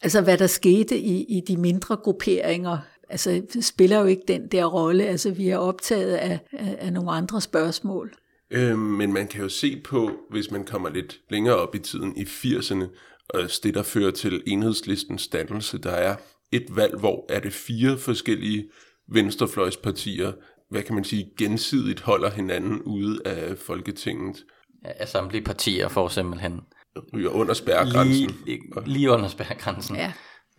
altså, 0.02 0.22
hvad 0.22 0.38
der 0.38 0.48
skete 0.48 0.98
i, 0.98 1.24
i 1.24 1.42
de 1.48 1.58
mindre 1.58 1.96
grupperinger, 1.96 2.78
altså, 3.10 3.42
spiller 3.62 4.00
jo 4.00 4.06
ikke 4.06 4.24
den 4.28 4.48
der 4.48 4.66
rolle. 4.66 5.06
Altså, 5.06 5.32
vi 5.32 5.50
er 5.50 5.58
optaget 5.58 6.14
af, 6.14 6.40
af, 6.52 6.78
af 6.80 6.94
nogle 6.94 7.12
andre 7.12 7.42
spørgsmål. 7.42 8.14
Øh, 8.52 8.78
men 8.78 9.14
man 9.14 9.28
kan 9.28 9.42
jo 9.42 9.50
se 9.50 9.82
på, 9.86 10.12
hvis 10.30 10.52
man 10.52 10.64
kommer 10.66 10.90
lidt 10.90 11.22
længere 11.30 11.56
op 11.56 11.76
i 11.76 11.80
tiden 11.80 12.18
i 12.18 12.24
80'erne, 12.24 12.86
og 13.30 13.42
det 13.64 13.74
der 13.74 13.84
fører 13.84 14.12
til 14.12 14.44
enhedslistens 14.48 15.28
dannelse, 15.28 15.78
der 15.78 15.92
er 15.92 16.16
et 16.52 16.76
valg, 16.76 17.00
hvor 17.00 17.26
er 17.30 17.40
det 17.40 17.54
fire 17.54 17.98
forskellige 17.98 18.70
venstrefløjspartier, 19.08 20.32
hvad 20.70 20.84
kan 20.84 20.96
man 20.96 21.04
sige, 21.04 21.32
gensidigt 21.38 22.02
holder 22.02 22.30
hinanden 22.30 22.82
ude 22.82 23.20
af 23.26 23.58
Folketinget. 23.58 24.44
Ja, 24.86 25.06
samtlige 25.06 25.44
partier 25.44 25.88
får 25.88 26.08
simpelthen... 26.08 26.62
Ryger 27.14 27.30
under 27.30 27.54
spærregrænsen. 27.54 28.32
Lige, 28.46 28.62
lige 28.86 29.12
under 29.12 29.28
spærregrænsen. 29.28 29.96
Ja. 29.96 30.14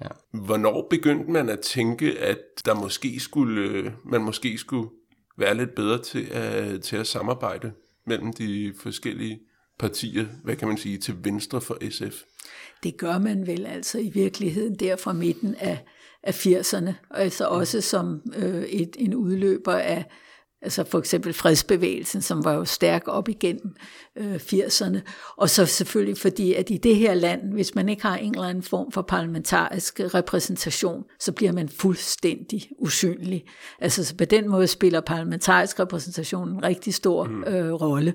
Ja. 0.04 0.08
Hvornår 0.44 0.86
begyndte 0.90 1.30
man 1.30 1.48
at 1.48 1.60
tænke, 1.60 2.18
at 2.18 2.38
der 2.64 2.74
måske 2.74 3.20
skulle, 3.20 3.92
man 4.04 4.22
måske 4.22 4.58
skulle 4.58 4.90
være 5.38 5.54
lidt 5.54 5.74
bedre 5.74 6.02
til 6.02 6.26
at, 6.30 6.82
til 6.82 6.96
at 6.96 7.06
samarbejde 7.06 7.72
mellem 8.06 8.32
de 8.32 8.74
forskellige 8.82 9.40
partier, 9.78 10.26
hvad 10.44 10.56
kan 10.56 10.68
man 10.68 10.76
sige, 10.76 10.98
til 10.98 11.14
venstre 11.24 11.60
for 11.60 11.78
SF? 11.90 12.22
Det 12.82 12.96
gør 12.96 13.18
man 13.18 13.46
vel 13.46 13.66
altså 13.66 13.98
i 13.98 14.10
virkeligheden 14.10 14.74
der 14.74 14.96
fra 14.96 15.12
midten 15.12 15.54
af 15.54 15.78
af 16.26 16.46
80'erne, 16.46 16.92
altså 17.10 17.46
også 17.46 17.80
som 17.80 18.22
øh, 18.36 18.62
et, 18.62 18.96
en 18.98 19.14
udløber 19.14 19.74
af 19.74 20.04
altså 20.66 20.84
for 20.84 20.98
eksempel 20.98 21.32
fredsbevægelsen, 21.32 22.22
som 22.22 22.44
var 22.44 22.52
jo 22.52 22.64
stærk 22.64 23.02
op 23.06 23.28
igennem 23.28 23.76
øh, 24.16 24.34
80'erne. 24.34 24.98
Og 25.36 25.50
så 25.50 25.66
selvfølgelig 25.66 26.18
fordi, 26.18 26.54
at 26.54 26.70
i 26.70 26.76
det 26.76 26.96
her 26.96 27.14
land, 27.14 27.52
hvis 27.52 27.74
man 27.74 27.88
ikke 27.88 28.02
har 28.02 28.16
en 28.16 28.34
eller 28.34 28.48
anden 28.48 28.62
form 28.62 28.92
for 28.92 29.02
parlamentarisk 29.02 30.00
repræsentation, 30.00 31.04
så 31.20 31.32
bliver 31.32 31.52
man 31.52 31.68
fuldstændig 31.68 32.70
usynlig. 32.78 33.44
Altså 33.80 34.04
så 34.04 34.16
på 34.16 34.24
den 34.24 34.48
måde 34.48 34.66
spiller 34.66 35.00
parlamentarisk 35.00 35.80
repræsentation 35.80 36.48
en 36.48 36.64
rigtig 36.64 36.94
stor 36.94 37.24
mm. 37.24 37.44
øh, 37.44 37.72
rolle. 37.72 38.14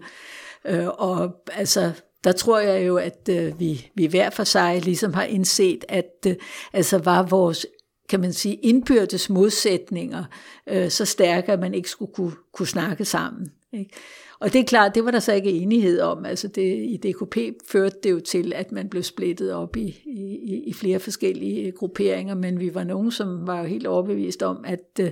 Øh, 0.66 0.88
og 0.88 1.32
altså 1.52 1.92
der 2.24 2.32
tror 2.32 2.60
jeg 2.60 2.88
jo, 2.88 2.98
at 2.98 3.30
øh, 3.30 3.60
vi, 3.60 3.92
vi 3.96 4.06
hver 4.06 4.30
for 4.30 4.44
sig 4.44 4.82
ligesom 4.82 5.14
har 5.14 5.24
indset, 5.24 5.86
at 5.90 6.12
øh, 6.28 6.36
altså 6.74 6.98
var 6.98 7.24
vores 7.24 7.66
kan 8.12 8.20
man 8.20 8.34
sige, 8.34 8.56
indbyrdes 8.56 9.30
modsætninger 9.30 10.24
øh, 10.68 10.90
så 10.90 11.06
stærke, 11.06 11.52
at 11.52 11.60
man 11.60 11.74
ikke 11.74 11.90
skulle 11.90 12.14
kunne, 12.14 12.34
kunne 12.52 12.68
snakke 12.68 13.06
sammen. 13.06 13.52
Ikke? 13.74 13.92
Og 14.40 14.54
det 14.54 14.60
er 14.60 14.66
klart, 14.66 14.96
det 14.96 15.06
var 15.06 15.12
der 15.12 15.20
så 15.20 15.34
ikke 15.34 15.52
enighed 15.52 16.02
om. 16.02 16.26
Altså 16.26 16.48
det, 16.48 16.62
I 16.62 16.98
DKP 16.98 17.38
førte 17.68 17.96
det 18.04 18.12
jo 18.12 18.20
til, 18.20 18.54
at 18.56 18.72
man 18.72 18.90
blev 18.90 19.04
splittet 19.04 19.54
op 19.54 19.78
i, 19.78 20.02
i, 20.06 20.64
i 20.68 20.74
flere 20.74 21.00
forskellige 21.00 21.72
grupperinger, 21.72 22.36
men 22.36 22.60
vi 22.60 22.76
var 22.76 22.84
nogen, 22.84 23.12
som 23.12 23.48
var 23.48 23.64
helt 23.64 23.88
overbevist 23.88 24.44
om, 24.44 24.66
at 24.68 25.00
øh, 25.00 25.12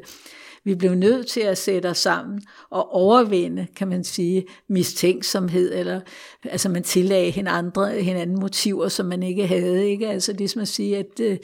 vi 0.70 0.76
blev 0.76 0.96
nødt 0.96 1.28
til 1.28 1.40
at 1.40 1.58
sætte 1.58 1.88
os 1.88 1.98
sammen 1.98 2.42
og 2.70 2.94
overvinde, 2.94 3.68
kan 3.76 3.88
man 3.88 4.04
sige, 4.04 4.46
mistænksomhed, 4.68 5.74
eller 5.76 6.02
altså 6.44 6.70
man 6.70 6.84
tillagde 6.84 7.32
hinanden, 7.32 8.04
hinanden 8.04 8.40
motiver, 8.40 8.88
som 8.88 9.06
man 9.06 9.24
ikke 9.24 9.48
havde. 9.48 9.90
Ikke? 9.90 10.08
Altså 10.08 10.34
ligesom 10.34 10.62
at 10.62 10.68
sige, 10.68 10.98
at 10.98 11.20
øh, 11.22 11.38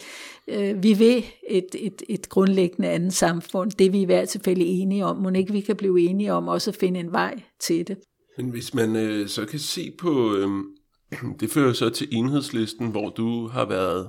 øh, 0.48 0.84
vi 0.84 0.94
vil 0.94 1.26
et, 1.50 1.76
et, 1.80 2.04
et 2.10 2.30
grundlæggende 2.30 2.90
andet 2.90 3.14
samfund. 3.14 3.72
Det 3.72 3.94
vi 3.94 4.02
i 4.02 4.06
hvert 4.06 4.30
tilfælde 4.30 4.66
enige 4.66 5.06
om. 5.06 5.18
Må 5.18 5.30
ikke 5.30 5.54
vi 5.54 5.62
kan 5.62 5.76
blive 5.76 6.00
enige 6.00 6.34
om 6.34 6.48
også 6.48 6.72
at 6.72 6.76
finde 6.76 7.00
en 7.00 7.12
vej 7.12 7.42
til 7.60 7.88
det. 7.88 7.98
Men 8.38 8.50
hvis 8.50 8.74
man 8.74 8.96
øh, 8.96 9.28
så 9.28 9.46
kan 9.46 9.60
se 9.60 9.92
på, 10.00 10.36
øh, 10.36 10.50
det 11.40 11.52
fører 11.52 11.74
så 11.74 11.90
til 11.90 12.08
enhedslisten, 12.12 12.88
hvor 12.88 13.10
du 13.10 13.48
har 13.48 13.66
været 13.66 14.08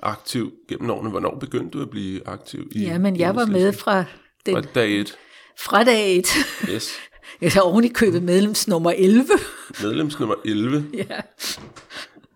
aktiv 0.00 0.52
gennem 0.68 0.90
årene. 0.90 1.10
Hvornår 1.10 1.38
begyndte 1.40 1.78
du 1.78 1.82
at 1.82 1.90
blive 1.90 2.28
aktiv 2.28 2.68
i 2.72 2.82
Ja, 2.82 2.98
men 2.98 3.16
jeg 3.16 3.36
var 3.36 3.46
med 3.46 3.72
fra 3.72 4.04
den, 4.46 4.54
fra 4.54 4.60
dag 4.74 5.00
et. 5.00 5.18
Fra 5.58 5.84
dag 5.84 6.16
et. 6.16 6.28
Yes. 6.70 6.90
Jeg 7.40 7.52
har 7.52 7.60
oven 7.60 7.84
i 7.84 7.88
købet 7.88 8.22
medlemsnummer 8.22 8.90
11. 8.90 9.26
Medlemsnummer 9.82 10.34
11? 10.44 10.86
Ja. 10.94 11.20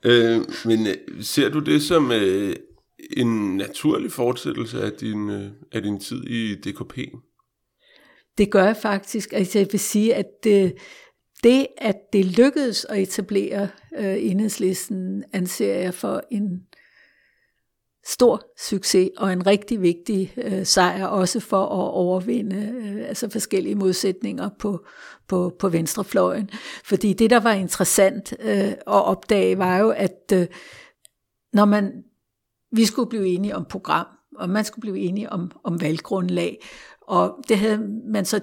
Øh, 0.05 0.41
men 0.65 0.87
øh, 0.87 0.95
ser 1.21 1.49
du 1.49 1.59
det 1.59 1.83
som 1.83 2.13
øh, 2.13 2.57
en 3.17 3.57
naturlig 3.57 4.13
fortsættelse 4.13 4.83
af 4.83 4.93
din, 4.93 5.31
øh, 5.31 5.51
af 5.73 5.83
din 5.83 6.01
tid 6.01 6.25
i 6.25 6.55
DKP? 6.55 6.99
Det 8.39 8.51
gør 8.51 8.65
jeg 8.65 8.77
faktisk. 8.77 9.33
Altså 9.33 9.59
jeg 9.59 9.69
vil 9.73 9.81
sige, 9.81 10.15
at 10.15 10.27
det, 10.45 10.75
det 11.43 11.67
at 11.79 11.97
det 12.13 12.25
lykkedes 12.25 12.85
at 12.85 13.03
etablere 13.03 13.69
øh, 13.99 14.17
enhedslisten, 14.19 15.25
anser 15.33 15.75
jeg 15.75 15.95
for 15.95 16.23
en 16.31 16.63
stor 18.05 18.43
succes 18.59 19.11
og 19.17 19.33
en 19.33 19.47
rigtig 19.47 19.83
vigtig 19.83 20.35
øh, 20.37 20.67
sejr 20.67 21.07
også 21.07 21.41
for 21.41 21.63
at 21.63 21.93
overvinde 21.93 22.57
øh, 22.57 23.09
altså 23.09 23.29
forskellige 23.31 23.75
modsætninger 23.75 24.51
på, 24.59 24.85
på, 25.29 25.57
på 25.59 25.69
venstrefløjen. 25.69 26.51
Fordi 26.85 27.13
det, 27.13 27.31
der 27.31 27.41
var 27.41 27.53
interessant 27.53 28.35
øh, 28.41 28.69
at 28.73 28.77
opdage, 28.87 29.59
var 29.59 29.79
jo, 29.79 29.91
at 29.91 30.33
øh, 30.35 30.47
når 31.53 31.65
man, 31.65 32.05
vi 32.73 32.85
skulle 32.85 33.09
blive 33.09 33.27
enige 33.27 33.57
om 33.57 33.65
program, 33.65 34.07
og 34.37 34.51
man 34.51 34.65
skulle 34.65 34.81
blive 34.81 34.99
enige 34.99 35.31
om, 35.31 35.51
om 35.65 35.81
valggrundlag, 35.81 36.59
og 37.03 37.39
det 37.49 37.59
havde 37.59 37.79
man 38.07 38.25
så 38.25 38.41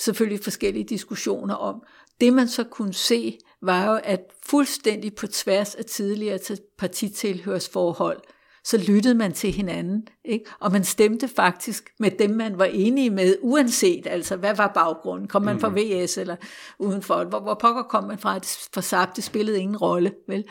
selvfølgelig 0.00 0.44
forskellige 0.44 0.84
diskussioner 0.84 1.54
om. 1.54 1.82
Det 2.20 2.32
man 2.32 2.48
så 2.48 2.64
kunne 2.64 2.94
se, 2.94 3.38
var 3.62 3.92
jo, 3.92 4.00
at 4.04 4.20
fuldstændig 4.46 5.14
på 5.14 5.26
tværs 5.26 5.74
af 5.74 5.84
tidligere 5.84 6.38
partitilhørsforhold, 6.78 8.20
så 8.64 8.78
lyttede 8.78 9.14
man 9.14 9.32
til 9.32 9.52
hinanden, 9.52 10.08
ikke? 10.24 10.44
og 10.60 10.72
man 10.72 10.84
stemte 10.84 11.28
faktisk 11.28 11.90
med 11.98 12.10
dem, 12.10 12.30
man 12.30 12.58
var 12.58 12.64
enige 12.64 13.10
med, 13.10 13.36
uanset 13.40 14.06
altså, 14.06 14.36
hvad 14.36 14.54
var 14.54 14.70
baggrunden? 14.74 15.28
Kom 15.28 15.42
man 15.42 15.60
fra 15.60 15.68
mm. 15.68 15.76
VS 15.76 16.18
eller 16.18 16.36
udenfor? 16.78 17.24
Hvor, 17.24 17.40
hvor 17.40 17.54
pokker 17.54 17.82
kom 17.82 18.04
man 18.04 18.18
fra? 18.18 18.38
For 18.74 18.80
SAP, 18.80 19.16
det 19.16 19.24
spillede 19.24 19.60
ingen 19.60 19.76
rolle, 19.76 20.12
vel? 20.28 20.44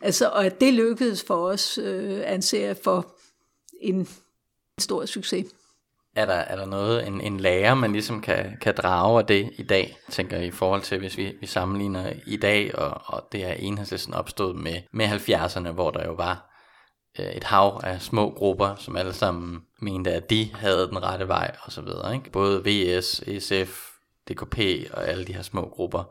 Altså, 0.00 0.28
og 0.28 0.46
at 0.46 0.60
det 0.60 0.74
lykkedes 0.74 1.24
for 1.26 1.48
os, 1.48 1.78
øh, 1.78 2.22
anser 2.24 2.66
jeg 2.66 2.76
for 2.84 3.14
en 3.80 4.08
stor 4.78 5.06
succes. 5.06 5.46
Er 6.16 6.26
der, 6.26 6.34
er 6.34 6.56
der 6.56 6.66
noget, 6.66 7.06
en, 7.06 7.20
en 7.20 7.40
lærer, 7.40 7.74
man 7.74 7.92
ligesom 7.92 8.20
kan, 8.20 8.56
kan 8.60 8.74
drage 8.76 9.18
af 9.18 9.26
det 9.26 9.50
i 9.56 9.62
dag, 9.62 9.98
tænker 10.10 10.36
jeg, 10.36 10.46
i 10.46 10.50
forhold 10.50 10.82
til, 10.82 10.98
hvis 10.98 11.16
vi, 11.16 11.32
vi 11.40 11.46
sammenligner 11.46 12.12
i 12.26 12.36
dag, 12.36 12.78
og, 12.78 13.00
og 13.04 13.28
det 13.32 13.44
er 13.44 13.52
enhedslisten 13.52 14.14
opstået 14.14 14.56
med, 14.56 14.76
med 14.92 15.06
70'erne, 15.06 15.70
hvor 15.70 15.90
der 15.90 16.06
jo 16.06 16.12
var 16.12 16.53
Øh, 17.18 17.26
et 17.26 17.44
hav 17.44 17.80
af 17.84 18.02
små 18.02 18.30
grupper, 18.30 18.74
som 18.74 18.96
alle 18.96 19.12
sammen 19.12 19.62
mente, 19.80 20.12
at 20.12 20.30
de 20.30 20.54
havde 20.54 20.88
den 20.88 21.02
rette 21.02 21.28
vej, 21.28 21.56
og 21.62 21.72
så 21.72 21.80
videre. 21.80 22.14
Ikke? 22.14 22.30
Både 22.30 22.62
VS, 22.64 23.22
SF, 23.44 23.90
DKP 24.28 24.58
og 24.92 25.08
alle 25.08 25.24
de 25.24 25.34
her 25.34 25.42
små 25.42 25.68
grupper. 25.68 26.04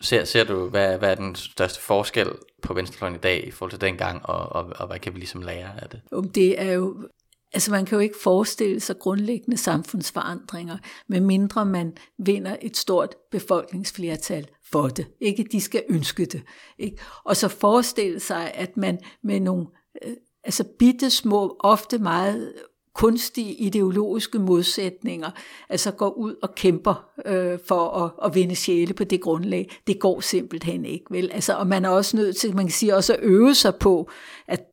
Ser, 0.00 0.24
ser 0.24 0.44
du, 0.44 0.68
hvad, 0.68 0.98
hvad 0.98 1.10
er 1.10 1.14
den 1.14 1.34
største 1.34 1.80
forskel 1.80 2.32
på 2.62 2.74
venstrefløjen 2.74 3.14
i 3.14 3.18
dag 3.18 3.46
i 3.46 3.50
forhold 3.50 3.70
til 3.70 3.80
dengang, 3.80 4.26
og, 4.26 4.38
og, 4.38 4.72
og 4.76 4.86
hvad 4.86 4.98
kan 4.98 5.14
vi 5.14 5.18
ligesom 5.18 5.42
lære 5.42 5.82
af 5.82 5.88
det? 5.88 6.00
Det 6.34 6.60
er 6.62 6.72
jo 6.72 7.08
Altså 7.52 7.70
man 7.70 7.84
kan 7.84 7.96
jo 7.96 8.00
ikke 8.00 8.18
forestille 8.22 8.80
sig 8.80 8.98
grundlæggende 8.98 9.56
samfundsforandringer, 9.56 10.78
medmindre 11.08 11.66
man 11.66 11.96
vinder 12.18 12.56
et 12.62 12.76
stort 12.76 13.14
befolkningsflertal 13.30 14.48
for 14.70 14.88
det. 14.88 15.06
Ikke 15.20 15.46
de 15.52 15.60
skal 15.60 15.84
ønske 15.88 16.24
det. 16.24 16.42
Ikke? 16.78 16.96
Og 17.24 17.36
så 17.36 17.48
forestille 17.48 18.20
sig, 18.20 18.52
at 18.54 18.76
man 18.76 18.98
med 19.22 19.40
nogle 19.40 19.66
øh, 20.04 20.16
altså 20.48 20.64
bitte 20.78 21.10
små, 21.10 21.56
ofte 21.60 21.98
meget 21.98 22.52
kunstige 22.94 23.54
ideologiske 23.54 24.38
modsætninger, 24.38 25.30
altså 25.68 25.90
går 25.90 26.10
ud 26.10 26.34
og 26.42 26.54
kæmper 26.54 27.10
øh, 27.26 27.58
for 27.66 27.90
at, 27.90 28.10
at 28.24 28.34
vinde 28.34 28.56
sjæle 28.56 28.94
på 28.94 29.04
det 29.04 29.20
grundlag. 29.20 29.78
Det 29.86 30.00
går 30.00 30.20
simpelthen 30.20 30.84
ikke, 30.84 31.04
vel? 31.10 31.30
Altså, 31.32 31.54
og 31.54 31.66
man 31.66 31.84
er 31.84 31.88
også 31.88 32.16
nødt 32.16 32.36
til, 32.36 32.56
man 32.56 32.64
kan 32.64 32.72
sige, 32.72 32.96
også 32.96 33.12
at 33.12 33.18
øve 33.22 33.54
sig 33.54 33.74
på, 33.74 34.10
at 34.46 34.64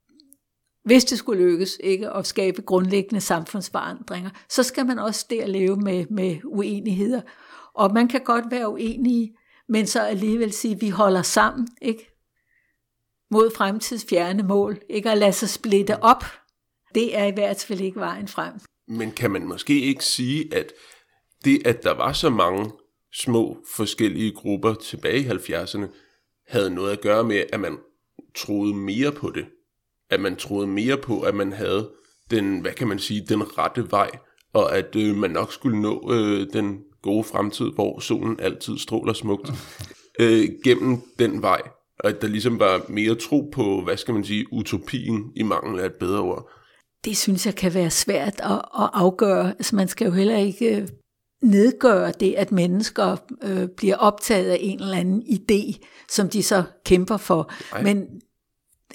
hvis 0.86 1.06
det 1.06 1.18
skulle 1.18 1.44
lykkes 1.44 1.78
ikke 1.84 2.10
at 2.10 2.28
skabe 2.28 2.62
grundlæggende 2.62 3.22
samfundsforandringer, 3.22 4.30
så 4.50 4.64
skal 4.64 4.86
man 4.86 5.00
også 5.00 5.26
der 5.30 5.48
leve 5.48 5.76
med, 5.76 6.06
med 6.10 6.38
uenigheder. 6.46 7.22
Og 7.74 7.94
man 7.94 8.08
kan 8.08 8.22
godt 8.26 8.46
være 8.52 8.70
uenige, 8.70 9.38
men 9.70 9.88
så 9.88 10.02
alligevel 10.02 10.54
sige, 10.54 10.76
at 10.76 10.82
vi 10.82 10.90
holder 10.90 11.22
sammen, 11.22 11.68
ikke? 11.82 12.15
Mod 13.32 13.52
fremtidsfjerne 13.56 14.44
mål, 14.44 14.80
ikke 14.90 15.12
at 15.12 15.18
lade 15.18 15.34
sig 15.34 15.50
splitte 15.50 16.04
op. 16.04 16.24
Det 16.96 17.18
er 17.18 17.26
i 17.26 17.32
hvert 17.32 17.66
fald 17.68 17.82
ikke 17.82 18.00
vejen 18.00 18.28
frem. 18.28 18.54
Men 18.88 19.12
kan 19.12 19.32
man 19.32 19.48
måske 19.48 19.82
ikke 19.82 20.04
sige, 20.04 20.56
at 20.56 20.74
det, 21.46 21.68
at 21.68 21.84
der 21.84 21.92
var 21.92 22.14
så 22.14 22.30
mange 22.30 22.72
små 23.14 23.58
forskellige 23.76 24.32
grupper 24.32 24.74
tilbage 24.74 25.20
i 25.20 25.28
70'erne, 25.28 25.88
havde 26.48 26.70
noget 26.70 26.92
at 26.92 27.02
gøre 27.02 27.24
med, 27.24 27.44
at 27.54 27.60
man 27.60 27.78
troede 28.36 28.74
mere 28.74 29.12
på 29.12 29.30
det? 29.30 29.46
At 30.10 30.20
man 30.20 30.36
troede 30.36 30.68
mere 30.68 30.98
på, 30.98 31.22
at 31.22 31.36
man 31.36 31.54
havde 31.54 31.92
den, 32.32 32.60
hvad 32.60 32.72
kan 32.72 32.88
man 32.88 33.00
sige, 33.00 33.26
den 33.30 33.58
rette 33.58 33.92
vej, 33.92 34.12
og 34.54 34.78
at 34.78 34.96
øh, 34.96 35.16
man 35.16 35.32
nok 35.32 35.54
skulle 35.54 35.82
nå 35.82 36.12
øh, 36.14 36.54
den 36.54 36.84
gode 37.02 37.24
fremtid, 37.24 37.72
hvor 37.72 38.00
solen 38.00 38.40
altid 38.40 38.78
stråler 38.78 39.14
smukt, 39.14 39.52
øh, 40.20 40.50
gennem 40.64 41.02
den 41.20 41.42
vej 41.42 41.62
at 42.04 42.22
der 42.22 42.28
ligesom 42.28 42.60
var 42.60 42.86
mere 42.90 43.16
tro 43.16 43.50
på, 43.54 43.82
hvad 43.82 43.98
skal 43.98 44.14
man 44.14 44.24
sige, 44.24 44.54
utopien 44.54 45.32
i 45.36 45.44
mangel 45.44 45.80
af 45.80 45.86
et 45.86 45.94
bedre 45.94 46.20
ord. 46.20 46.50
Det 47.06 47.18
synes 47.18 47.46
jeg 47.46 47.56
kan 47.56 47.74
være 47.74 47.92
svært 47.92 48.40
at, 48.40 48.52
at 48.52 48.90
afgøre. 48.94 49.50
Altså 49.50 49.76
man 49.76 49.88
skal 49.88 50.06
jo 50.06 50.12
heller 50.12 50.38
ikke 50.38 50.76
øh, 50.76 50.88
nedgøre 51.44 52.12
det, 52.20 52.34
at 52.34 52.52
mennesker 52.52 53.18
øh, 53.44 53.68
bliver 53.78 53.96
optaget 53.96 54.52
af 54.52 54.58
en 54.62 54.82
eller 54.82 54.98
anden 54.98 55.24
idé, 55.24 55.86
som 56.10 56.30
de 56.30 56.44
så 56.44 56.64
kæmper 56.86 57.18
for. 57.18 57.52
Ej. 57.72 57.84
Men 57.84 58.22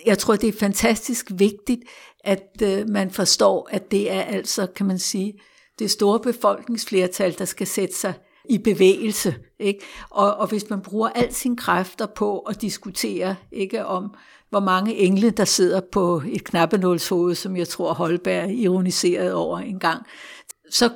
jeg 0.07 0.19
tror, 0.19 0.37
det 0.37 0.49
er 0.49 0.59
fantastisk 0.61 1.31
vigtigt, 1.35 1.81
at 2.25 2.63
øh, 2.63 2.89
man 2.89 3.11
forstår, 3.11 3.69
at 3.71 3.91
det 3.91 4.13
er 4.13 4.21
altså, 4.21 4.67
kan 4.67 4.87
man 4.87 4.99
sige, 4.99 5.41
det 5.79 5.91
store 5.91 6.21
befolkningsflertal, 6.21 7.39
der 7.39 7.45
skal 7.45 7.67
sætte 7.67 7.95
sig 7.95 8.15
i 8.51 8.59
bevægelse. 8.59 9.35
Ikke? 9.59 9.81
Og, 10.11 10.37
og 10.37 10.47
hvis 10.47 10.71
man 10.71 10.81
bruger 10.81 11.09
al 11.09 11.35
sine 11.35 11.57
kræfter 11.57 12.07
på 12.07 12.39
at 12.39 12.61
diskutere 12.63 13.37
ikke 13.53 13.87
om, 13.87 14.15
hvor 14.51 14.61
mange 14.61 14.95
engle, 14.95 15.31
der 15.31 15.45
sidder 15.45 15.81
på 15.93 16.23
et 16.29 16.45
knappenålshoved, 16.45 17.35
som 17.35 17.57
jeg 17.57 17.69
tror 17.69 17.93
Holberg 17.93 18.51
ironiserede 18.51 19.35
over 19.35 19.59
en 19.59 19.79
gang, 19.79 20.07
så 20.71 20.91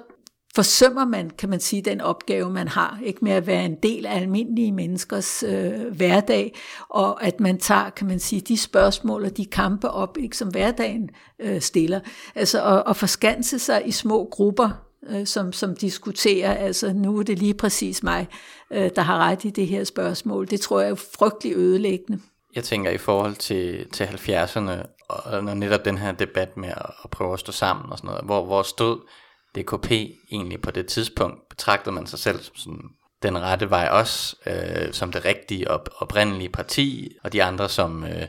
forsømmer 0.55 1.05
man, 1.05 1.31
kan 1.31 1.49
man 1.49 1.61
sige, 1.61 1.83
den 1.83 2.01
opgave, 2.01 2.51
man 2.51 2.69
har, 2.69 2.99
ikke 3.05 3.25
med 3.25 3.33
at 3.33 3.47
være 3.47 3.65
en 3.65 3.77
del 3.83 4.07
af 4.07 4.17
almindelige 4.17 4.73
menneskers 4.73 5.43
øh, 5.43 5.97
hverdag, 5.97 6.55
og 6.89 7.25
at 7.25 7.41
man 7.41 7.59
tager, 7.59 7.91
kan 7.91 8.07
man 8.07 8.21
sige, 8.21 8.41
de 8.41 8.59
spørgsmål 8.59 9.25
og 9.25 9.37
de 9.37 9.47
kampe 9.47 9.91
op, 9.91 10.19
ikke, 10.19 10.37
som 10.37 10.49
hverdagen 10.49 11.11
øh, 11.39 11.61
stiller. 11.61 12.01
Altså 12.35 12.65
at, 12.65 12.83
at 12.87 12.97
forskanse 12.97 13.59
sig 13.59 13.83
i 13.87 13.91
små 13.91 14.29
grupper, 14.31 14.84
øh, 15.09 15.27
som, 15.27 15.53
som 15.53 15.77
diskuterer, 15.77 16.55
altså 16.55 16.93
nu 16.93 17.19
er 17.19 17.23
det 17.23 17.39
lige 17.39 17.55
præcis 17.55 18.03
mig, 18.03 18.29
øh, 18.71 18.91
der 18.97 19.03
har 19.03 19.19
ret 19.19 19.45
i 19.45 19.51
det 19.51 19.67
her 19.67 19.85
spørgsmål. 19.85 20.51
Det 20.51 20.61
tror 20.61 20.81
jeg 20.81 20.91
er 20.91 20.95
frygtelig 20.95 21.57
ødelæggende. 21.57 22.23
Jeg 22.55 22.65
tænker 22.65 22.91
i 22.91 22.99
forhold 22.99 23.35
til, 23.35 23.91
til 23.91 24.05
70'erne, 24.05 24.87
og 25.09 25.45
når 25.45 25.55
netop 25.55 25.85
den 25.85 25.99
her 25.99 26.13
debat 26.13 26.57
med 26.57 26.69
at, 27.05 27.11
prøve 27.11 27.33
at 27.33 27.41
stå 27.41 27.53
sammen 27.53 27.93
og 27.93 27.99
sådan 27.99 28.09
noget, 28.09 28.25
hvor, 28.25 28.45
hvor 28.45 28.63
stod 28.63 29.01
DKP 29.57 29.91
egentlig 30.31 30.63
på 30.63 30.71
det 30.71 30.87
tidspunkt? 30.87 31.49
Betragtede 31.49 31.95
man 31.95 32.07
sig 32.07 32.19
selv 32.19 32.43
som 32.43 32.57
sådan 32.57 32.81
den 33.23 33.39
rette 33.39 33.71
vej 33.71 33.89
også, 33.91 34.37
øh, 34.47 34.93
som 34.93 35.13
det 35.13 35.25
rigtige 35.25 35.71
og 35.71 35.85
oprindelige 35.99 36.49
parti, 36.49 37.17
og 37.23 37.33
de 37.33 37.43
andre 37.43 37.69
som... 37.69 38.05
Øh, 38.05 38.27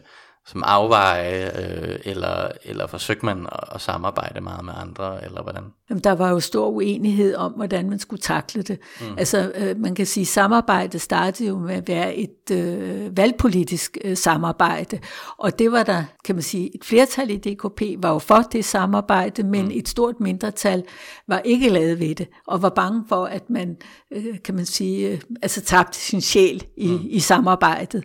som 0.48 0.64
afveje, 0.66 1.46
øh, 1.46 2.00
eller, 2.04 2.48
eller 2.64 2.88
forsøgte 2.88 3.26
man 3.26 3.48
at, 3.52 3.76
at 3.76 3.82
samarbejde 3.82 4.41
meget 4.41 4.66
med 4.66 4.74
andre, 4.78 5.26
eller 5.26 5.43
hvordan? 5.43 5.64
Jamen, 5.89 6.04
der 6.04 6.12
var 6.12 6.30
jo 6.30 6.39
stor 6.39 6.68
uenighed 6.68 7.36
om, 7.36 7.52
hvordan 7.52 7.89
man 7.89 8.00
skulle 8.00 8.22
takle 8.22 8.62
det. 8.62 8.80
Mm. 9.02 9.18
Altså, 9.18 9.52
øh, 9.56 9.80
man 9.80 9.96
kan 9.96 10.06
sige, 10.06 10.22
at 10.22 10.28
samarbejdet 10.28 11.02
startede 11.02 11.50
jo 11.50 11.58
med 11.60 11.76
at 11.76 11.88
være 11.88 12.16
et 12.16 12.52
øh, 12.52 13.18
valgpolitisk 13.18 13.98
øh, 14.04 14.18
samarbejde, 14.18 15.00
og 15.38 15.60
det 15.60 15.72
var 15.72 15.84
der, 15.84 16.04
kan 16.26 16.36
man 16.36 16.41
sige, 16.41 16.76
et 16.76 16.86
flertal 16.86 17.30
i 17.30 17.38
DKP 17.38 17.82
var 18.04 18.12
jo 18.14 18.20
for 18.20 18.41
det 18.52 18.66
samarbejde, 18.66 19.43
men 19.43 19.66
mm. 19.66 19.72
et 19.74 19.89
stort 19.89 20.20
mindretal 20.20 20.84
var 21.28 21.39
ikke 21.39 21.70
lavet 21.70 22.00
ved 22.00 22.16
det, 22.16 22.28
og 22.48 22.62
var 22.62 22.70
bange 22.70 23.04
for, 23.10 23.26
at 23.26 23.50
man, 23.50 23.78
øh, 24.12 24.41
kan 24.43 24.56
man 24.56 24.66
sige, 24.66 25.10
øh, 25.10 25.22
altså 25.41 25.62
tabte 25.62 25.98
sin 25.98 26.22
sjæl 26.22 26.66
i, 26.78 26.88
mm. 26.88 27.00
i 27.04 27.20
samarbejdet. 27.20 28.04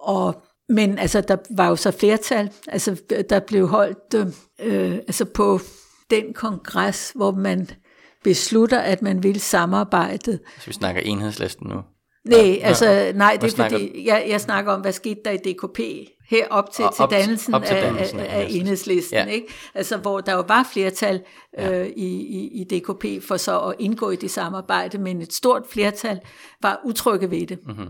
Og 0.00 0.43
men 0.68 0.98
altså, 0.98 1.20
der 1.20 1.36
var 1.50 1.68
jo 1.68 1.76
så 1.76 1.90
flertal. 1.90 2.50
Altså, 2.68 2.96
der 3.30 3.40
blev 3.40 3.68
holdt 3.68 4.34
øh, 4.60 4.94
altså 4.94 5.24
på 5.24 5.60
den 6.10 6.32
kongres, 6.34 7.12
hvor 7.14 7.30
man 7.30 7.68
beslutter, 8.24 8.78
at 8.78 9.02
man 9.02 9.22
vil 9.22 9.40
samarbejde. 9.40 10.38
Så 10.58 10.66
vi 10.66 10.72
snakker 10.72 11.00
enhedslisten 11.00 11.68
nu? 11.68 11.80
Nej, 12.24 12.40
ja, 12.40 12.66
altså, 12.66 13.12
nej, 13.14 13.38
det 13.40 13.52
er 13.52 13.68
fordi, 13.68 14.06
jeg, 14.06 14.26
jeg 14.28 14.40
snakker 14.40 14.72
om, 14.72 14.80
hvad 14.80 14.92
skete 14.92 15.20
der 15.24 15.30
i 15.30 15.36
DKP 15.36 15.80
her 16.28 16.46
op 16.50 16.72
til, 16.72 16.84
op, 16.84 16.94
til 16.94 17.04
dannelsen, 17.10 17.54
op 17.54 17.64
til 17.64 17.76
dannelsen 17.76 18.20
af, 18.20 18.24
af, 18.24 18.40
af 18.40 18.46
enhedslisten, 18.50 19.18
ja. 19.18 19.24
ikke? 19.24 19.46
Altså, 19.74 19.96
hvor 19.96 20.20
der 20.20 20.32
jo 20.32 20.44
var 20.48 20.68
flertal 20.72 21.22
øh, 21.58 21.86
i, 21.86 22.06
i, 22.06 22.60
i 22.60 22.64
DKP 22.64 23.24
for 23.28 23.36
så 23.36 23.60
at 23.60 23.74
indgå 23.78 24.10
i 24.10 24.16
det 24.16 24.30
samarbejde, 24.30 24.98
men 24.98 25.22
et 25.22 25.32
stort 25.32 25.62
flertal 25.70 26.20
var 26.62 26.80
utrygge 26.84 27.30
ved 27.30 27.46
det. 27.46 27.58
Mm-hmm 27.66 27.88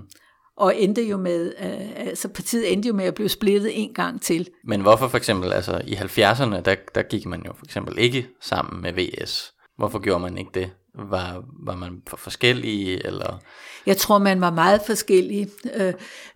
og 0.57 0.77
endte 0.77 1.03
jo 1.03 1.17
med, 1.17 1.53
øh, 1.61 2.07
altså 2.09 2.29
partiet 2.29 2.73
endte 2.73 2.89
jo 2.89 2.95
med 2.95 3.05
at 3.05 3.15
blive 3.15 3.29
splittet 3.29 3.83
en 3.83 3.95
gang 3.95 4.23
til. 4.23 4.49
Men 4.65 4.81
hvorfor 4.81 5.09
for 5.09 5.17
eksempel, 5.17 5.53
altså 5.53 5.81
i 5.87 5.95
70'erne, 5.95 6.61
der, 6.61 6.75
der 6.95 7.03
gik 7.03 7.27
man 7.27 7.43
jo 7.47 7.53
for 7.53 7.65
eksempel 7.65 7.99
ikke 7.99 8.27
sammen 8.41 8.83
med 8.83 8.93
VS. 8.93 9.55
Hvorfor 9.77 9.99
gjorde 9.99 10.21
man 10.21 10.39
ikke 10.39 10.51
det? 10.55 10.71
Var, 10.99 11.45
var 11.61 11.77
man 11.77 12.03
for 12.07 12.17
forskellige, 12.17 13.07
eller... 13.07 13.39
Jeg 13.87 13.97
tror, 13.97 14.19
man 14.19 14.41
var 14.41 14.51
meget 14.51 14.81
forskellige. 14.87 15.49
Øh, 15.75 15.93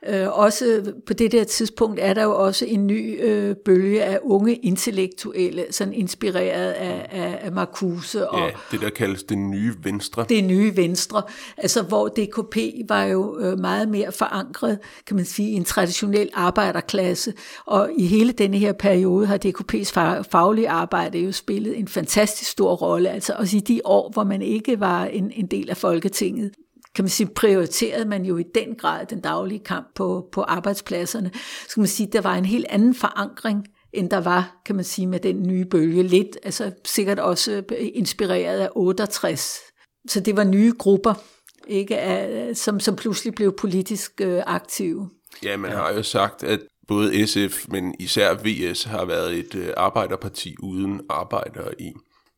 øh, 0.07 0.39
også 0.39 0.93
på 1.07 1.13
det 1.13 1.33
der 1.33 1.45
tidspunkt 1.45 2.01
er 2.01 2.15
der 2.15 2.23
jo 2.23 2.45
også 2.45 2.65
en 2.65 2.87
ny 2.87 3.25
øh, 3.25 3.57
bølge 3.65 4.05
af 4.05 4.19
unge 4.23 4.55
intellektuelle, 4.55 5.67
sådan 5.71 5.95
inspireret 5.95 6.71
af, 6.71 7.07
af, 7.11 7.39
af 7.43 7.53
Marcuse. 7.53 8.29
Og, 8.29 8.39
ja, 8.39 8.51
det 8.71 8.81
der 8.81 8.91
kaldes 8.91 9.23
det 9.23 9.39
nye 9.39 9.75
venstre. 9.83 10.25
Det 10.29 10.45
nye 10.45 10.77
venstre, 10.77 11.23
altså 11.57 11.83
hvor 11.83 12.09
DKP 12.09 12.57
var 12.89 13.05
jo 13.05 13.39
øh, 13.39 13.59
meget 13.59 13.89
mere 13.89 14.13
forankret, 14.13 14.79
kan 15.07 15.17
man 15.17 15.25
sige, 15.25 15.51
i 15.51 15.55
en 15.55 15.65
traditionel 15.65 16.31
arbejderklasse, 16.35 17.33
og 17.67 17.91
i 17.99 18.07
hele 18.07 18.33
denne 18.33 18.59
her 18.59 18.73
periode 18.73 19.27
har 19.27 19.39
DKP's 19.47 19.93
faglige 20.31 20.69
arbejde 20.69 21.19
jo 21.19 21.33
spillet 21.33 21.79
en 21.79 21.89
fantastisk 21.89 22.51
stor 22.51 22.75
rolle, 22.75 23.11
altså 23.11 23.35
også 23.39 23.57
i 23.57 23.61
de 23.61 23.81
år, 23.85 24.11
hvor 24.13 24.25
man 24.25 24.43
ikke 24.49 24.81
var 24.81 25.05
en, 25.05 25.31
en 25.35 25.47
del 25.47 25.71
af 25.71 25.77
Folketinget 25.77 26.51
kan 26.95 27.05
man 27.05 27.09
sige, 27.09 27.27
prioriterede 27.27 28.05
man 28.05 28.25
jo 28.25 28.37
i 28.37 28.45
den 28.55 28.75
grad 28.75 29.07
den 29.07 29.21
daglige 29.21 29.59
kamp 29.65 29.87
på, 29.95 30.29
på 30.33 30.43
arbejdspladserne. 30.43 31.31
Så 31.69 31.75
kan 31.75 31.81
man 31.81 31.89
sige, 31.89 32.09
der 32.13 32.21
var 32.21 32.35
en 32.35 32.45
helt 32.45 32.67
anden 32.69 32.95
forankring, 32.95 33.67
end 33.93 34.11
der 34.11 34.21
var, 34.21 34.61
kan 34.67 34.77
man 34.77 34.85
sige, 34.85 35.07
med 35.07 35.21
den 35.21 35.43
nye 35.43 35.65
bølge. 35.65 36.03
Lidt, 36.03 36.39
altså 36.43 36.73
sikkert 36.85 37.19
også 37.19 37.63
inspireret 37.81 38.61
af 38.61 38.69
68. 38.77 39.59
Så 40.09 40.21
det 40.21 40.37
var 40.37 40.45
nye 40.45 40.73
grupper, 40.79 41.15
ikke, 41.67 41.99
af, 41.99 42.57
som, 42.57 42.81
som 42.81 42.97
pludselig 42.97 43.35
blev 43.35 43.57
politisk 43.59 44.21
øh, 44.21 44.43
aktive. 44.47 45.11
Ja, 45.43 45.57
man 45.57 45.71
har 45.71 45.93
jo 45.93 46.03
sagt, 46.03 46.45
at 46.45 46.61
både 46.89 47.27
SF, 47.27 47.69
men 47.69 47.95
især 47.99 48.35
VS 48.35 48.85
har 48.85 49.05
været 49.05 49.39
et 49.39 49.55
øh, 49.55 49.69
arbejderparti 49.77 50.55
uden 50.63 51.01
arbejdere 51.09 51.81
i. 51.81 51.93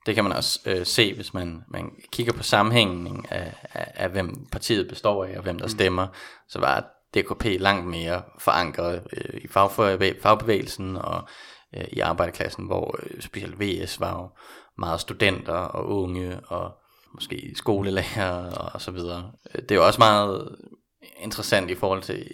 Det 0.07 0.15
kan 0.15 0.25
man 0.25 0.33
også 0.33 0.61
øh, 0.67 0.87
se, 0.87 1.15
hvis 1.15 1.35
man, 1.35 1.65
man 1.69 1.91
kigger 2.13 2.33
på 2.33 2.43
sammenhængen 2.43 3.27
af, 3.31 3.55
af, 3.75 3.93
af, 3.95 4.11
hvem 4.11 4.47
partiet 4.53 4.89
består 4.89 5.25
af, 5.25 5.37
og 5.37 5.43
hvem 5.43 5.59
der 5.59 5.69
stemmer. 5.69 6.07
Så 6.49 6.59
var 6.59 6.85
DKP 7.15 7.45
langt 7.45 7.87
mere 7.87 8.23
forankret 8.39 9.03
øh, 9.13 9.41
i 9.41 9.49
fagbevægelsen 10.23 10.97
og 10.97 11.29
øh, 11.77 11.85
i 11.93 12.01
arbejderklassen, 12.01 12.67
hvor 12.67 12.97
øh, 13.03 13.21
specielt 13.21 13.61
VS 13.61 14.01
var 14.01 14.19
jo 14.19 14.29
meget 14.79 15.01
studenter 15.01 15.53
og 15.53 15.89
unge 15.89 16.41
og 16.47 16.73
måske 17.15 17.53
skolelærer 17.55 18.53
og 18.75 18.81
så 18.81 18.91
videre. 18.91 19.33
Det 19.55 19.71
er 19.71 19.75
jo 19.75 19.87
også 19.87 20.01
meget 20.01 20.57
interessant 21.17 21.71
i 21.71 21.75
forhold 21.75 22.03
til 22.03 22.31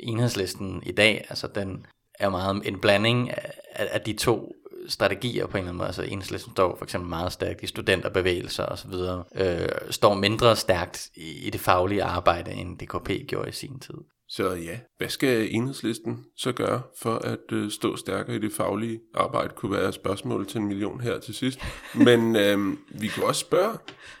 enhedslisten 0.00 0.82
i 0.86 0.92
dag. 0.92 1.26
Altså 1.28 1.46
den 1.46 1.86
er 2.18 2.28
meget 2.28 2.68
en 2.68 2.80
blanding 2.80 3.30
af, 3.30 3.52
af 3.72 4.00
de 4.00 4.12
to 4.12 4.52
strategier 4.88 5.46
på 5.46 5.56
en 5.56 5.58
eller 5.58 5.68
anden 5.68 5.78
måde. 5.78 5.86
Altså 5.86 6.02
enhedslisten 6.02 6.52
står 6.52 6.76
for 6.76 6.84
eksempel 6.84 7.08
meget 7.08 7.32
stærkt 7.32 7.62
i 7.62 7.66
studenterbevægelser 7.66 8.64
og 8.64 8.78
så 8.78 8.88
videre. 8.88 9.24
Øh, 9.36 9.68
står 9.90 10.14
mindre 10.14 10.56
stærkt 10.56 11.08
i, 11.14 11.46
i 11.46 11.50
det 11.50 11.60
faglige 11.60 12.02
arbejde, 12.02 12.52
end 12.52 12.78
DKP 12.78 13.28
gjorde 13.28 13.48
i 13.48 13.52
sin 13.52 13.78
tid. 13.78 13.94
Så 14.28 14.54
ja, 14.54 14.78
hvad 14.98 15.08
skal 15.08 15.54
enhedslisten 15.54 16.24
så 16.36 16.52
gøre 16.52 16.82
for 16.98 17.14
at 17.14 17.52
øh, 17.52 17.70
stå 17.70 17.96
stærkere 17.96 18.36
i 18.36 18.38
det 18.38 18.52
faglige 18.52 19.00
arbejde, 19.14 19.52
kunne 19.56 19.72
være 19.72 19.92
spørgsmål 19.92 20.46
til 20.46 20.60
en 20.60 20.66
million 20.66 21.00
her 21.00 21.18
til 21.20 21.34
sidst. 21.34 21.60
Men 22.06 22.36
øh, 22.36 22.76
vi 23.00 23.08
kunne 23.08 23.26
også 23.26 23.40
spørge, 23.40 23.78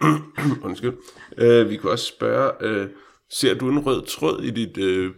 undskyld, 0.66 0.94
øh, 1.38 1.70
vi 1.70 1.76
kunne 1.76 1.92
også 1.92 2.04
spørge, 2.04 2.52
øh, 2.60 2.88
ser 3.30 3.54
du 3.54 3.68
en 3.68 3.78
rød 3.78 4.06
tråd 4.06 4.42
i 4.42 4.50
dit 4.50 4.78
øh, 4.78 5.12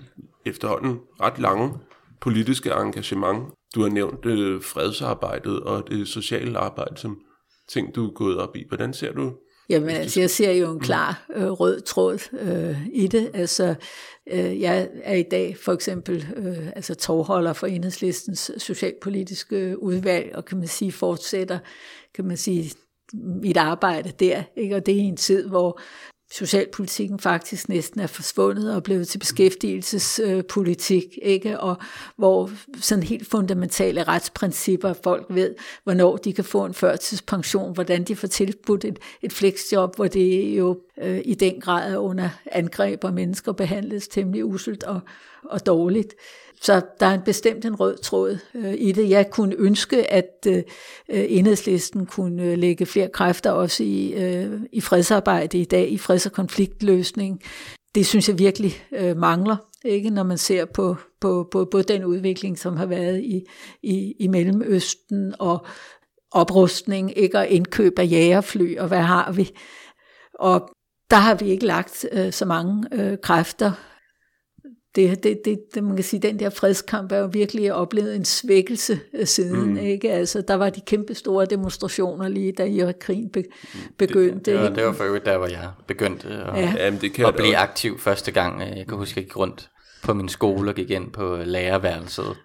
efterhånden 0.47 0.99
ret 1.21 1.39
lange 1.39 1.73
politiske 2.21 2.71
engagement? 2.71 3.53
Du 3.77 3.83
har 3.83 3.89
nævnt 3.89 4.27
øh, 4.27 4.63
fredsarbejdet 4.63 5.61
og 5.61 5.89
det 5.89 6.09
sociale 6.09 6.59
arbejde 6.59 6.97
som 6.97 7.19
ting, 7.69 7.95
du 7.95 8.07
er 8.07 8.13
gået 8.13 8.39
op 8.39 8.57
i. 8.57 8.65
Hvordan 8.69 8.95
ser 8.95 9.13
du 9.13 9.33
Jamen 9.69 9.91
altså, 9.91 10.21
jeg 10.21 10.31
ser 10.31 10.53
jo 10.53 10.73
en 10.73 10.81
klar 10.81 11.27
øh, 11.35 11.51
rød 11.51 11.81
tråd 11.81 12.19
øh, 12.41 12.87
i 12.93 13.07
det. 13.07 13.31
Altså, 13.35 13.75
øh, 14.33 14.61
jeg 14.61 14.89
er 15.03 15.15
i 15.15 15.23
dag 15.23 15.57
for 15.57 15.73
eksempel 15.73 16.27
øh, 16.37 16.67
altså 16.77 16.95
tovholder 16.95 17.53
for 17.53 17.67
enhedslistens 17.67 18.51
socialpolitiske 18.59 19.83
udvalg, 19.83 20.33
og 20.35 20.45
kan 20.45 20.59
man 20.59 20.69
sige 20.69 20.93
fortsætter, 20.93 21.59
kan 22.15 22.25
man 22.25 22.37
sige, 22.37 22.75
mit 23.43 23.57
arbejde 23.57 24.13
der. 24.21 24.43
Ikke? 24.57 24.77
Og 24.77 24.87
det 24.87 24.95
er 24.95 25.01
en 25.01 25.17
tid, 25.17 25.49
hvor 25.49 25.81
socialpolitikken 26.33 27.19
faktisk 27.19 27.69
næsten 27.69 28.01
er 28.01 28.07
forsvundet 28.07 28.75
og 28.75 28.83
blevet 28.83 29.09
til 29.09 29.19
beskæftigelsespolitik, 29.19 31.19
ikke? 31.23 31.61
og 31.61 31.77
hvor 32.17 32.51
sådan 32.81 33.05
helt 33.05 33.31
fundamentale 33.31 34.03
retsprincipper, 34.03 34.95
folk 35.05 35.27
ved, 35.29 35.55
hvornår 35.85 36.17
de 36.17 36.33
kan 36.33 36.45
få 36.45 36.65
en 36.65 36.75
førtidspension, 36.75 37.75
hvordan 37.75 38.05
de 38.05 38.17
får 38.17 38.29
tilbudt 38.29 38.85
et, 38.85 38.99
et 39.23 39.33
flexjob, 39.33 39.97
hvor 39.97 40.07
det 40.07 40.59
jo 40.59 40.81
øh, 41.03 41.21
i 41.25 41.35
den 41.35 41.61
grad 41.61 41.93
er 41.93 41.99
under 41.99 42.29
angreb, 42.47 43.05
og 43.05 43.15
mennesker 43.15 43.53
behandles 43.53 44.09
temmelig 44.09 44.45
uselt 44.45 44.85
og, 44.85 45.01
og 45.43 45.67
dårligt. 45.67 46.15
Så 46.63 46.83
der 47.01 47.07
er 47.07 47.15
en 47.15 47.23
bestemt 47.25 47.65
en 47.65 47.75
rød 47.75 47.97
tråd 47.97 48.39
øh, 48.55 48.75
i 48.79 48.93
det. 48.93 49.11
Jeg 49.11 49.31
kunne 49.31 49.55
ønske, 49.59 50.13
at 50.13 50.47
øh, 50.47 50.57
øh 51.09 51.25
enhedslisten 51.29 52.07
kunne 52.07 52.43
øh, 52.43 52.59
lægge 52.59 52.87
flere 52.87 53.09
kræfter 53.09 53.51
også 53.51 53.83
i, 53.83 54.13
øh, 54.13 54.61
i 54.73 54.81
fredsarbejde 54.81 55.59
i 55.59 55.65
dag, 55.65 55.93
i 55.93 55.99
freds- 55.99 56.27
og 56.27 56.33
konfliktløsning. 56.33 57.43
Det 57.95 58.07
synes 58.07 58.29
jeg 58.29 58.39
virkelig 58.39 58.73
øh, 58.93 59.17
mangler, 59.17 59.57
ikke 59.85 60.11
når 60.11 60.23
man 60.23 60.39
ser 60.39 60.65
på, 60.65 60.97
på, 61.21 61.49
på, 61.53 61.65
på 61.65 61.83
den 61.83 62.05
udvikling, 62.05 62.59
som 62.59 62.77
har 62.77 62.87
været 62.87 63.23
i, 63.23 63.43
i, 63.83 64.15
i 64.21 64.29
Mellemøsten 64.29 65.35
og 65.39 65.67
oprustning, 66.33 67.19
ikke 67.19 67.39
og 67.39 67.49
indkøb 67.49 67.99
af 67.99 68.11
jægerfly, 68.11 68.77
og 68.79 68.89
hvad 68.89 69.03
har 69.03 69.33
vi? 69.33 69.51
Og 70.35 70.71
der 71.11 71.17
har 71.17 71.35
vi 71.35 71.51
ikke 71.51 71.67
lagt 71.67 72.07
øh, 72.13 72.33
så 72.33 72.45
mange 72.45 72.85
øh, 72.93 73.19
kræfter 73.23 73.73
det, 74.97 75.23
det, 75.23 75.41
det, 75.45 75.59
det, 75.75 75.85
man 75.85 75.97
kan 75.97 76.05
sige, 76.05 76.21
den 76.21 76.39
der 76.39 76.51
fredskamp 76.51 77.13
er 77.13 77.19
jo 77.19 77.29
virkelig 77.33 77.75
oplevet 77.75 78.17
en 78.17 78.25
svækkelse 78.25 79.01
siden, 79.25 79.71
mm. 79.71 79.77
ikke? 79.77 80.13
Altså, 80.13 80.41
der 80.41 80.55
var 80.55 80.71
de 80.71 80.81
kæmpe 80.81 81.15
store 81.15 81.47
demonstrationer 81.47 82.29
lige 82.29 82.53
da 82.53 82.65
Irak-krigen 82.65 83.31
be, 83.31 83.45
begyndte. 83.99 84.37
Det, 84.37 84.47
det, 84.47 84.61
var, 84.61 84.69
det 84.69 84.85
var 84.85 84.93
for 84.93 85.05
øvrigt 85.05 85.27
der, 85.27 85.39
hvor 85.39 85.47
jeg 85.47 85.71
begyndte 85.87 86.29
at, 86.29 86.63
ja. 86.63 86.75
Jamen, 86.79 87.01
det 87.01 87.13
kan 87.13 87.27
at 87.27 87.35
blive 87.35 87.57
aktiv 87.57 87.99
første 87.99 88.33
gang. 88.33 88.61
Jeg 88.61 88.87
kan 88.89 88.97
huske, 88.97 89.13
at 89.13 89.17
jeg 89.17 89.25
gik 89.25 89.37
rundt 89.37 89.71
på 90.03 90.15
min 90.15 90.29
skole 90.29 90.71
og 90.71 90.75
gik 90.75 90.91
ind 90.91 91.13
på 91.13 91.39
lærerværelset 91.45 92.37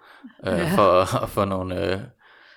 øh, 0.47 0.53
ja. 0.53 0.75
for 0.75 1.23
at 1.23 1.29
få 1.29 1.45
nogle... 1.45 1.93
Øh, 1.93 1.99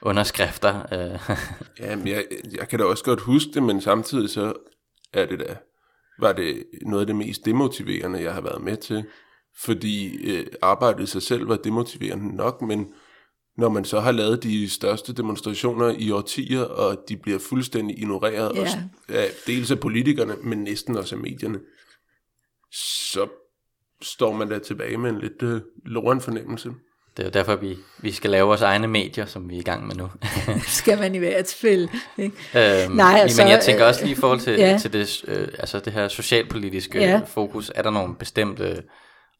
underskrifter. 0.04 0.82
Øh. 0.92 1.36
Jamen, 1.80 2.08
jeg, 2.08 2.24
jeg 2.58 2.68
kan 2.68 2.78
da 2.78 2.84
også 2.84 3.04
godt 3.04 3.20
huske 3.20 3.50
det, 3.54 3.62
men 3.62 3.80
samtidig 3.80 4.30
så 4.30 4.52
er 5.12 5.26
det 5.26 5.40
da, 5.40 5.56
var 6.18 6.32
det 6.32 6.64
noget 6.82 7.00
af 7.00 7.06
det 7.06 7.16
mest 7.16 7.44
demotiverende, 7.44 8.22
jeg 8.22 8.34
har 8.34 8.40
været 8.40 8.62
med 8.62 8.76
til 8.76 9.04
fordi 9.56 10.16
øh, 10.16 10.46
arbejdet 10.62 11.02
i 11.02 11.06
sig 11.06 11.22
selv 11.22 11.48
var 11.48 11.56
demotiverende 11.56 12.36
nok, 12.36 12.62
men 12.62 12.86
når 13.56 13.68
man 13.68 13.84
så 13.84 14.00
har 14.00 14.12
lavet 14.12 14.42
de 14.42 14.70
største 14.70 15.12
demonstrationer 15.12 15.94
i 15.98 16.10
årtier, 16.10 16.60
og 16.60 16.98
de 17.08 17.16
bliver 17.16 17.38
fuldstændig 17.38 17.98
ignoreret, 17.98 18.56
ja. 18.56 18.60
og, 18.60 18.66
ja, 19.08 19.24
dels 19.46 19.70
af 19.70 19.80
politikerne, 19.80 20.34
men 20.42 20.58
næsten 20.58 20.96
også 20.96 21.14
af 21.14 21.20
medierne, 21.20 21.58
så 22.72 23.28
står 24.02 24.32
man 24.32 24.50
der 24.50 24.58
tilbage 24.58 24.98
med 24.98 25.10
en 25.10 25.18
lidt 25.18 25.42
øh, 25.42 25.60
loren 25.84 26.20
fornemmelse. 26.20 26.70
Det 27.16 27.22
er 27.22 27.26
jo 27.26 27.30
derfor, 27.30 27.56
vi, 27.56 27.76
vi 27.98 28.12
skal 28.12 28.30
lave 28.30 28.46
vores 28.46 28.62
egne 28.62 28.86
medier, 28.86 29.26
som 29.26 29.50
vi 29.50 29.54
er 29.56 29.60
i 29.60 29.62
gang 29.62 29.86
med 29.86 29.94
nu. 29.94 30.10
skal 30.80 30.98
man 30.98 31.14
i 31.14 31.18
hvert 31.18 31.56
fald. 31.60 31.88
Ikke? 32.18 32.84
Øhm, 32.84 32.92
Nej, 32.92 33.18
altså, 33.18 33.42
men 33.42 33.50
jeg 33.50 33.60
tænker 33.60 33.84
også 33.84 34.04
lige 34.04 34.12
i 34.12 34.14
forhold 34.14 34.40
til, 34.40 34.52
ja. 34.52 34.78
til 34.82 34.92
det, 34.92 35.24
øh, 35.28 35.48
altså 35.58 35.80
det 35.80 35.92
her 35.92 36.08
socialpolitiske 36.08 36.98
ja. 36.98 37.20
fokus, 37.26 37.72
er 37.74 37.82
der 37.82 37.90
nogle 37.90 38.14
bestemte 38.16 38.82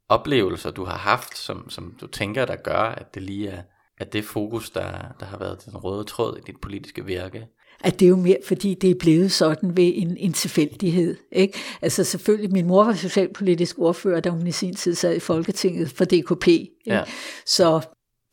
oplevelser, 0.09 0.71
du 0.71 0.85
har 0.85 0.97
haft, 0.99 1.39
som, 1.39 1.71
som 1.71 1.97
du 2.01 2.07
tænker, 2.07 2.45
der 2.45 2.57
gør, 2.57 2.81
at 2.81 3.15
det 3.15 3.23
lige 3.23 3.49
er 3.49 3.63
at 3.99 4.13
det 4.13 4.25
fokus, 4.25 4.71
der, 4.71 4.91
der 5.21 5.27
har 5.27 5.39
været 5.39 5.65
den 5.65 5.77
røde 5.77 6.05
tråd 6.05 6.39
i 6.39 6.41
dit 6.47 6.61
politiske 6.63 7.05
virke? 7.05 7.47
At 7.81 8.01
det 8.01 8.07
er 8.07 8.11
jo 8.11 8.17
mere, 8.17 8.39
fordi 8.47 8.75
det 8.75 8.91
er 8.91 8.95
blevet 8.95 9.33
sådan 9.33 9.77
ved 9.77 9.93
en, 9.95 10.17
en 10.17 10.33
tilfældighed. 10.33 11.17
Ikke? 11.33 11.59
Altså 11.83 12.05
selvfølgelig, 12.05 12.53
min 12.53 12.67
mor 12.67 12.85
var 12.85 12.95
socialpolitisk 12.95 13.79
ordfører, 13.79 14.21
da 14.21 14.31
hun 14.31 14.47
i 14.47 14.53
sin 14.53 14.75
tid 14.75 14.95
sad 14.95 15.17
i 15.17 15.21
Folketinget 15.21 15.91
for 15.91 16.05
DKP. 16.05 16.49
Ikke? 16.49 16.73
Ja. 16.87 17.03
Så 17.47 17.81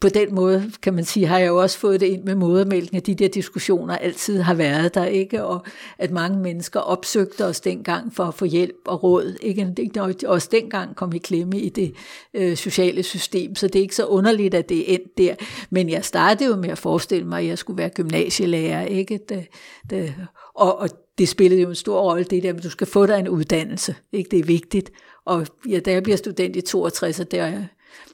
på 0.01 0.09
den 0.09 0.35
måde, 0.35 0.71
kan 0.81 0.93
man 0.93 1.05
sige, 1.05 1.25
har 1.25 1.39
jeg 1.39 1.47
jo 1.47 1.61
også 1.61 1.79
fået 1.79 1.99
det 1.99 2.05
ind 2.05 2.23
med 2.23 2.35
modermælken, 2.35 2.97
at 2.97 3.05
de 3.05 3.15
der 3.15 3.27
diskussioner 3.27 3.97
altid 3.97 4.41
har 4.41 4.53
været 4.53 4.95
der, 4.95 5.05
ikke? 5.05 5.43
Og 5.43 5.65
at 5.97 6.11
mange 6.11 6.39
mennesker 6.39 6.79
opsøgte 6.79 7.45
os 7.45 7.59
dengang 7.59 8.13
for 8.13 8.23
at 8.23 8.33
få 8.33 8.45
hjælp 8.45 8.81
og 8.85 9.03
råd, 9.03 9.37
ikke? 9.41 9.73
Og 9.97 10.15
Også 10.25 10.49
dengang 10.51 10.95
kom 10.95 11.13
i 11.13 11.17
klemme 11.17 11.59
i 11.59 11.69
det 11.69 11.93
øh, 12.33 12.57
sociale 12.57 13.03
system, 13.03 13.55
så 13.55 13.67
det 13.67 13.75
er 13.75 13.83
ikke 13.83 13.95
så 13.95 14.05
underligt, 14.05 14.53
at 14.53 14.69
det 14.69 14.79
er 14.79 14.93
endt 14.93 15.17
der. 15.17 15.35
Men 15.69 15.89
jeg 15.89 16.05
startede 16.05 16.49
jo 16.49 16.55
med 16.55 16.69
at 16.69 16.77
forestille 16.77 17.27
mig, 17.27 17.41
at 17.41 17.47
jeg 17.47 17.57
skulle 17.57 17.77
være 17.77 17.89
gymnasielærer, 17.89 18.85
ikke? 18.85 19.19
Det, 19.29 19.47
det, 19.89 20.15
og, 20.55 20.79
og 20.79 20.89
det 21.17 21.29
spillede 21.29 21.61
jo 21.61 21.69
en 21.69 21.75
stor 21.75 22.01
rolle, 22.01 22.23
det 22.23 22.43
der, 22.43 22.53
at 22.53 22.63
du 22.63 22.69
skal 22.69 22.87
få 22.87 23.05
dig 23.05 23.19
en 23.19 23.29
uddannelse, 23.29 23.95
ikke? 24.11 24.29
Det 24.29 24.39
er 24.39 24.43
vigtigt. 24.43 24.91
Og 25.25 25.47
ja, 25.69 25.79
da 25.79 25.91
jeg 25.91 26.03
bliver 26.03 26.17
student 26.17 26.55
i 26.55 26.61
62, 26.61 27.15
så 27.15 27.23
der, 27.23 27.63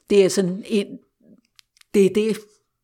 det 0.10 0.26
er 0.26 0.30
sådan 0.30 0.64
en, 0.68 0.88
det 1.98 2.06
er 2.06 2.14
det 2.14 2.38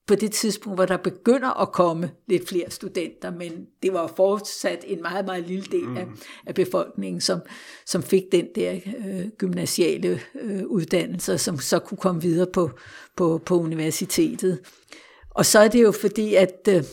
på 0.08 0.16
det 0.16 0.32
tidspunkt, 0.32 0.78
hvor 0.78 0.86
der 0.86 0.98
begynder 0.98 1.62
at 1.62 1.72
komme 1.72 2.12
lidt 2.28 2.48
flere 2.48 2.72
studenter, 2.72 3.32
men 3.32 3.66
det 3.84 3.94
var 3.94 4.14
fortsat 4.16 4.84
en 4.88 5.02
meget, 5.02 5.26
meget 5.26 5.48
lille 5.48 5.66
del 5.72 5.98
af, 5.98 6.08
mm. 6.08 6.18
af 6.46 6.56
befolkningen, 6.56 7.22
som, 7.22 7.40
som 7.86 8.04
fik 8.04 8.24
den 8.32 8.48
der 8.56 8.80
øh, 9.08 9.28
gymnasiale 9.38 10.20
øh, 10.42 10.66
uddannelse, 10.66 11.38
som 11.38 11.60
så 11.60 11.80
kunne 11.80 11.98
komme 11.98 12.22
videre 12.22 12.48
på, 12.54 12.72
på, 13.18 13.42
på 13.46 13.60
universitetet. 13.60 14.60
Og 15.30 15.46
så 15.46 15.60
er 15.60 15.68
det 15.68 15.84
jo 15.84 15.92
fordi, 15.92 16.36
at 16.36 16.68
øh, 16.70 16.84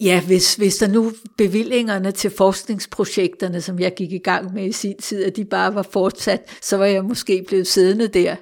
ja, 0.00 0.22
hvis, 0.26 0.54
hvis 0.54 0.76
der 0.76 0.88
nu 0.88 1.12
bevillingerne 1.36 2.12
til 2.12 2.30
forskningsprojekterne, 2.30 3.60
som 3.60 3.78
jeg 3.78 3.94
gik 3.94 4.12
i 4.12 4.18
gang 4.18 4.54
med 4.54 4.66
i 4.66 4.72
sin 4.72 4.98
tid, 4.98 5.24
at 5.24 5.36
de 5.36 5.44
bare 5.44 5.74
var 5.74 5.82
fortsat, 5.92 6.58
så 6.62 6.76
var 6.76 6.86
jeg 6.86 7.04
måske 7.04 7.44
blevet 7.48 7.66
siddende 7.66 8.08
der 8.08 8.36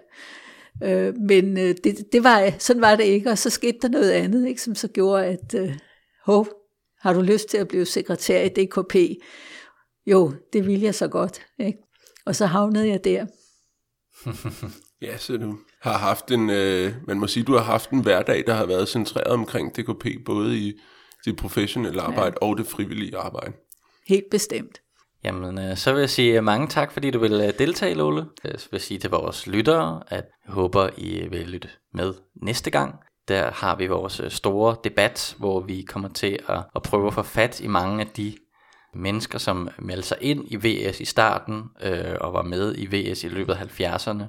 Øh, 0.83 1.15
men 1.17 1.59
øh, 1.59 1.75
det, 1.85 2.13
det 2.13 2.25
var, 2.25 2.53
sådan 2.59 2.83
var 2.83 2.97
det 2.97 3.05
ikke, 3.05 3.31
og 3.31 3.39
så 3.39 3.51
skete 3.51 3.79
der 3.83 3.89
noget 3.89 4.11
andet, 4.11 4.49
ikke, 4.49 4.63
som 4.63 4.75
så 4.75 4.89
gjorde, 4.89 5.27
at 5.27 5.55
øh, 5.55 5.79
hov, 6.25 6.49
har 7.01 7.13
du 7.13 7.21
lyst 7.21 7.49
til 7.49 7.59
at 7.59 7.69
blive 7.69 7.85
sekretær 7.85 8.43
i 8.43 8.49
DKP? 8.49 9.23
Jo, 10.07 10.33
det 10.53 10.67
ville 10.67 10.85
jeg 10.85 10.95
så 10.95 11.09
godt. 11.09 11.47
Ikke? 11.59 11.79
Og 12.27 12.37
så 12.37 12.47
havnede 12.47 12.89
jeg 12.89 13.05
der. 13.05 13.27
ja, 15.07 15.17
så 15.19 15.37
du 15.37 15.59
har 15.81 15.99
haft 15.99 16.31
en, 16.31 16.51
øh, 16.51 16.93
man 17.07 17.19
må 17.19 17.27
sige, 17.27 17.45
du 17.45 17.53
har 17.53 17.63
haft 17.63 17.91
en 17.91 18.03
hverdag, 18.03 18.45
der 18.47 18.55
har 18.55 18.67
været 18.67 18.89
centreret 18.89 19.27
omkring 19.27 19.77
DKP, 19.77 20.07
både 20.25 20.59
i 20.59 20.81
det 21.25 21.37
professionelle 21.37 22.01
arbejde 22.03 22.37
ja. 22.43 22.47
og 22.47 22.59
det 22.59 22.67
frivillige 22.67 23.17
arbejde. 23.17 23.53
Helt 24.07 24.31
bestemt. 24.31 24.81
Jamen, 25.27 25.59
øh, 25.59 25.77
så 25.77 25.93
vil 25.93 26.01
jeg 26.01 26.11
sige 26.11 26.37
øh, 26.37 26.45
mange 26.45 26.69
tak, 26.69 26.93
fordi 26.93 27.11
du 27.11 27.19
øh, 27.19 27.25
øh, 27.25 27.31
vil 27.31 27.59
deltage, 27.59 27.95
Lolle. 27.95 28.25
Jeg 28.45 28.53
vil 28.71 28.81
sige 28.81 28.99
til 28.99 29.11
vores 29.11 29.47
lyttere, 29.47 30.03
at 30.09 30.25
jeg 30.47 30.55
håber, 30.55 30.89
I 30.97 31.29
vil 31.31 31.49
lytte 31.49 31.69
med 31.95 32.15
næste 32.43 32.71
gang. 32.71 32.95
der 33.29 33.51
har 33.51 33.77
vi 33.77 33.87
vores 33.87 34.21
store 34.29 34.77
debat, 34.85 35.35
hvor 35.39 35.61
vi 35.61 35.83
kommer 35.83 36.09
til 36.09 36.39
at, 36.49 36.63
at 36.77 36.83
prøve 36.83 37.07
at 37.07 37.15
få 37.15 37.23
fat 37.23 37.61
i 37.61 37.67
mange 37.67 38.01
af 38.01 38.07
de 38.07 38.37
mennesker, 38.95 39.39
som 39.39 39.69
meldte 39.79 40.09
sig 40.09 40.19
ind 40.21 40.45
i 40.49 40.57
VS 40.57 41.01
i 41.01 41.05
starten 41.05 41.63
øh, 41.83 42.15
og 42.21 42.33
var 42.33 42.43
med 42.43 42.75
i 42.79 42.87
VS 42.87 43.25
i 43.25 43.29
løbet 43.29 43.53
af 43.53 43.81
70'erne. 43.81 44.25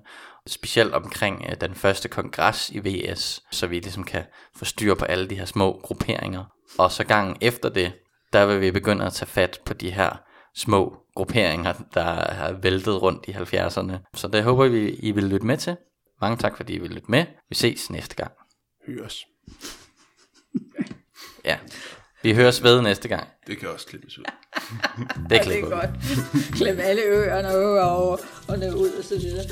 Specielt 0.47 0.93
omkring 0.93 1.45
øh, 1.49 1.55
den 1.61 1.75
første 1.75 2.09
kongres 2.09 2.69
i 2.69 2.79
VS, 2.79 3.41
så 3.51 3.67
vi 3.67 3.79
ligesom 3.79 4.03
kan 4.03 4.23
få 4.55 4.65
styr 4.65 4.95
på 4.95 5.05
alle 5.05 5.27
de 5.27 5.35
her 5.35 5.45
små 5.45 5.79
grupperinger. 5.83 6.43
Og 6.77 6.91
så 6.91 7.03
gangen 7.03 7.37
efter 7.41 7.69
det, 7.69 7.93
der 8.33 8.45
vil 8.45 8.61
vi 8.61 8.71
begynde 8.71 9.05
at 9.05 9.13
tage 9.13 9.27
fat 9.27 9.59
på 9.65 9.73
de 9.73 9.91
her 9.91 10.26
små 10.57 10.97
grupperinger, 11.15 11.73
der 11.93 12.33
har 12.33 12.51
væltet 12.51 13.01
rundt 13.01 13.25
i 13.27 13.31
70'erne. 13.31 14.11
Så 14.13 14.27
det 14.27 14.43
håber 14.43 14.67
vi, 14.67 14.89
I 14.89 15.11
vil 15.11 15.23
lytte 15.23 15.45
med 15.45 15.57
til. 15.57 15.77
Mange 16.21 16.37
tak, 16.37 16.57
fordi 16.57 16.73
I 16.73 16.79
vil 16.79 16.89
lytte 16.89 17.11
med. 17.11 17.25
Vi 17.49 17.55
ses 17.55 17.89
næste 17.89 18.15
gang. 18.15 18.31
Høres. 18.87 19.25
Ja, 21.45 21.57
vi 22.23 22.33
høres 22.33 22.63
ved 22.63 22.81
næste 22.81 23.07
gang. 23.07 23.27
Det 23.47 23.59
kan 23.59 23.69
også 23.69 23.87
klippes 23.87 24.17
ud. 24.17 24.23
Det 25.29 25.29
det 25.29 25.59
er 25.59 25.69
godt. 25.69 25.89
Klem 26.53 26.79
alle 26.79 27.01
øerne 27.01 27.47
over 27.47 27.81
og, 27.81 28.19
og 28.47 28.59
ned 28.59 28.73
ud 28.75 28.91
og 28.91 29.03
så 29.03 29.19
videre. 29.19 29.43